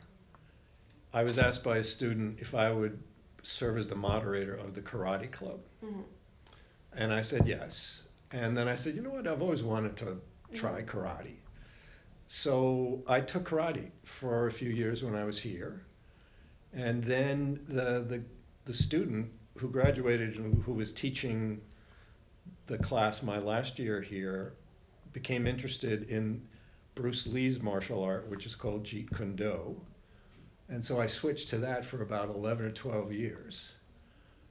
I 1.14 1.24
was 1.24 1.38
asked 1.38 1.62
by 1.62 1.78
a 1.80 1.84
student 1.84 2.40
if 2.40 2.56
I 2.56 2.72
would 2.72 3.04
serve 3.44 3.78
as 3.78 3.90
the 3.90 3.96
moderator 3.96 4.56
of 4.56 4.76
the 4.76 4.82
karate 4.82 5.30
club. 5.30 5.60
Mhm. 5.84 6.06
And 6.94 7.12
I 7.12 7.22
said 7.22 7.46
yes. 7.46 8.04
And 8.32 8.58
then 8.58 8.70
I 8.70 8.78
said, 8.78 8.96
you 8.96 9.02
know 9.02 9.10
what, 9.10 9.28
I've 9.28 9.42
always 9.42 9.62
wanted 9.62 9.98
to 9.98 10.22
try 10.54 10.84
karate. 10.84 11.36
So 12.28 13.04
I 13.08 13.20
took 13.20 13.44
karate 13.44 13.92
for 14.04 14.48
a 14.48 14.54
few 14.54 14.70
years 14.70 15.04
when 15.04 15.16
I 15.16 15.26
was 15.26 15.40
here. 15.40 15.84
And 16.72 17.04
then 17.04 17.60
the, 17.68 18.06
the, 18.08 18.24
the 18.64 18.74
student 18.74 19.34
who 19.58 19.70
graduated 19.70 20.38
and 20.38 20.64
who 20.64 20.72
was 20.72 20.94
teaching 20.94 21.60
the 22.68 22.78
class 22.78 23.22
my 23.22 23.38
last 23.38 23.80
year 23.80 24.00
here 24.02 24.54
became 25.12 25.46
interested 25.46 26.04
in 26.10 26.48
Bruce 26.96 27.28
Lee's 27.28 27.62
martial 27.62 28.04
art, 28.04 28.30
which 28.30 28.46
is 28.46 28.56
called 28.56 28.84
Jeet 28.84 29.16
Kune 29.16 29.36
Do. 29.36 29.80
And 30.70 30.84
so 30.84 31.00
I 31.02 31.08
switched 31.08 31.50
to 31.50 31.58
that 31.58 31.84
for 31.86 32.02
about 32.02 32.30
11 32.30 32.66
or 32.66 32.72
12 32.72 33.12
years. 33.14 33.72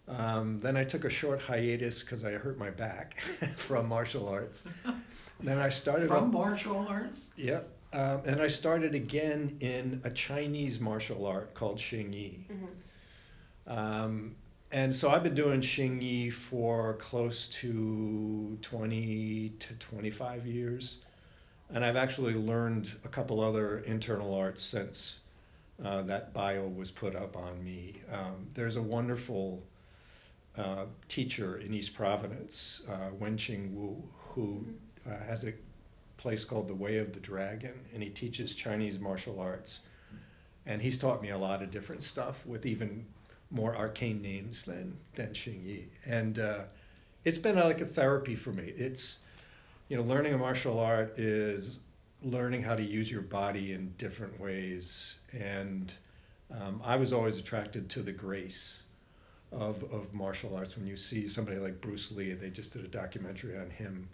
Um, 0.09 0.61
then 0.61 0.77
I 0.77 0.85
took 0.85 1.05
a 1.05 1.11
short 1.11 1.41
hiatus 1.41 2.03
because 2.03 2.25
I 2.25 2.33
hurt 2.33 2.59
my 2.59 2.71
back 2.71 3.21
from 3.57 3.89
martial 3.89 4.29
arts. 4.29 4.67
then 5.41 5.59
I 5.59 5.69
started 5.69 6.09
From 6.09 6.25
up- 6.27 6.33
martial 6.33 6.87
arts? 6.89 7.31
Yep. 7.37 7.69
Um, 7.95 8.23
and 8.25 8.41
I 8.41 8.49
started 8.49 8.95
again 8.95 9.57
in 9.61 10.01
a 10.05 10.11
Chinese 10.11 10.81
martial 10.81 11.27
art 11.27 11.55
called 11.55 11.79
Xing 11.79 12.13
Yi. 12.15 12.47
Mhm. 12.51 13.71
Um, 13.77 14.35
and 14.73 14.95
so 14.95 15.11
I've 15.11 15.23
been 15.23 15.35
doing 15.35 15.61
Xing 15.61 16.01
Yi 16.03 16.31
for 16.31 16.95
close 16.95 17.49
to 17.51 18.59
20 18.63 19.51
to 19.59 19.75
25 19.75 20.47
years. 20.47 20.99
And 21.73 21.85
I've 21.85 21.97
actually 21.97 22.35
learned 22.35 22.91
a 23.05 23.09
couple 23.09 23.41
other 23.41 23.79
internal 23.79 24.35
arts 24.35 24.61
since 24.61 25.21
uh, 25.83 26.03
that 26.03 26.35
bio 26.35 26.69
was 26.69 26.91
put 26.91 27.17
up 27.17 27.37
on 27.37 27.65
me. 27.65 27.97
Um, 28.13 28.47
there's 28.53 28.77
a 28.77 28.83
wonderful 28.83 29.63
uh, 30.59 30.85
teacher 31.09 31.57
in 31.59 31.73
East 31.73 31.95
Providence, 31.95 32.83
uh, 32.91 33.09
Wen 33.19 33.39
Ching 33.39 33.75
Wu, 33.75 34.03
who 34.35 34.67
uh, 35.07 35.17
has 35.25 35.45
a 35.45 35.55
place 36.19 36.45
called 36.45 36.69
the 36.69 36.75
Way 36.75 36.99
of 36.99 37.15
the 37.15 37.21
Dragon, 37.21 37.73
and 37.95 38.03
he 38.03 38.11
teaches 38.11 38.55
Chinese 38.55 38.99
martial 38.99 39.41
arts. 39.41 39.81
And 40.67 40.81
he's 40.81 40.99
taught 40.99 41.23
me 41.23 41.31
a 41.31 41.39
lot 41.39 41.63
of 41.63 41.71
different 41.71 42.03
stuff 42.03 42.47
with 42.47 42.67
even 42.67 43.07
more 43.51 43.75
arcane 43.75 44.23
names 44.23 44.65
than 44.65 44.97
than 45.15 45.31
Xing 45.31 45.65
Yi. 45.65 45.89
And 46.07 46.39
uh, 46.39 46.61
it's 47.25 47.39
been 47.39 47.57
like 47.57 47.81
a 47.81 47.87
therapy 47.87 48.37
for 48.37 48.53
me. 48.53 48.73
It's 48.77 49.17
you 49.93 49.99
know, 49.99 50.05
learning 50.05 50.33
a 50.33 50.39
martial 50.39 50.81
art 50.81 51.19
is 51.19 51.81
learning 52.23 52.63
how 52.63 52.75
to 52.75 52.83
use 52.83 53.11
your 53.11 53.21
body 53.21 53.75
in 53.75 53.93
different 53.99 54.41
ways. 54.41 55.17
And 55.33 55.93
um, 56.51 56.81
I 56.83 56.97
was 56.97 57.13
always 57.13 57.37
attracted 57.37 57.91
to 57.91 58.01
the 58.01 58.11
grace 58.11 58.81
of, 59.53 59.85
of 59.93 60.15
martial 60.15 60.57
arts. 60.57 60.79
When 60.79 60.87
you 60.87 60.97
see 60.97 61.29
somebody 61.29 61.59
like 61.59 61.83
Bruce 61.83 62.11
Lee, 62.11 62.33
they 62.33 62.49
just 62.49 62.73
did 62.73 62.87
a 62.87 62.89
documentary 62.89 63.59
on 63.59 63.69
him. 63.69 64.09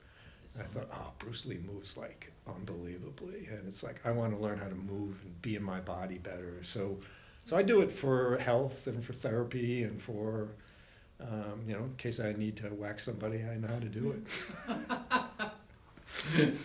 I 0.58 0.64
thought, 0.64 0.88
oh, 0.92 1.12
Bruce 1.20 1.46
Lee 1.46 1.60
moves 1.64 1.96
like 1.96 2.32
unbelievably, 2.48 3.46
and 3.48 3.68
it's 3.68 3.84
like 3.84 4.04
I 4.04 4.10
want 4.10 4.36
to 4.36 4.42
learn 4.42 4.58
how 4.58 4.66
to 4.66 4.74
move 4.74 5.20
and 5.22 5.40
be 5.42 5.54
in 5.54 5.62
my 5.62 5.78
body 5.78 6.18
better. 6.18 6.58
So, 6.64 6.98
so 7.44 7.56
I 7.56 7.62
do 7.62 7.82
it 7.82 7.92
for 7.92 8.38
health 8.38 8.88
and 8.88 9.04
for 9.04 9.12
therapy 9.12 9.84
and 9.84 10.02
for, 10.02 10.48
um, 11.20 11.62
you 11.68 11.74
know, 11.74 11.84
in 11.84 11.94
case 11.98 12.18
I 12.18 12.32
need 12.32 12.56
to 12.56 12.64
whack 12.70 12.98
somebody, 12.98 13.44
I 13.44 13.58
know 13.58 13.68
how 13.68 13.78
to 13.78 13.88
do 13.88 14.10
it. 14.10 15.48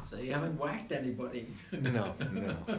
So 0.00 0.16
you 0.16 0.32
haven't 0.32 0.56
whacked 0.58 0.92
anybody. 0.92 1.48
No, 1.72 2.14
no, 2.32 2.56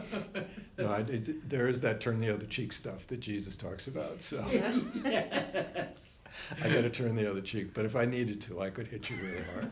no. 0.78 0.86
I, 0.90 1.00
it, 1.00 1.48
there 1.48 1.68
is 1.68 1.80
that 1.82 2.00
turn 2.00 2.18
the 2.20 2.30
other 2.32 2.46
cheek 2.46 2.72
stuff 2.72 3.06
that 3.08 3.20
Jesus 3.20 3.54
talks 3.56 3.86
about. 3.86 4.22
So 4.22 4.44
Yes. 5.04 6.20
I 6.62 6.68
got 6.70 6.80
to 6.80 6.90
turn 6.90 7.14
the 7.14 7.30
other 7.30 7.42
cheek. 7.42 7.74
But 7.74 7.84
if 7.84 7.94
I 7.96 8.06
needed 8.06 8.40
to, 8.42 8.60
I 8.62 8.70
could 8.70 8.88
hit 8.88 9.10
you 9.10 9.16
really 9.22 9.42
hard. 9.54 9.70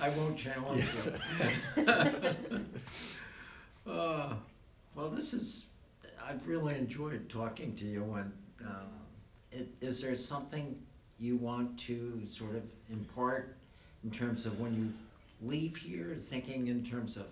I 0.00 0.08
won't 0.10 0.36
challenge 0.36 0.84
Yes. 0.84 1.08
you. 1.76 1.84
Uh, 3.90 4.34
Well, 4.94 5.08
this 5.10 5.32
is, 5.32 5.66
I've 6.28 6.46
really 6.48 6.74
enjoyed 6.74 7.28
talking 7.28 7.74
to 7.76 7.84
you 7.84 8.02
and, 8.14 8.32
uh, 8.66 8.84
i- 9.54 9.66
is 9.80 10.02
there 10.02 10.16
something 10.16 10.80
you 11.18 11.36
want 11.36 11.78
to 11.78 12.22
sort 12.28 12.54
of 12.54 12.62
impart 12.90 13.56
in 14.04 14.10
terms 14.10 14.46
of 14.46 14.60
when 14.60 14.74
you 14.74 14.92
leave 15.46 15.76
here, 15.76 16.16
thinking 16.18 16.68
in 16.68 16.84
terms 16.84 17.16
of, 17.16 17.26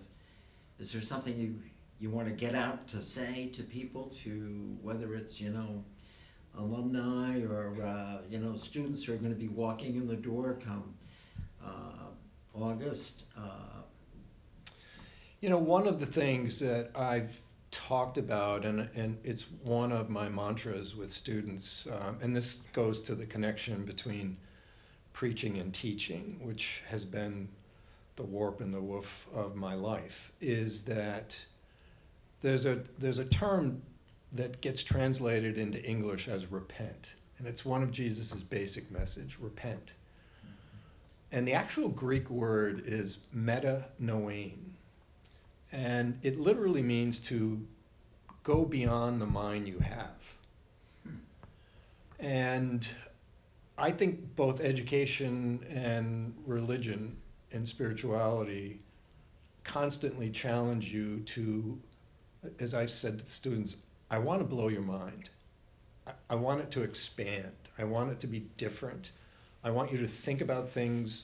is 0.79 0.91
there 0.91 1.01
something 1.01 1.37
you, 1.37 1.55
you 1.99 2.09
wanna 2.09 2.31
get 2.31 2.55
out 2.55 2.87
to 2.87 3.01
say 3.01 3.49
to 3.53 3.63
people 3.63 4.05
to, 4.05 4.77
whether 4.81 5.15
it's, 5.15 5.39
you 5.39 5.49
know, 5.49 5.83
alumni 6.57 7.41
or, 7.43 7.81
uh, 7.83 8.17
you 8.29 8.39
know, 8.39 8.55
students 8.55 9.03
who 9.03 9.13
are 9.13 9.17
gonna 9.17 9.35
be 9.35 9.47
walking 9.47 9.95
in 9.95 10.07
the 10.07 10.15
door 10.15 10.57
come, 10.63 10.93
uh, 11.63 12.09
August, 12.53 13.23
uh, 13.37 13.81
You 15.41 15.49
know, 15.49 15.59
one 15.59 15.85
of 15.87 15.99
the 15.99 16.07
things 16.07 16.59
that 16.59 16.89
I've 16.95 17.39
talked 17.75 18.17
about, 18.17 18.65
and, 18.65 18.89
and 18.95 19.17
it's 19.23 19.45
one 19.63 19.91
of 19.91 20.09
my 20.09 20.29
mantras 20.29 20.95
with 20.95 21.11
students, 21.11 21.87
um, 21.91 22.17
and 22.21 22.35
this 22.35 22.61
goes 22.71 23.01
to 23.03 23.15
the 23.15 23.25
connection 23.25 23.83
between 23.83 24.37
preaching 25.11 25.57
and 25.57 25.73
teaching, 25.73 26.39
which 26.41 26.83
has 26.89 27.03
been 27.03 27.49
the 28.15 28.23
warp 28.23 28.61
and 28.61 28.73
the 28.73 28.81
woof 28.81 29.27
of 29.33 29.55
my 29.55 29.73
life, 29.73 30.31
is 30.39 30.83
that 30.85 31.37
there's 32.41 32.65
a, 32.65 32.79
there's 32.97 33.17
a 33.17 33.25
term 33.25 33.81
that 34.31 34.61
gets 34.61 34.81
translated 34.81 35.57
into 35.57 35.83
English 35.83 36.27
as 36.27 36.51
repent, 36.51 37.15
and 37.37 37.47
it's 37.47 37.65
one 37.65 37.83
of 37.83 37.91
Jesus' 37.91 38.31
basic 38.33 38.89
message 38.89 39.37
repent. 39.39 39.93
And 41.31 41.45
the 41.45 41.53
actual 41.53 41.89
Greek 41.89 42.29
word 42.29 42.83
is 42.85 43.17
metanoein. 43.35 44.74
And 45.71 46.19
it 46.23 46.39
literally 46.39 46.81
means 46.81 47.19
to 47.21 47.65
go 48.43 48.65
beyond 48.65 49.21
the 49.21 49.25
mind 49.25 49.67
you 49.67 49.79
have. 49.79 50.09
And 52.19 52.87
I 53.77 53.91
think 53.91 54.35
both 54.35 54.61
education 54.61 55.65
and 55.69 56.33
religion 56.45 57.17
and 57.51 57.67
spirituality 57.67 58.79
constantly 59.63 60.29
challenge 60.29 60.93
you 60.93 61.19
to, 61.21 61.79
as 62.59 62.73
I 62.73 62.85
said 62.85 63.19
to 63.19 63.25
the 63.25 63.31
students, 63.31 63.77
I 64.09 64.19
want 64.19 64.39
to 64.41 64.45
blow 64.45 64.69
your 64.69 64.83
mind. 64.83 65.29
I, 66.07 66.11
I 66.29 66.35
want 66.35 66.61
it 66.61 66.71
to 66.71 66.83
expand. 66.83 67.51
I 67.77 67.83
want 67.83 68.11
it 68.11 68.19
to 68.21 68.27
be 68.27 68.47
different. 68.57 69.11
I 69.63 69.71
want 69.71 69.91
you 69.91 69.97
to 69.97 70.07
think 70.07 70.41
about 70.41 70.69
things 70.69 71.23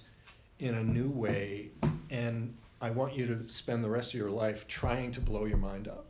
in 0.59 0.73
a 0.73 0.83
new 0.83 1.09
way, 1.09 1.69
and 2.09 2.55
I 2.81 2.89
want 2.89 3.15
you 3.15 3.27
to 3.27 3.47
spend 3.47 3.83
the 3.83 3.89
rest 3.89 4.13
of 4.13 4.19
your 4.19 4.31
life 4.31 4.67
trying 4.67 5.11
to 5.11 5.21
blow 5.21 5.45
your 5.45 5.57
mind 5.57 5.87
up, 5.87 6.07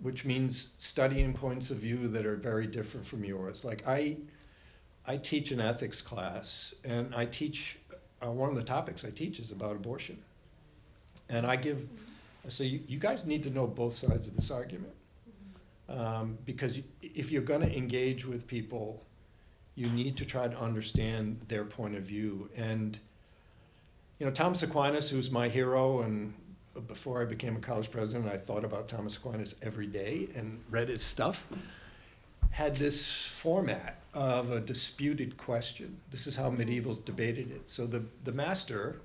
which 0.00 0.24
means 0.24 0.72
studying 0.78 1.32
points 1.32 1.70
of 1.70 1.78
view 1.78 2.06
that 2.08 2.24
are 2.24 2.36
very 2.36 2.68
different 2.68 3.04
from 3.04 3.24
yours. 3.24 3.64
Like 3.64 3.82
I, 3.86 4.18
I 5.06 5.16
teach 5.16 5.50
an 5.50 5.60
ethics 5.60 6.00
class, 6.00 6.72
and 6.84 7.12
I 7.14 7.26
teach 7.26 7.78
uh, 8.24 8.30
one 8.30 8.48
of 8.48 8.54
the 8.54 8.62
topics 8.62 9.04
I 9.04 9.10
teach 9.10 9.40
is 9.40 9.50
about 9.50 9.74
abortion, 9.74 10.18
and 11.28 11.44
I 11.44 11.56
give, 11.56 11.88
I 12.46 12.48
say 12.48 12.66
you, 12.66 12.80
you 12.86 12.98
guys 13.00 13.26
need 13.26 13.42
to 13.42 13.50
know 13.50 13.66
both 13.66 13.94
sides 13.94 14.28
of 14.28 14.36
this 14.36 14.52
argument, 14.52 14.94
um, 15.88 16.38
because 16.46 16.78
if 17.02 17.32
you're 17.32 17.42
going 17.42 17.62
to 17.62 17.76
engage 17.76 18.24
with 18.24 18.46
people, 18.46 19.02
you 19.74 19.88
need 19.88 20.16
to 20.18 20.24
try 20.24 20.46
to 20.46 20.58
understand 20.60 21.40
their 21.48 21.64
point 21.64 21.96
of 21.96 22.04
view. 22.04 22.48
And 22.56 22.98
you 24.22 24.28
know, 24.28 24.32
Thomas 24.32 24.62
Aquinas, 24.62 25.10
who's 25.10 25.32
my 25.32 25.48
hero, 25.48 26.02
and 26.02 26.32
before 26.86 27.20
I 27.22 27.24
became 27.24 27.56
a 27.56 27.58
college 27.58 27.90
president, 27.90 28.32
I 28.32 28.36
thought 28.36 28.64
about 28.64 28.86
Thomas 28.86 29.16
Aquinas 29.16 29.56
every 29.62 29.88
day 29.88 30.28
and 30.36 30.62
read 30.70 30.90
his 30.90 31.02
stuff, 31.02 31.48
had 32.50 32.76
this 32.76 33.04
format 33.26 34.00
of 34.14 34.52
a 34.52 34.60
disputed 34.60 35.36
question. 35.36 35.98
This 36.12 36.28
is 36.28 36.36
how 36.36 36.52
medievals 36.52 37.04
debated 37.04 37.50
it. 37.50 37.68
So 37.68 37.84
the, 37.84 38.04
the 38.22 38.30
master 38.30 39.00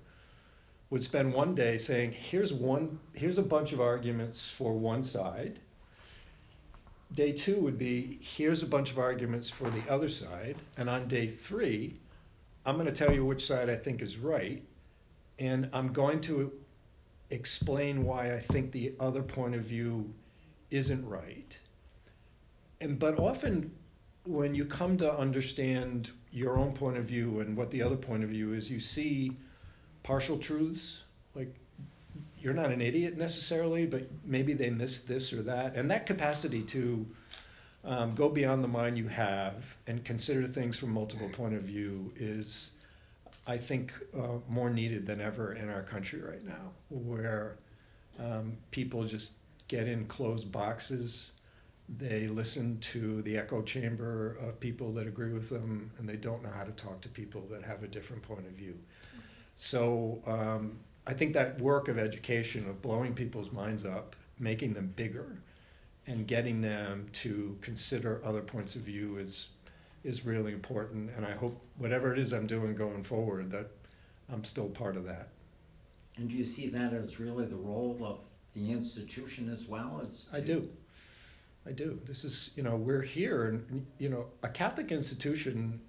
would 0.91 1.01
spend 1.01 1.34
one 1.34 1.55
day 1.55 1.80
saying, 1.80 2.11
here's 2.11 2.53
one, 2.53 2.99
here's 3.13 3.39
a 3.39 3.41
bunch 3.43 3.74
of 3.74 3.82
arguments 3.82 4.47
for 4.47 4.74
one 4.74 5.01
side. 5.01 5.57
Day 7.11 7.32
two 7.32 7.55
would 7.61 7.80
be, 7.80 8.20
here's 8.22 8.61
a 8.61 8.68
bunch 8.68 8.91
of 8.91 8.99
arguments 8.99 9.49
for 9.49 9.72
the 9.72 9.82
other 9.91 10.09
side. 10.09 10.57
And 10.78 10.88
on 10.88 11.07
day 11.07 11.26
three, 11.26 11.95
I'm 12.68 12.76
going 12.76 12.86
to 12.86 12.91
tell 12.91 13.15
you 13.15 13.26
which 13.26 13.47
side 13.47 13.68
I 13.68 13.78
think 13.78 14.03
is 14.03 14.18
right 14.18 14.61
and 15.40 15.70
I'm 15.74 15.94
going 15.94 16.22
to 16.22 16.52
explain 17.30 18.06
why 18.06 18.34
I 18.34 18.40
think 18.40 18.72
the 18.72 18.94
other 19.00 19.22
point 19.22 19.56
of 19.56 19.62
view 19.62 20.14
isn't 20.72 21.08
right. 21.08 21.58
And 22.80 23.00
but 23.00 23.18
often 23.20 23.72
when 24.26 24.56
you 24.56 24.66
come 24.66 24.98
to 24.98 25.14
understand 25.14 26.12
your 26.32 26.58
own 26.58 26.74
point 26.74 26.98
of 26.98 27.06
view 27.06 27.40
and 27.40 27.56
what 27.56 27.72
the 27.72 27.82
other 27.82 27.96
point 27.96 28.24
of 28.24 28.30
view 28.30 28.54
is, 28.54 28.70
you 28.70 28.80
see 28.80 29.32
partial 30.04 30.38
truths. 30.38 31.04
Like 31.34 31.56
you're 32.40 32.54
not 32.54 32.72
an 32.72 32.82
idiot 32.82 33.18
necessarily, 33.18 33.86
but 33.86 34.08
maybe 34.24 34.54
they 34.54 34.70
missed 34.70 35.08
this 35.08 35.34
or 35.34 35.42
that. 35.44 35.76
And 35.76 35.90
that 35.92 36.06
capacity 36.06 36.62
to 36.64 37.06
um, 37.84 38.16
go 38.16 38.30
beyond 38.30 38.64
the 38.64 38.68
mind 38.68 38.98
you 38.98 39.08
have 39.08 39.76
and 39.88 40.04
consider 40.04 40.46
things 40.46 40.78
from 40.78 40.92
multiple 40.92 41.30
point 41.30 41.56
of 41.56 41.64
view 41.64 42.12
is 42.18 42.72
I 43.48 43.58
think 43.58 43.93
uh, 44.14 44.39
more 44.50 44.70
needed 44.70 45.08
than 45.08 45.22
ever 45.22 45.54
in 45.54 45.70
our 45.70 45.82
country 45.82 46.22
right 46.22 46.45
now, 46.45 46.72
where 46.89 47.58
um, 48.20 48.58
people 48.72 49.06
just 49.06 49.34
get 49.70 49.88
in 49.88 50.06
closed 50.06 50.52
boxes. 50.52 51.32
They 51.88 52.28
listen 52.28 52.80
to 52.80 53.22
the 53.22 53.38
echo 53.38 53.62
chamber 53.62 54.36
of 54.41 54.60
people 54.60 54.91
that 54.93 55.08
agree 55.08 55.32
with 55.32 55.50
them, 55.50 55.91
and 55.98 56.08
they 56.10 56.18
don't 56.18 56.43
know 56.43 56.52
how 56.54 56.66
to 56.66 56.74
talk 56.74 57.00
to 57.02 57.10
people 57.10 57.41
that 57.50 57.64
have 57.64 57.84
a 57.84 57.88
different 57.88 58.22
point 58.22 58.45
of 58.45 58.52
view. 58.52 58.78
So 59.56 60.22
um, 60.28 60.80
I 61.08 61.14
think 61.14 61.34
that 61.34 61.60
work 61.62 61.88
of 61.88 61.98
education, 61.98 62.70
of 62.70 62.82
blowing 62.82 63.14
people's 63.14 63.54
minds 63.54 63.86
up, 63.86 64.18
making 64.38 64.74
them 64.74 64.91
bigger, 64.98 65.38
and 66.06 66.28
getting 66.28 66.62
them 66.62 67.08
to 67.14 67.58
consider 67.62 68.22
other 68.26 68.41
points 68.41 68.76
of 68.76 68.82
view 68.82 69.18
is 69.18 69.48
is 70.08 70.26
really 70.26 70.53
important, 70.53 71.12
and 71.18 71.26
I 71.26 71.34
hope 71.34 71.60
whatever 71.78 72.14
it 72.14 72.18
is 72.18 72.32
I'm 72.32 72.47
doing 72.47 72.76
going 72.76 73.03
forward, 73.03 73.51
that 73.51 73.68
I'm 74.32 74.45
still 74.45 74.70
part 74.70 74.95
of 74.95 75.03
that. 75.03 75.28
And 76.16 76.30
do 76.30 76.36
you 76.36 76.45
see 76.45 76.70
that 76.70 76.93
as 76.93 77.20
really 77.20 77.45
the 77.45 77.58
role 77.58 77.97
of 78.01 78.20
the 78.53 78.72
institution 78.72 79.51
as 79.53 79.68
well 79.68 80.01
as? 80.08 80.28
I 80.32 80.39
do. 80.39 80.70
I 81.66 81.74
do. 81.74 81.99
This 82.05 82.24
is, 82.24 82.51
you 82.55 82.64
know, 82.64 82.78
we're 82.78 83.01
here, 83.01 83.47
and, 83.47 83.86
you 83.99 84.08
know, 84.08 84.28
a 84.43 84.47
Catholic 84.47 84.93
institution 84.93 85.82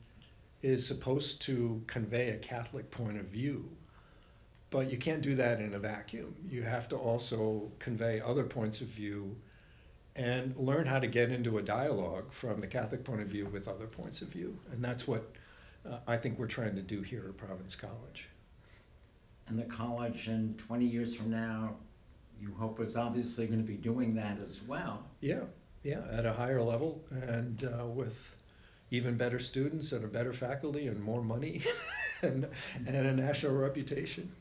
is 0.62 0.84
supposed 0.84 1.40
to 1.42 1.80
convey 1.86 2.30
a 2.30 2.38
Catholic 2.38 2.90
point 2.90 3.18
of 3.18 3.26
view, 3.26 3.70
but 4.70 4.90
you 4.90 4.98
can't 4.98 5.22
do 5.22 5.36
that 5.36 5.60
in 5.60 5.74
a 5.74 5.78
vacuum. 5.78 6.34
You 6.50 6.64
have 6.64 6.88
to 6.88 6.96
also 6.96 7.70
convey 7.78 8.20
other 8.20 8.42
points 8.42 8.80
of 8.80 8.88
view 8.88 9.36
and 10.18 10.56
learn 10.56 10.86
how 10.86 10.98
to 10.98 11.06
get 11.06 11.30
into 11.30 11.58
a 11.58 11.62
dialogue 11.62 12.32
from 12.32 12.58
the 12.58 12.66
Catholic 12.66 13.04
point 13.04 13.20
of 13.20 13.28
view 13.28 13.46
with 13.46 13.68
other 13.68 13.86
points 13.86 14.20
of 14.20 14.28
view. 14.28 14.58
And 14.72 14.84
that's 14.84 15.06
what 15.06 15.30
uh, 15.88 15.98
I 16.08 16.16
think 16.16 16.38
we're 16.38 16.48
trying 16.48 16.74
to 16.74 16.82
do 16.82 17.02
here 17.02 17.24
at 17.28 17.36
Providence 17.36 17.76
College. 17.76 18.28
And 19.46 19.58
the 19.58 19.64
college 19.64 20.28
in 20.28 20.54
twenty 20.58 20.84
years 20.84 21.14
from 21.14 21.30
now, 21.30 21.76
you 22.38 22.52
hope 22.58 22.80
is 22.80 22.96
obviously 22.96 23.46
gonna 23.46 23.62
be 23.62 23.76
doing 23.76 24.14
that 24.16 24.38
as 24.46 24.60
well. 24.60 25.04
Yeah, 25.20 25.44
yeah, 25.82 26.02
at 26.10 26.26
a 26.26 26.32
higher 26.32 26.62
level 26.62 27.02
and 27.10 27.64
uh, 27.64 27.86
with 27.86 28.34
even 28.90 29.16
better 29.16 29.38
students 29.38 29.92
and 29.92 30.04
a 30.04 30.08
better 30.08 30.32
faculty 30.32 30.86
and 30.86 31.00
more 31.02 31.22
money 31.22 31.62
and, 32.22 32.48
and 32.86 33.06
a 33.06 33.12
national 33.14 33.54
reputation. 33.54 34.32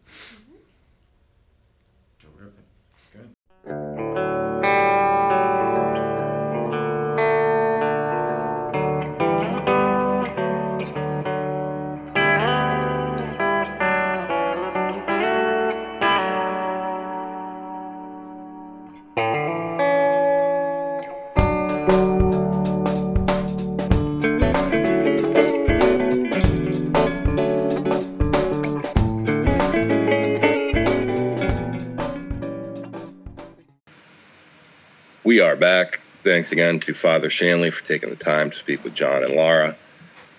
Are 35.58 35.60
back. 35.60 36.02
Thanks 36.22 36.52
again 36.52 36.80
to 36.82 36.94
Father 36.94 37.32
Shanley 37.32 37.72
for 37.72 37.84
taking 37.84 38.12
the 38.12 38.16
time 38.16 38.52
to 38.52 38.56
speak 38.56 38.84
with 38.84 38.94
John 38.94 39.24
and 39.24 39.34
Laura. 39.34 39.76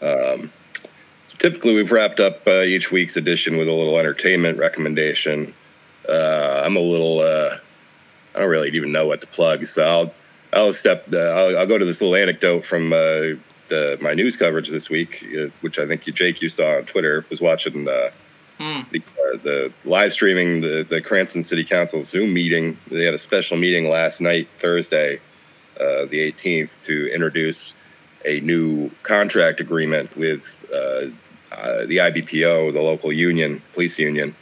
Um, 0.00 0.52
typically, 1.38 1.74
we've 1.74 1.90
wrapped 1.90 2.20
up 2.20 2.46
uh, 2.46 2.60
each 2.60 2.92
week's 2.92 3.16
edition 3.16 3.56
with 3.56 3.66
a 3.66 3.72
little 3.72 3.98
entertainment 3.98 4.58
recommendation. 4.58 5.54
Uh, 6.08 6.62
I'm 6.64 6.76
a 6.76 6.80
little, 6.80 7.18
uh, 7.18 7.56
I 8.32 8.38
don't 8.38 8.48
really 8.48 8.68
even 8.68 8.92
know 8.92 9.08
what 9.08 9.20
to 9.22 9.26
plug, 9.26 9.66
so 9.66 9.82
I'll, 9.84 10.12
I'll 10.52 10.72
step, 10.72 11.12
uh, 11.12 11.18
I'll, 11.18 11.58
I'll 11.58 11.66
go 11.66 11.78
to 11.78 11.84
this 11.84 12.00
little 12.00 12.14
anecdote 12.14 12.64
from 12.64 12.92
uh, 12.92 13.34
the, 13.66 13.98
my 14.00 14.14
news 14.14 14.36
coverage 14.36 14.68
this 14.68 14.88
week, 14.88 15.26
uh, 15.36 15.48
which 15.62 15.80
I 15.80 15.88
think 15.88 16.06
you, 16.06 16.12
Jake, 16.12 16.40
you 16.42 16.48
saw 16.48 16.76
on 16.76 16.84
Twitter. 16.84 17.24
Was 17.28 17.40
watching 17.40 17.86
uh, 18.60 18.84
the, 18.90 18.98
uh, 18.98 19.36
the 19.42 19.72
live 19.84 20.12
streaming 20.12 20.60
the, 20.60 20.84
the 20.88 21.00
Cranston 21.00 21.42
City 21.42 21.64
Council 21.64 22.02
Zoom 22.02 22.32
meeting. 22.32 22.76
They 22.90 23.04
had 23.04 23.14
a 23.14 23.18
special 23.18 23.56
meeting 23.56 23.88
last 23.88 24.20
night, 24.20 24.48
Thursday, 24.58 25.20
uh, 25.80 26.06
the 26.06 26.32
18th, 26.32 26.80
to 26.82 27.12
introduce 27.12 27.76
a 28.24 28.40
new 28.40 28.90
contract 29.02 29.60
agreement 29.60 30.16
with 30.16 30.64
uh, 30.72 31.06
uh, 31.54 31.86
the 31.86 31.98
IBPO, 31.98 32.72
the 32.72 32.82
local 32.82 33.12
union, 33.12 33.62
police 33.72 33.98
union. 33.98 34.34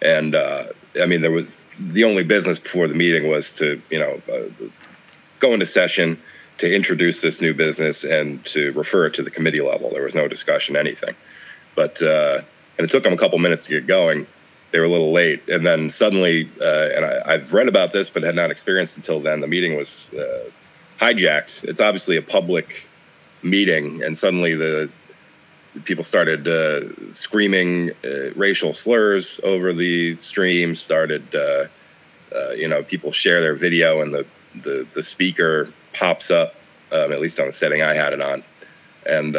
And 0.00 0.34
uh, 0.34 0.64
I 1.00 1.06
mean, 1.06 1.22
there 1.22 1.30
was 1.30 1.64
the 1.78 2.04
only 2.04 2.24
business 2.24 2.58
before 2.58 2.88
the 2.88 2.94
meeting 2.94 3.28
was 3.28 3.52
to, 3.54 3.80
you 3.90 3.98
know, 3.98 4.20
uh, 4.32 4.68
go 5.40 5.52
into 5.52 5.66
session 5.66 6.18
to 6.58 6.72
introduce 6.72 7.20
this 7.20 7.40
new 7.40 7.52
business 7.52 8.04
and 8.04 8.44
to 8.46 8.72
refer 8.72 9.06
it 9.06 9.14
to 9.14 9.22
the 9.22 9.30
committee 9.30 9.60
level. 9.60 9.90
There 9.90 10.04
was 10.04 10.14
no 10.14 10.28
discussion, 10.28 10.76
anything. 10.76 11.14
But 11.74 12.00
and 12.78 12.84
it 12.84 12.90
took 12.90 13.02
them 13.02 13.12
a 13.12 13.16
couple 13.16 13.38
minutes 13.38 13.66
to 13.66 13.70
get 13.70 13.86
going. 13.86 14.26
They 14.70 14.80
were 14.80 14.86
a 14.86 14.90
little 14.90 15.12
late, 15.12 15.48
and 15.48 15.64
then 15.64 15.88
suddenly, 15.90 16.48
uh, 16.60 16.88
and 16.96 17.04
I, 17.04 17.20
I've 17.26 17.52
read 17.52 17.68
about 17.68 17.92
this 17.92 18.10
but 18.10 18.24
had 18.24 18.34
not 18.34 18.50
experienced 18.50 18.96
until 18.96 19.20
then. 19.20 19.40
The 19.40 19.46
meeting 19.46 19.76
was 19.76 20.12
uh, 20.12 20.50
hijacked. 20.98 21.62
It's 21.64 21.80
obviously 21.80 22.16
a 22.16 22.22
public 22.22 22.88
meeting, 23.42 24.02
and 24.02 24.18
suddenly 24.18 24.54
the 24.56 24.90
people 25.84 26.02
started 26.02 26.48
uh, 26.48 27.12
screaming 27.12 27.92
uh, 28.04 28.32
racial 28.34 28.74
slurs 28.74 29.40
over 29.44 29.72
the 29.72 30.14
stream. 30.14 30.74
Started, 30.74 31.32
uh, 31.34 31.66
uh, 32.34 32.50
you 32.54 32.66
know, 32.66 32.82
people 32.82 33.12
share 33.12 33.40
their 33.40 33.54
video, 33.54 34.00
and 34.00 34.12
the 34.12 34.26
the, 34.56 34.88
the 34.92 35.02
speaker 35.02 35.72
pops 35.96 36.30
up. 36.30 36.56
Um, 36.92 37.12
at 37.12 37.20
least 37.20 37.40
on 37.40 37.46
the 37.46 37.52
setting 37.52 37.82
I 37.82 37.94
had 37.94 38.12
it 38.12 38.20
on, 38.20 38.44
and 39.06 39.34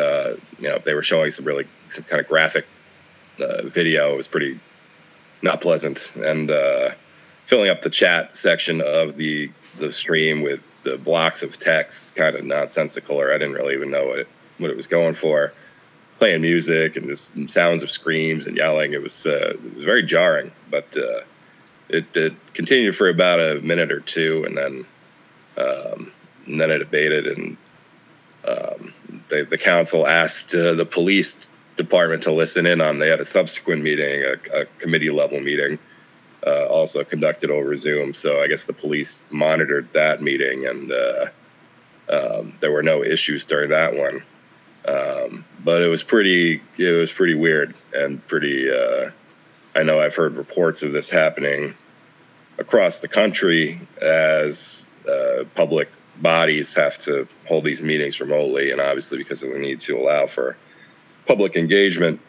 you 0.59 0.69
know 0.69 0.77
they 0.77 0.93
were 0.93 1.03
showing 1.03 1.31
some 1.31 1.45
really 1.45 1.67
some 1.89 2.03
kind 2.05 2.21
of 2.21 2.27
graphic 2.27 2.65
uh, 3.39 3.63
video. 3.63 4.15
Was 4.15 4.27
pretty 4.27 4.59
not 5.41 5.61
pleasant, 5.61 6.15
and 6.15 6.51
uh, 6.51 6.89
filling 7.45 7.69
up 7.69 7.81
the 7.81 7.89
chat 7.89 8.35
section 8.35 8.81
of 8.81 9.15
the 9.15 9.51
the 9.77 9.91
stream 9.91 10.41
with 10.41 10.71
the 10.83 10.97
blocks 10.97 11.43
of 11.43 11.59
text, 11.59 12.15
kind 12.15 12.35
of 12.35 12.45
nonsensical, 12.45 13.19
or 13.19 13.33
I 13.33 13.37
didn't 13.37 13.55
really 13.55 13.73
even 13.73 13.91
know 13.91 14.05
what 14.07 14.19
it 14.19 14.27
what 14.57 14.71
it 14.71 14.77
was 14.77 14.87
going 14.87 15.13
for. 15.13 15.53
Playing 16.17 16.43
music 16.43 16.95
and 16.95 17.07
just 17.07 17.49
sounds 17.49 17.83
of 17.83 17.89
screams 17.89 18.45
and 18.45 18.55
yelling. 18.55 18.93
It 18.93 19.03
was 19.03 19.25
uh, 19.25 19.55
it 19.55 19.75
was 19.75 19.85
very 19.85 20.03
jarring, 20.03 20.51
but 20.71 20.95
uh, 20.97 21.25
it, 21.89 22.15
it 22.15 22.33
continued 22.53 22.95
for 22.95 23.09
about 23.09 23.39
a 23.39 23.59
minute 23.61 23.91
or 23.91 23.99
two, 23.99 24.45
and 24.45 24.57
then 24.57 24.85
um, 25.57 26.11
and 26.45 26.59
then 26.59 26.71
it 26.71 26.81
abated, 26.81 27.27
and 27.27 27.57
um, 28.47 28.93
they, 29.29 29.41
the 29.41 29.57
council 29.57 30.07
asked 30.07 30.55
uh, 30.55 30.73
the 30.73 30.85
police 30.85 31.49
department 31.75 32.23
to 32.23 32.31
listen 32.31 32.65
in 32.65 32.81
on. 32.81 32.99
They 32.99 33.09
had 33.09 33.19
a 33.19 33.25
subsequent 33.25 33.83
meeting, 33.83 34.23
a, 34.23 34.61
a 34.61 34.65
committee 34.79 35.09
level 35.09 35.39
meeting, 35.39 35.79
uh, 36.45 36.65
also 36.67 37.03
conducted 37.03 37.49
over 37.49 37.75
Zoom. 37.75 38.13
So 38.13 38.41
I 38.41 38.47
guess 38.47 38.65
the 38.65 38.73
police 38.73 39.23
monitored 39.29 39.91
that 39.93 40.21
meeting, 40.21 40.65
and 40.67 40.91
uh, 40.91 41.25
um, 42.11 42.53
there 42.59 42.71
were 42.71 42.83
no 42.83 43.03
issues 43.03 43.45
during 43.45 43.69
that 43.69 43.95
one. 43.95 44.23
Um, 44.87 45.45
but 45.63 45.81
it 45.81 45.87
was 45.87 46.03
pretty, 46.03 46.61
it 46.77 46.91
was 46.91 47.11
pretty 47.11 47.33
weird 47.33 47.73
and 47.93 48.25
pretty. 48.27 48.69
Uh, 48.69 49.11
I 49.75 49.83
know 49.83 49.99
I've 49.99 50.15
heard 50.15 50.37
reports 50.37 50.83
of 50.83 50.93
this 50.93 51.09
happening 51.09 51.73
across 52.57 52.99
the 52.99 53.07
country 53.07 53.81
as 54.01 54.87
uh, 55.09 55.43
public 55.55 55.91
bodies 56.21 56.75
have 56.75 56.97
to 56.99 57.27
hold 57.47 57.65
these 57.65 57.81
meetings 57.81 58.21
remotely, 58.21 58.71
and 58.71 58.79
obviously 58.79 59.17
because 59.17 59.43
of 59.43 59.51
the 59.51 59.59
need 59.59 59.81
to 59.81 59.97
allow 59.97 60.27
for 60.27 60.55
public 61.27 61.55
engagement, 61.55 62.19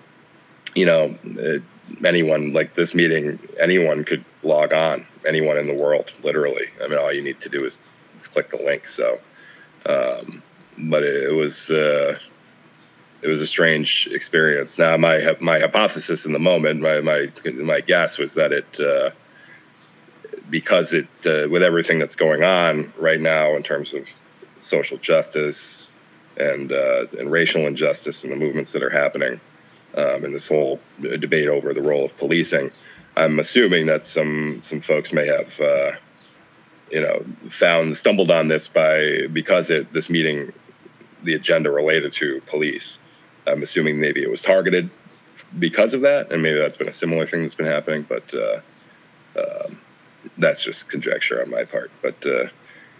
you 0.74 0.86
know, 0.86 1.16
uh, 1.38 1.58
anyone 2.04 2.52
like 2.52 2.74
this 2.74 2.94
meeting, 2.94 3.38
anyone 3.60 4.04
could 4.04 4.24
log 4.42 4.72
on, 4.72 5.06
anyone 5.26 5.56
in 5.56 5.66
the 5.66 5.74
world, 5.74 6.12
literally. 6.22 6.66
I 6.82 6.88
mean, 6.88 6.98
all 6.98 7.12
you 7.12 7.22
need 7.22 7.40
to 7.40 7.48
do 7.48 7.64
is, 7.64 7.84
is 8.14 8.26
click 8.26 8.50
the 8.50 8.58
link. 8.58 8.88
So, 8.88 9.20
um, 9.88 10.42
but 10.78 11.02
it, 11.02 11.30
it 11.30 11.34
was 11.34 11.70
uh, 11.70 12.18
it 13.22 13.28
was 13.28 13.40
a 13.40 13.46
strange 13.46 14.08
experience. 14.12 14.78
Now, 14.78 14.96
my 14.96 15.36
my 15.40 15.58
hypothesis 15.58 16.26
in 16.26 16.32
the 16.32 16.38
moment, 16.38 16.80
my 16.80 17.00
my 17.00 17.28
my 17.52 17.80
guess 17.80 18.18
was 18.18 18.34
that 18.34 18.52
it. 18.52 18.80
Uh, 18.80 19.10
because 20.48 20.92
it, 20.92 21.08
uh, 21.26 21.48
with 21.50 21.62
everything 21.62 21.98
that's 21.98 22.14
going 22.14 22.44
on 22.44 22.92
right 22.98 23.20
now 23.20 23.56
in 23.56 23.62
terms 23.62 23.92
of 23.92 24.14
social 24.60 24.96
justice, 24.98 25.92
and 26.36 26.72
uh, 26.72 27.06
and 27.18 27.30
racial 27.30 27.66
injustice 27.66 28.24
and 28.24 28.32
the 28.32 28.36
movements 28.36 28.72
that 28.72 28.82
are 28.82 28.90
happening, 28.90 29.40
um, 29.96 30.24
and 30.24 30.34
this 30.34 30.48
whole 30.48 30.80
debate 31.00 31.48
over 31.48 31.72
the 31.72 31.82
role 31.82 32.04
of 32.04 32.16
policing. 32.16 32.70
I'm 33.16 33.38
assuming 33.38 33.86
that 33.86 34.02
some 34.02 34.62
some 34.62 34.80
folks 34.80 35.12
may 35.12 35.26
have, 35.26 35.60
uh, 35.60 35.92
you 36.90 37.00
know, 37.00 37.24
found 37.48 37.96
stumbled 37.96 38.30
on 38.30 38.48
this 38.48 38.68
by 38.68 39.26
because 39.32 39.70
it 39.70 39.92
this 39.92 40.10
meeting, 40.10 40.52
the 41.22 41.34
agenda 41.34 41.70
related 41.70 42.12
to 42.12 42.40
police. 42.42 42.98
I'm 43.46 43.62
assuming 43.62 44.00
maybe 44.00 44.22
it 44.22 44.30
was 44.30 44.42
targeted 44.42 44.90
because 45.58 45.94
of 45.94 46.00
that, 46.02 46.30
and 46.30 46.42
maybe 46.42 46.58
that's 46.58 46.76
been 46.76 46.88
a 46.88 46.92
similar 46.92 47.26
thing 47.26 47.42
that's 47.42 47.54
been 47.54 47.66
happening. 47.66 48.02
But 48.08 48.34
uh, 48.34 48.60
um, 49.38 49.78
that's 50.36 50.64
just 50.64 50.88
conjecture 50.88 51.40
on 51.40 51.50
my 51.50 51.64
part. 51.64 51.90
But 52.02 52.26
uh, 52.26 52.48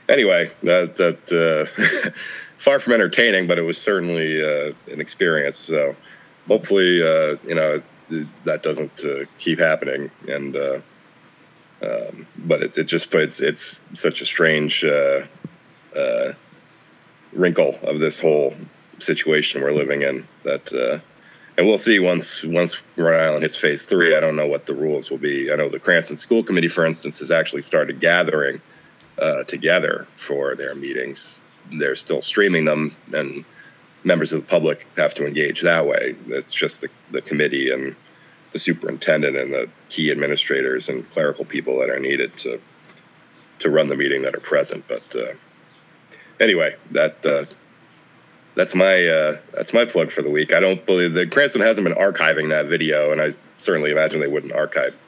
anyway, 0.09 0.51
that 0.63 0.97
that. 0.97 1.33
Uh, 1.33 2.11
far 2.67 2.81
from 2.81 2.95
entertaining, 2.95 3.47
but 3.47 3.59
it 3.59 3.63
was 3.63 3.79
certainly 3.79 4.43
uh, 4.43 4.73
an 4.91 5.01
experience. 5.01 5.59
So 5.59 5.95
hopefully, 6.49 7.03
uh, 7.03 7.37
you 7.47 7.55
know, 7.55 7.83
that 8.45 8.63
doesn't 8.63 9.05
uh, 9.05 9.27
keep 9.39 9.59
happening. 9.59 10.11
And 10.29 10.57
uh, 10.57 10.81
um, 11.83 12.27
but 12.37 12.63
it, 12.63 12.79
it 12.79 12.85
just 12.85 13.11
puts 13.11 13.41
it's 13.41 13.85
such 13.93 14.21
a 14.21 14.27
strange 14.27 14.85
uh, 14.85 15.23
wrinkle 17.33 17.79
of 17.83 18.01
this 18.01 18.21
whole 18.21 18.57
situation 18.99 19.63
we're 19.63 19.73
living 19.73 20.03
in 20.03 20.27
that. 20.43 20.73
and 21.59 21.67
we'll 21.67 21.79
see 21.79 21.99
once 21.99 22.45
once 22.45 22.83
Rhode 22.97 23.21
Island 23.21 23.43
hits 23.43 23.57
phase 23.57 23.85
three. 23.85 24.17
I 24.17 24.21
don't 24.21 24.37
know 24.37 24.49
what 24.49 24.67
the 24.67 24.75
rules 24.75 25.11
will 25.11 25.19
be. 25.19 25.53
I 25.53 25.57
know 25.57 25.69
the 25.69 25.79
Cranston 25.79 26.17
School 26.17 26.43
Committee, 26.43 26.69
for 26.69 26.85
instance, 26.87 27.19
has 27.19 27.31
actually 27.31 27.63
started 27.63 28.01
gathering 28.01 28.61
together 29.47 30.07
for 30.14 30.55
their 30.55 30.75
meetings 30.75 31.41
they're 31.73 31.97
still 31.97 32.21
streaming 32.21 32.64
them, 32.64 32.93
and 33.12 33.45
members 34.05 34.33
of 34.33 34.43
the 34.43 34.47
public 34.47 34.89
have 34.97 35.14
to 35.14 35.27
engage 35.27 35.62
that 35.62 35.87
way. 35.87 36.17
It's 36.29 36.55
just 36.55 36.81
the, 36.81 36.89
the 37.11 37.23
committee 37.23 37.71
and 37.71 37.97
the 38.53 38.59
superintendent 38.59 39.37
and 39.37 39.53
the 39.53 39.69
key 39.89 40.11
administrators 40.11 40.89
and 40.89 41.11
clerical 41.11 41.45
people 41.45 41.79
that 41.81 41.91
are 41.91 41.99
needed 41.99 42.37
to 42.39 42.61
to 43.59 43.71
run 43.71 43.89
the 43.89 43.97
meeting 43.97 44.21
that 44.23 44.35
are 44.35 44.41
present. 44.41 44.85
But 44.87 45.17
uh, 45.17 45.35
anyway, 46.39 46.77
that 46.91 47.25
uh, 47.25 47.45
that's 48.55 48.75
my 48.75 49.07
uh, 49.07 49.39
that's 49.53 49.73
my 49.73 49.85
plug 49.85 50.11
for 50.11 50.23
the 50.23 50.31
week. 50.31 50.53
I 50.53 50.61
don't 50.61 50.85
believe 50.87 51.14
that 51.14 51.31
Cranston 51.31 51.62
hasn't 51.62 51.87
been 51.87 51.97
archiving 51.97 52.51
that 52.51 52.67
video, 52.67 53.12
and 53.12 53.21
I 53.21 53.31
certainly 53.59 53.91
imagine 53.91 54.21
they 54.21 54.29
wouldn't 54.29 54.53
archive 54.53 54.99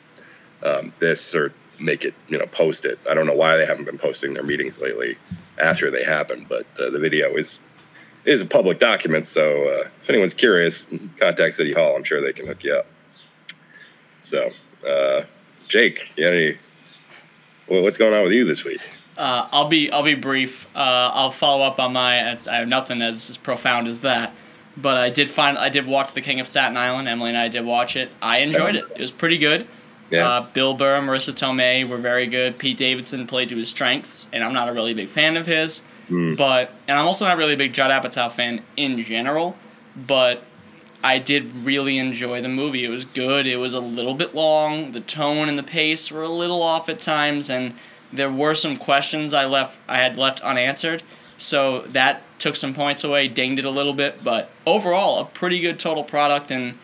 um, 0.65 0.93
this 0.99 1.35
or 1.35 1.53
make 1.81 2.05
it, 2.05 2.15
you 2.29 2.39
know, 2.39 2.47
post 2.47 2.85
it. 2.85 2.99
I 3.09 3.15
don't 3.15 3.27
know 3.27 3.35
why 3.35 3.57
they 3.57 3.67
haven't 3.67 3.85
been 3.85 3.99
posting 3.99 4.35
their 4.35 4.43
meetings 4.43 4.81
lately 4.81 5.19
after 5.59 5.91
they 5.91 6.05
happen, 6.05 6.47
but 6.49 6.67
uh, 6.79 6.91
the 6.91 6.99
video 6.99 7.37
is 7.37 7.61
is 8.25 8.43
a 8.43 8.47
public 8.47 8.79
document. 8.79 9.25
So 9.25 9.69
uh, 9.69 9.89
if 10.03 10.11
anyone's 10.11 10.35
curious, 10.35 10.87
contact 11.19 11.55
City 11.55 11.73
Hall. 11.73 11.97
I'm 11.97 12.05
sure 12.05 12.21
they 12.21 12.33
can 12.33 12.47
hook 12.47 12.63
you 12.65 12.75
up. 12.75 12.87
So, 14.21 14.51
uh, 14.87 15.23
Jake, 15.69 16.13
you 16.17 16.27
any? 16.27 16.59
Well, 17.69 17.83
what's 17.83 17.99
going 17.99 18.15
on 18.15 18.23
with 18.23 18.33
you 18.33 18.45
this 18.45 18.65
week? 18.65 18.81
Uh, 19.17 19.49
I'll 19.51 19.69
be 19.69 19.91
I'll 19.91 20.03
be 20.03 20.15
brief. 20.15 20.69
Uh, 20.77 21.11
I'll 21.13 21.31
follow 21.31 21.65
up 21.65 21.79
on 21.79 21.93
my. 21.93 22.33
I 22.33 22.57
have 22.57 22.69
nothing 22.69 23.03
as, 23.03 23.31
as 23.31 23.37
profound 23.37 23.89
as 23.89 24.01
that, 24.03 24.33
but 24.77 24.97
I 24.97 25.11
did 25.11 25.29
find 25.29 25.59
I 25.59 25.69
did 25.69 25.87
watch 25.87 26.13
The 26.13 26.21
King 26.21 26.41
of 26.41 26.47
Staten 26.47 26.77
Island. 26.77 27.09
Emily 27.09 27.31
and 27.31 27.39
I 27.39 27.49
did 27.49 27.65
watch 27.65 27.97
it. 27.97 28.11
I 28.23 28.39
enjoyed 28.39 28.77
it. 28.77 28.85
It 28.95 29.01
was 29.01 29.11
pretty 29.11 29.39
good. 29.39 29.67
Yeah. 30.11 30.27
Uh, 30.29 30.47
Bill 30.53 30.75
Burr, 30.75 31.01
Marisa 31.01 31.33
Tomei 31.33 31.87
were 31.87 31.99
very 31.99 32.27
good. 32.27 32.59
Pete 32.59 32.79
Davidson 32.79 33.27
played 33.27 33.49
to 33.51 33.57
his 33.57 33.69
strengths, 33.69 34.29
and 34.33 34.43
I'm 34.43 34.53
not 34.55 34.69
a 34.69 34.73
really 34.73 34.95
big 34.95 35.09
fan 35.09 35.37
of 35.37 35.47
his. 35.47 35.87
But 36.37 36.73
and 36.89 36.99
I'm 36.99 37.07
also 37.07 37.27
not 37.27 37.37
really 37.37 37.53
a 37.53 37.57
big 37.59 37.75
Judd 37.75 37.91
Apatow 37.91 38.33
fan 38.33 38.63
in 38.77 39.03
general. 39.03 39.57
But 39.95 40.45
I 41.05 41.19
did 41.19 41.55
really 41.55 41.99
enjoy 41.99 42.41
the 42.41 42.49
movie. 42.49 42.85
It 42.85 42.89
was 42.89 43.05
good. 43.05 43.47
It 43.47 43.57
was 43.57 43.75
a 43.75 43.81
little 43.81 44.15
bit 44.15 44.35
long. 44.35 44.93
The 44.93 45.01
tone 45.01 45.49
and 45.49 45.59
the 45.59 45.63
pace 45.63 46.11
were 46.11 46.23
a 46.23 46.29
little 46.29 46.63
off 46.63 46.89
at 46.89 47.01
times, 47.01 47.51
and 47.51 47.75
there 48.13 48.31
were 48.31 48.55
some 48.55 48.77
questions 48.79 49.35
I 49.35 49.45
left 49.45 49.79
I 49.87 49.99
had 49.99 50.17
left 50.17 50.41
unanswered. 50.41 51.03
So 51.37 51.83
that 51.83 52.23
took 52.39 52.57
some 52.57 52.75
points 52.75 53.05
away, 53.05 53.29
dinged 53.29 53.59
it 53.59 53.65
a 53.65 53.71
little 53.71 53.93
bit. 53.93 54.25
But 54.25 54.51
overall, 54.67 55.21
a 55.21 55.25
pretty 55.27 55.61
good 55.61 55.79
total 55.79 56.05
product, 56.05 56.51
and 56.51 56.79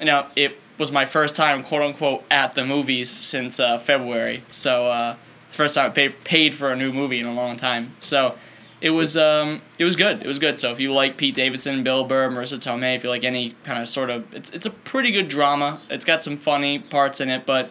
you 0.00 0.06
know 0.06 0.26
it 0.34 0.58
was 0.78 0.92
my 0.92 1.04
first 1.04 1.34
time, 1.34 1.62
quote 1.62 1.82
unquote, 1.82 2.24
at 2.30 2.54
the 2.54 2.64
movies 2.64 3.10
since 3.10 3.58
uh, 3.58 3.78
February. 3.78 4.42
So 4.50 4.88
uh, 4.88 5.16
first 5.52 5.74
time 5.74 5.90
I 5.90 5.94
paid 5.94 6.24
paid 6.24 6.54
for 6.54 6.70
a 6.70 6.76
new 6.76 6.92
movie 6.92 7.18
in 7.18 7.26
a 7.26 7.34
long 7.34 7.56
time. 7.56 7.92
So 8.00 8.36
it 8.80 8.90
was 8.90 9.16
um 9.16 9.62
it 9.78 9.84
was 9.84 9.96
good. 9.96 10.22
It 10.22 10.26
was 10.26 10.38
good. 10.38 10.58
So 10.58 10.70
if 10.72 10.78
you 10.78 10.92
like 10.92 11.16
Pete 11.16 11.34
Davidson, 11.34 11.82
Bill 11.82 12.04
Burr, 12.04 12.28
Marisa 12.28 12.58
Tomei, 12.58 12.96
if 12.96 13.04
you 13.04 13.10
like 13.10 13.24
any 13.24 13.54
kind 13.64 13.82
of 13.82 13.88
sort 13.88 14.10
of 14.10 14.32
it's 14.34 14.50
it's 14.50 14.66
a 14.66 14.70
pretty 14.70 15.10
good 15.10 15.28
drama. 15.28 15.80
It's 15.90 16.04
got 16.04 16.22
some 16.22 16.36
funny 16.36 16.78
parts 16.78 17.20
in 17.20 17.30
it, 17.30 17.46
but 17.46 17.70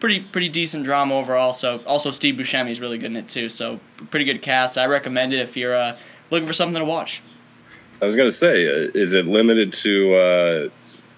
pretty 0.00 0.20
pretty 0.20 0.48
decent 0.48 0.84
drama 0.84 1.14
overall. 1.14 1.52
So 1.52 1.82
also 1.86 2.10
Steve 2.10 2.36
Buscemi 2.36 2.70
is 2.70 2.80
really 2.80 2.98
good 2.98 3.10
in 3.10 3.16
it 3.16 3.28
too. 3.28 3.48
So 3.48 3.80
pretty 4.10 4.24
good 4.24 4.42
cast. 4.42 4.78
I 4.78 4.86
recommend 4.86 5.32
it 5.32 5.40
if 5.40 5.56
you're 5.56 5.76
uh, 5.76 5.96
looking 6.30 6.46
for 6.46 6.54
something 6.54 6.78
to 6.78 6.84
watch. 6.84 7.22
I 8.00 8.04
was 8.04 8.14
to 8.14 8.30
say, 8.30 8.66
uh, 8.66 8.90
is 8.94 9.14
it 9.14 9.26
limited 9.26 9.72
to 9.72 10.70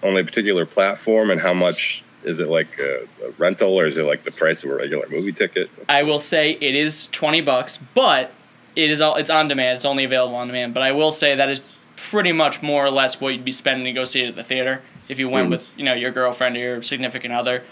only 0.03 0.21
a 0.21 0.23
particular 0.25 0.65
platform, 0.65 1.29
and 1.29 1.41
how 1.41 1.53
much 1.53 2.03
is 2.23 2.39
it 2.39 2.49
like 2.49 2.77
a, 2.79 3.07
a 3.25 3.31
rental, 3.37 3.73
or 3.73 3.85
is 3.85 3.97
it 3.97 4.03
like 4.03 4.23
the 4.23 4.31
price 4.31 4.63
of 4.63 4.69
a 4.71 4.75
regular 4.75 5.07
movie 5.09 5.31
ticket? 5.31 5.69
I 5.87 6.03
will 6.03 6.19
say 6.19 6.51
it 6.51 6.75
is 6.75 7.07
twenty 7.07 7.41
bucks, 7.41 7.77
but 7.93 8.31
it 8.75 8.89
is 8.89 9.01
all 9.01 9.15
it's 9.15 9.29
on 9.29 9.47
demand. 9.47 9.77
It's 9.77 9.85
only 9.85 10.03
available 10.03 10.35
on 10.35 10.47
demand. 10.47 10.73
But 10.73 10.83
I 10.83 10.91
will 10.91 11.11
say 11.11 11.35
that 11.35 11.49
is 11.49 11.61
pretty 11.95 12.31
much 12.31 12.61
more 12.61 12.85
or 12.85 12.89
less 12.89 13.19
what 13.19 13.29
you'd 13.33 13.43
be 13.45 13.51
spending 13.51 13.85
to 13.85 13.91
go 13.91 14.03
see 14.05 14.23
it 14.23 14.29
at 14.29 14.35
the 14.35 14.43
theater 14.43 14.81
if 15.09 15.19
you 15.19 15.27
went 15.27 15.47
Mm. 15.47 15.51
with 15.51 15.67
you 15.75 15.83
know 15.83 15.93
your 15.93 16.11
girlfriend 16.11 16.55
or 16.55 16.59
your 16.59 16.81
significant 16.83 17.33
other. 17.33 17.63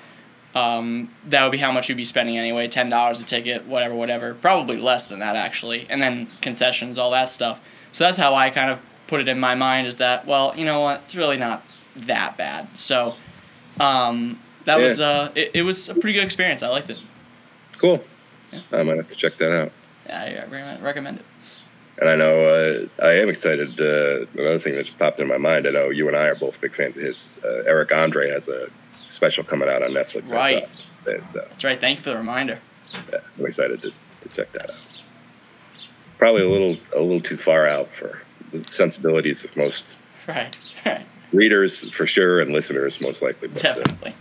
Um, 0.56 1.10
that 1.28 1.44
would 1.44 1.52
be 1.52 1.60
how 1.60 1.72
much 1.72 1.88
you'd 1.88 1.98
be 1.98 2.06
spending 2.06 2.38
anyway. 2.38 2.68
Ten 2.68 2.90
dollars 2.90 3.20
a 3.20 3.24
ticket, 3.24 3.66
whatever, 3.66 3.94
whatever. 3.96 4.34
Probably 4.34 4.78
less 4.78 5.06
than 5.06 5.20
that 5.20 5.36
actually, 5.36 5.86
and 5.90 6.02
then 6.02 6.28
concessions, 6.42 6.98
all 6.98 7.12
that 7.12 7.30
stuff. 7.30 7.60
So 7.92 8.04
that's 8.06 8.18
how 8.18 8.34
I 8.34 8.50
kind 8.50 8.72
of 8.72 8.80
put 9.08 9.20
it 9.22 9.28
in 9.28 9.40
my 9.40 9.56
mind. 9.56 9.88
Is 9.88 9.98
that 9.98 10.26
well, 10.26 10.54
you 10.58 10.66
know 10.66 10.82
what? 10.82 11.02
It's 11.06 11.16
really 11.16 11.38
not 11.38 11.64
that 12.06 12.38
bad. 12.38 12.78
So 12.78 13.16
um, 13.80 14.40
that 14.66 14.80
was 14.80 15.00
uh, 15.00 15.32
it, 15.36 15.52
it 15.54 15.62
was 15.64 15.90
a 15.90 15.94
pretty 15.94 16.14
good 16.14 16.26
experience. 16.26 16.64
I 16.64 16.70
liked 16.70 16.90
it. 16.90 17.00
Cool. 17.78 18.04
Yeah. 18.52 18.60
I 18.72 18.84
might 18.84 18.98
have 18.98 19.10
to 19.10 19.16
check 19.16 19.38
that 19.38 19.52
out. 19.52 19.72
Yeah, 20.08 20.46
I 20.50 20.84
recommend, 20.84 21.20
it. 21.20 21.26
And 22.00 22.10
I 22.10 22.16
know 22.16 22.88
uh, 23.02 23.06
I 23.06 23.14
am 23.14 23.30
excited. 23.30 23.80
Uh, 23.80 24.26
another 24.40 24.60
thing 24.60 24.76
that 24.76 24.86
just 24.86 25.00
popped 25.00 25.20
in 25.20 25.28
my 25.28 25.38
mind. 25.38 25.68
I 25.68 25.72
know 25.72 25.90
you 25.90 26.08
and 26.08 26.16
I 26.16 26.28
are 26.28 26.36
both 26.36 26.62
big 26.62 26.74
fans 26.74 26.96
of 26.96 27.04
his. 27.04 27.40
Uh, 27.44 27.64
Eric 27.66 27.92
Andre 27.92 28.30
has 28.30 28.48
a 28.48 28.68
special 29.10 29.44
coming 29.44 29.68
out 29.68 29.82
on 29.84 29.92
Netflix. 29.92 30.32
Right. 30.32 30.68
so 31.04 31.40
That's 31.40 31.64
right. 31.64 31.80
Thank 31.80 31.98
you 32.00 32.04
for 32.04 32.12
the 32.12 32.18
reminder. 32.18 32.60
yeah, 33.12 33.20
I'm 33.38 33.46
excited 33.46 33.82
to, 33.82 33.92
to 33.92 34.30
check 34.30 34.52
that 34.52 34.64
out. 34.70 34.88
Probably 36.18 36.44
a 36.44 36.50
little 36.50 36.78
a 36.96 37.02
little 37.02 37.22
too 37.22 37.38
far 37.38 37.68
out 37.68 37.90
for 37.90 38.22
the 38.52 38.60
sensibilities 38.60 39.44
of 39.44 39.56
most 39.58 40.00
Right. 40.28 40.58
Right. 40.86 41.06
Readers, 41.34 41.94
for 41.94 42.06
sure, 42.06 42.40
and 42.40 42.52
listeners, 42.54 43.02
most 43.02 43.22
likely. 43.22 43.48
But, 43.50 43.66
uh, 43.66 43.74
Definitely. 43.74 44.16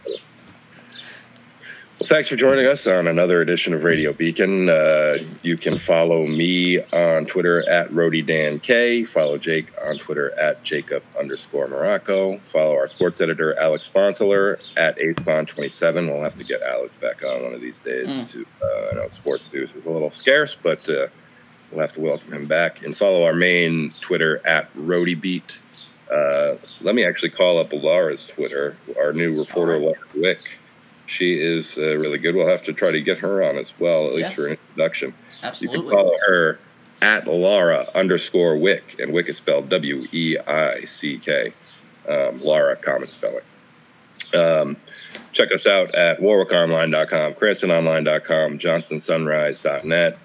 Well, 1.98 2.08
thanks 2.08 2.28
for 2.28 2.36
joining 2.36 2.66
us 2.66 2.86
on 2.86 3.06
another 3.06 3.40
edition 3.40 3.72
of 3.72 3.82
Radio 3.82 4.12
Beacon. 4.12 4.68
Uh, 4.68 5.16
you 5.42 5.56
can 5.56 5.78
follow 5.78 6.26
me 6.26 6.82
on 6.92 7.24
Twitter 7.24 7.66
at 7.70 7.88
RodyDanK. 7.88 9.08
Follow 9.08 9.38
Jake 9.38 9.72
on 9.82 9.96
Twitter 9.96 10.38
at 10.38 10.62
Jacob 10.62 11.02
underscore 11.18 11.66
Marrocco. 11.68 12.38
Follow 12.42 12.74
our 12.76 12.86
sports 12.86 13.18
editor, 13.22 13.58
Alex 13.58 13.86
Sponsler, 13.88 14.58
at 14.76 14.98
ASPON27. 14.98 16.08
We'll 16.08 16.22
have 16.22 16.34
to 16.36 16.44
get 16.44 16.60
Alex 16.60 16.94
back 16.96 17.24
on 17.24 17.42
one 17.44 17.54
of 17.54 17.62
these 17.62 17.80
days. 17.80 18.30
To 18.32 18.44
uh, 18.62 18.90
I 18.92 18.94
know 18.96 19.08
sports 19.08 19.50
news 19.54 19.74
is 19.74 19.86
a 19.86 19.90
little 19.90 20.10
scarce, 20.10 20.54
but 20.54 20.86
uh, 20.90 21.06
we'll 21.70 21.80
have 21.80 21.94
to 21.94 22.02
welcome 22.02 22.34
him 22.34 22.44
back. 22.44 22.84
And 22.84 22.94
follow 22.94 23.24
our 23.24 23.32
main 23.32 23.92
Twitter 24.02 24.46
at 24.46 24.70
RodyBeat. 24.74 25.60
Uh, 26.10 26.54
let 26.80 26.94
me 26.94 27.04
actually 27.04 27.30
call 27.30 27.58
up 27.58 27.72
Laura's 27.72 28.24
Twitter, 28.24 28.76
our 28.98 29.12
new 29.12 29.38
reporter, 29.38 29.78
Laura 29.78 29.96
Weick. 30.16 30.58
She 31.06 31.38
is 31.40 31.78
uh, 31.78 31.96
really 31.98 32.18
good. 32.18 32.34
We'll 32.34 32.48
have 32.48 32.62
to 32.64 32.72
try 32.72 32.90
to 32.90 33.00
get 33.00 33.18
her 33.18 33.42
on 33.42 33.56
as 33.56 33.72
well, 33.78 34.06
at 34.08 34.14
least 34.14 34.30
Yes. 34.30 34.36
for 34.36 34.46
an 34.46 34.52
introduction. 34.68 35.14
Absolutely. 35.42 35.84
You 35.84 35.90
can 35.90 35.98
follow 35.98 36.14
her 36.26 36.58
at 37.02 37.26
Laura 37.26 37.86
underscore 37.94 38.56
Weick, 38.56 38.98
and 39.00 39.12
Weick 39.12 39.28
is 39.28 39.36
spelled 39.36 39.68
W 39.68 40.06
E 40.12 40.36
I 40.46 40.84
C 40.84 41.18
K. 41.18 41.52
Um, 42.08 42.40
Laura, 42.40 42.76
common 42.76 43.08
spelling. 43.08 43.42
Um, 44.34 44.76
check 45.32 45.52
us 45.52 45.66
out 45.66 45.94
at 45.94 46.20
warwickonline.com, 46.20 47.34
cranstononline.com, 47.34 48.58
johnstonsunrise.net, 48.58 50.18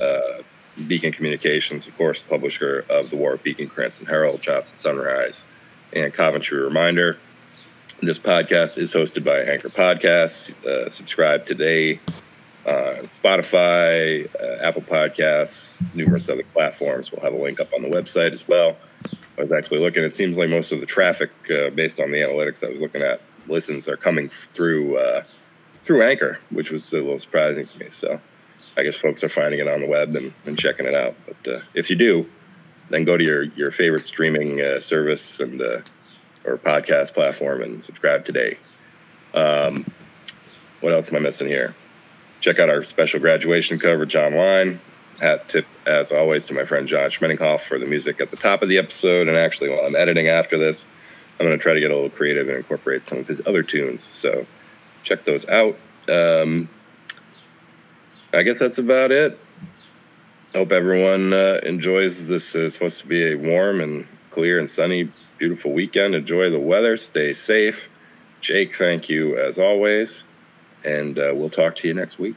uh, 0.00 0.42
Beacon 0.86 1.12
Communications, 1.12 1.86
of 1.86 1.96
course, 1.96 2.22
publisher 2.22 2.84
of 2.90 3.10
the 3.10 3.16
Warwick 3.16 3.42
Beacon 3.42 3.68
Cranston 3.68 4.06
Herald, 4.06 4.42
Johnston 4.42 4.76
Sunrise, 4.76 5.46
and 5.92 6.12
Coventry 6.12 6.60
Reminder. 6.60 7.18
This 8.00 8.18
podcast 8.18 8.76
is 8.76 8.92
hosted 8.92 9.24
by 9.24 9.38
Anchor 9.38 9.68
Podcasts. 9.68 10.52
Uh, 10.64 10.90
subscribe 10.90 11.46
today 11.46 12.00
on 12.66 13.04
Spotify, 13.04 14.28
uh, 14.34 14.66
Apple 14.66 14.82
Podcasts, 14.82 15.92
numerous 15.94 16.28
other 16.28 16.42
platforms. 16.52 17.12
We'll 17.12 17.22
have 17.22 17.32
a 17.32 17.42
link 17.42 17.60
up 17.60 17.72
on 17.72 17.82
the 17.82 17.88
website 17.88 18.32
as 18.32 18.46
well. 18.48 18.76
I 19.38 19.42
was 19.42 19.52
actually 19.52 19.80
looking. 19.80 20.02
It 20.04 20.12
seems 20.12 20.36
like 20.36 20.50
most 20.50 20.72
of 20.72 20.80
the 20.80 20.86
traffic, 20.86 21.30
uh, 21.50 21.70
based 21.70 22.00
on 22.00 22.10
the 22.10 22.18
analytics 22.18 22.66
I 22.66 22.70
was 22.70 22.80
looking 22.80 23.02
at, 23.02 23.20
listens 23.46 23.88
are 23.88 23.96
coming 23.96 24.28
through 24.28 24.98
uh, 24.98 25.22
through 25.82 26.02
Anchor, 26.02 26.40
which 26.50 26.70
was 26.70 26.92
a 26.92 26.96
little 26.96 27.18
surprising 27.18 27.66
to 27.66 27.78
me. 27.78 27.86
So 27.90 28.20
I 28.76 28.82
guess 28.82 28.96
folks 28.96 29.22
are 29.22 29.28
finding 29.28 29.60
it 29.60 29.68
on 29.68 29.80
the 29.80 29.86
web 29.86 30.14
and, 30.16 30.32
and 30.46 30.58
checking 30.58 30.86
it 30.86 30.94
out. 30.94 31.14
But 31.26 31.52
uh, 31.52 31.60
if 31.74 31.90
you 31.90 31.96
do, 31.96 32.28
then 32.90 33.04
go 33.04 33.16
to 33.16 33.24
your 33.24 33.42
your 33.42 33.70
favorite 33.70 34.04
streaming 34.04 34.60
uh, 34.60 34.80
service 34.80 35.40
and 35.40 35.60
uh, 35.60 35.80
or 36.44 36.58
podcast 36.58 37.14
platform 37.14 37.62
and 37.62 37.82
subscribe 37.82 38.24
today. 38.24 38.58
Um, 39.32 39.90
what 40.80 40.92
else 40.92 41.10
am 41.10 41.16
I 41.16 41.20
missing 41.20 41.48
here? 41.48 41.74
Check 42.40 42.58
out 42.58 42.68
our 42.68 42.84
special 42.84 43.20
graduation 43.20 43.78
coverage 43.78 44.14
online. 44.14 44.80
Hat 45.20 45.48
tip, 45.48 45.66
as 45.86 46.12
always, 46.12 46.44
to 46.46 46.54
my 46.54 46.64
friend 46.64 46.86
John 46.86 47.08
Schmeninghoff 47.08 47.60
for 47.60 47.78
the 47.78 47.86
music 47.86 48.20
at 48.20 48.30
the 48.30 48.36
top 48.36 48.62
of 48.62 48.68
the 48.68 48.78
episode. 48.78 49.28
And 49.28 49.36
actually, 49.36 49.70
while 49.70 49.86
I'm 49.86 49.96
editing 49.96 50.28
after 50.28 50.58
this, 50.58 50.86
I'm 51.38 51.46
going 51.46 51.56
to 51.58 51.62
try 51.62 51.72
to 51.72 51.80
get 51.80 51.90
a 51.90 51.94
little 51.94 52.10
creative 52.10 52.48
and 52.48 52.56
incorporate 52.56 53.04
some 53.04 53.18
of 53.18 53.28
his 53.28 53.40
other 53.46 53.62
tunes. 53.62 54.02
So 54.02 54.46
check 55.02 55.24
those 55.24 55.48
out. 55.48 55.78
Um, 56.08 56.68
I 58.34 58.42
guess 58.42 58.58
that's 58.58 58.78
about 58.78 59.12
it. 59.12 59.38
Hope 60.54 60.72
everyone 60.72 61.32
uh, 61.32 61.60
enjoys 61.62 62.28
this. 62.28 62.54
Uh, 62.54 62.60
it's 62.60 62.74
supposed 62.74 63.00
to 63.00 63.06
be 63.06 63.32
a 63.32 63.36
warm 63.36 63.80
and 63.80 64.06
clear 64.30 64.58
and 64.58 64.68
sunny, 64.68 65.08
beautiful 65.38 65.72
weekend. 65.72 66.14
Enjoy 66.14 66.50
the 66.50 66.60
weather. 66.60 66.96
Stay 66.96 67.32
safe. 67.32 67.88
Jake, 68.40 68.74
thank 68.74 69.08
you 69.08 69.36
as 69.36 69.58
always. 69.58 70.24
And 70.84 71.18
uh, 71.18 71.32
we'll 71.34 71.50
talk 71.50 71.76
to 71.76 71.88
you 71.88 71.94
next 71.94 72.18
week. 72.18 72.36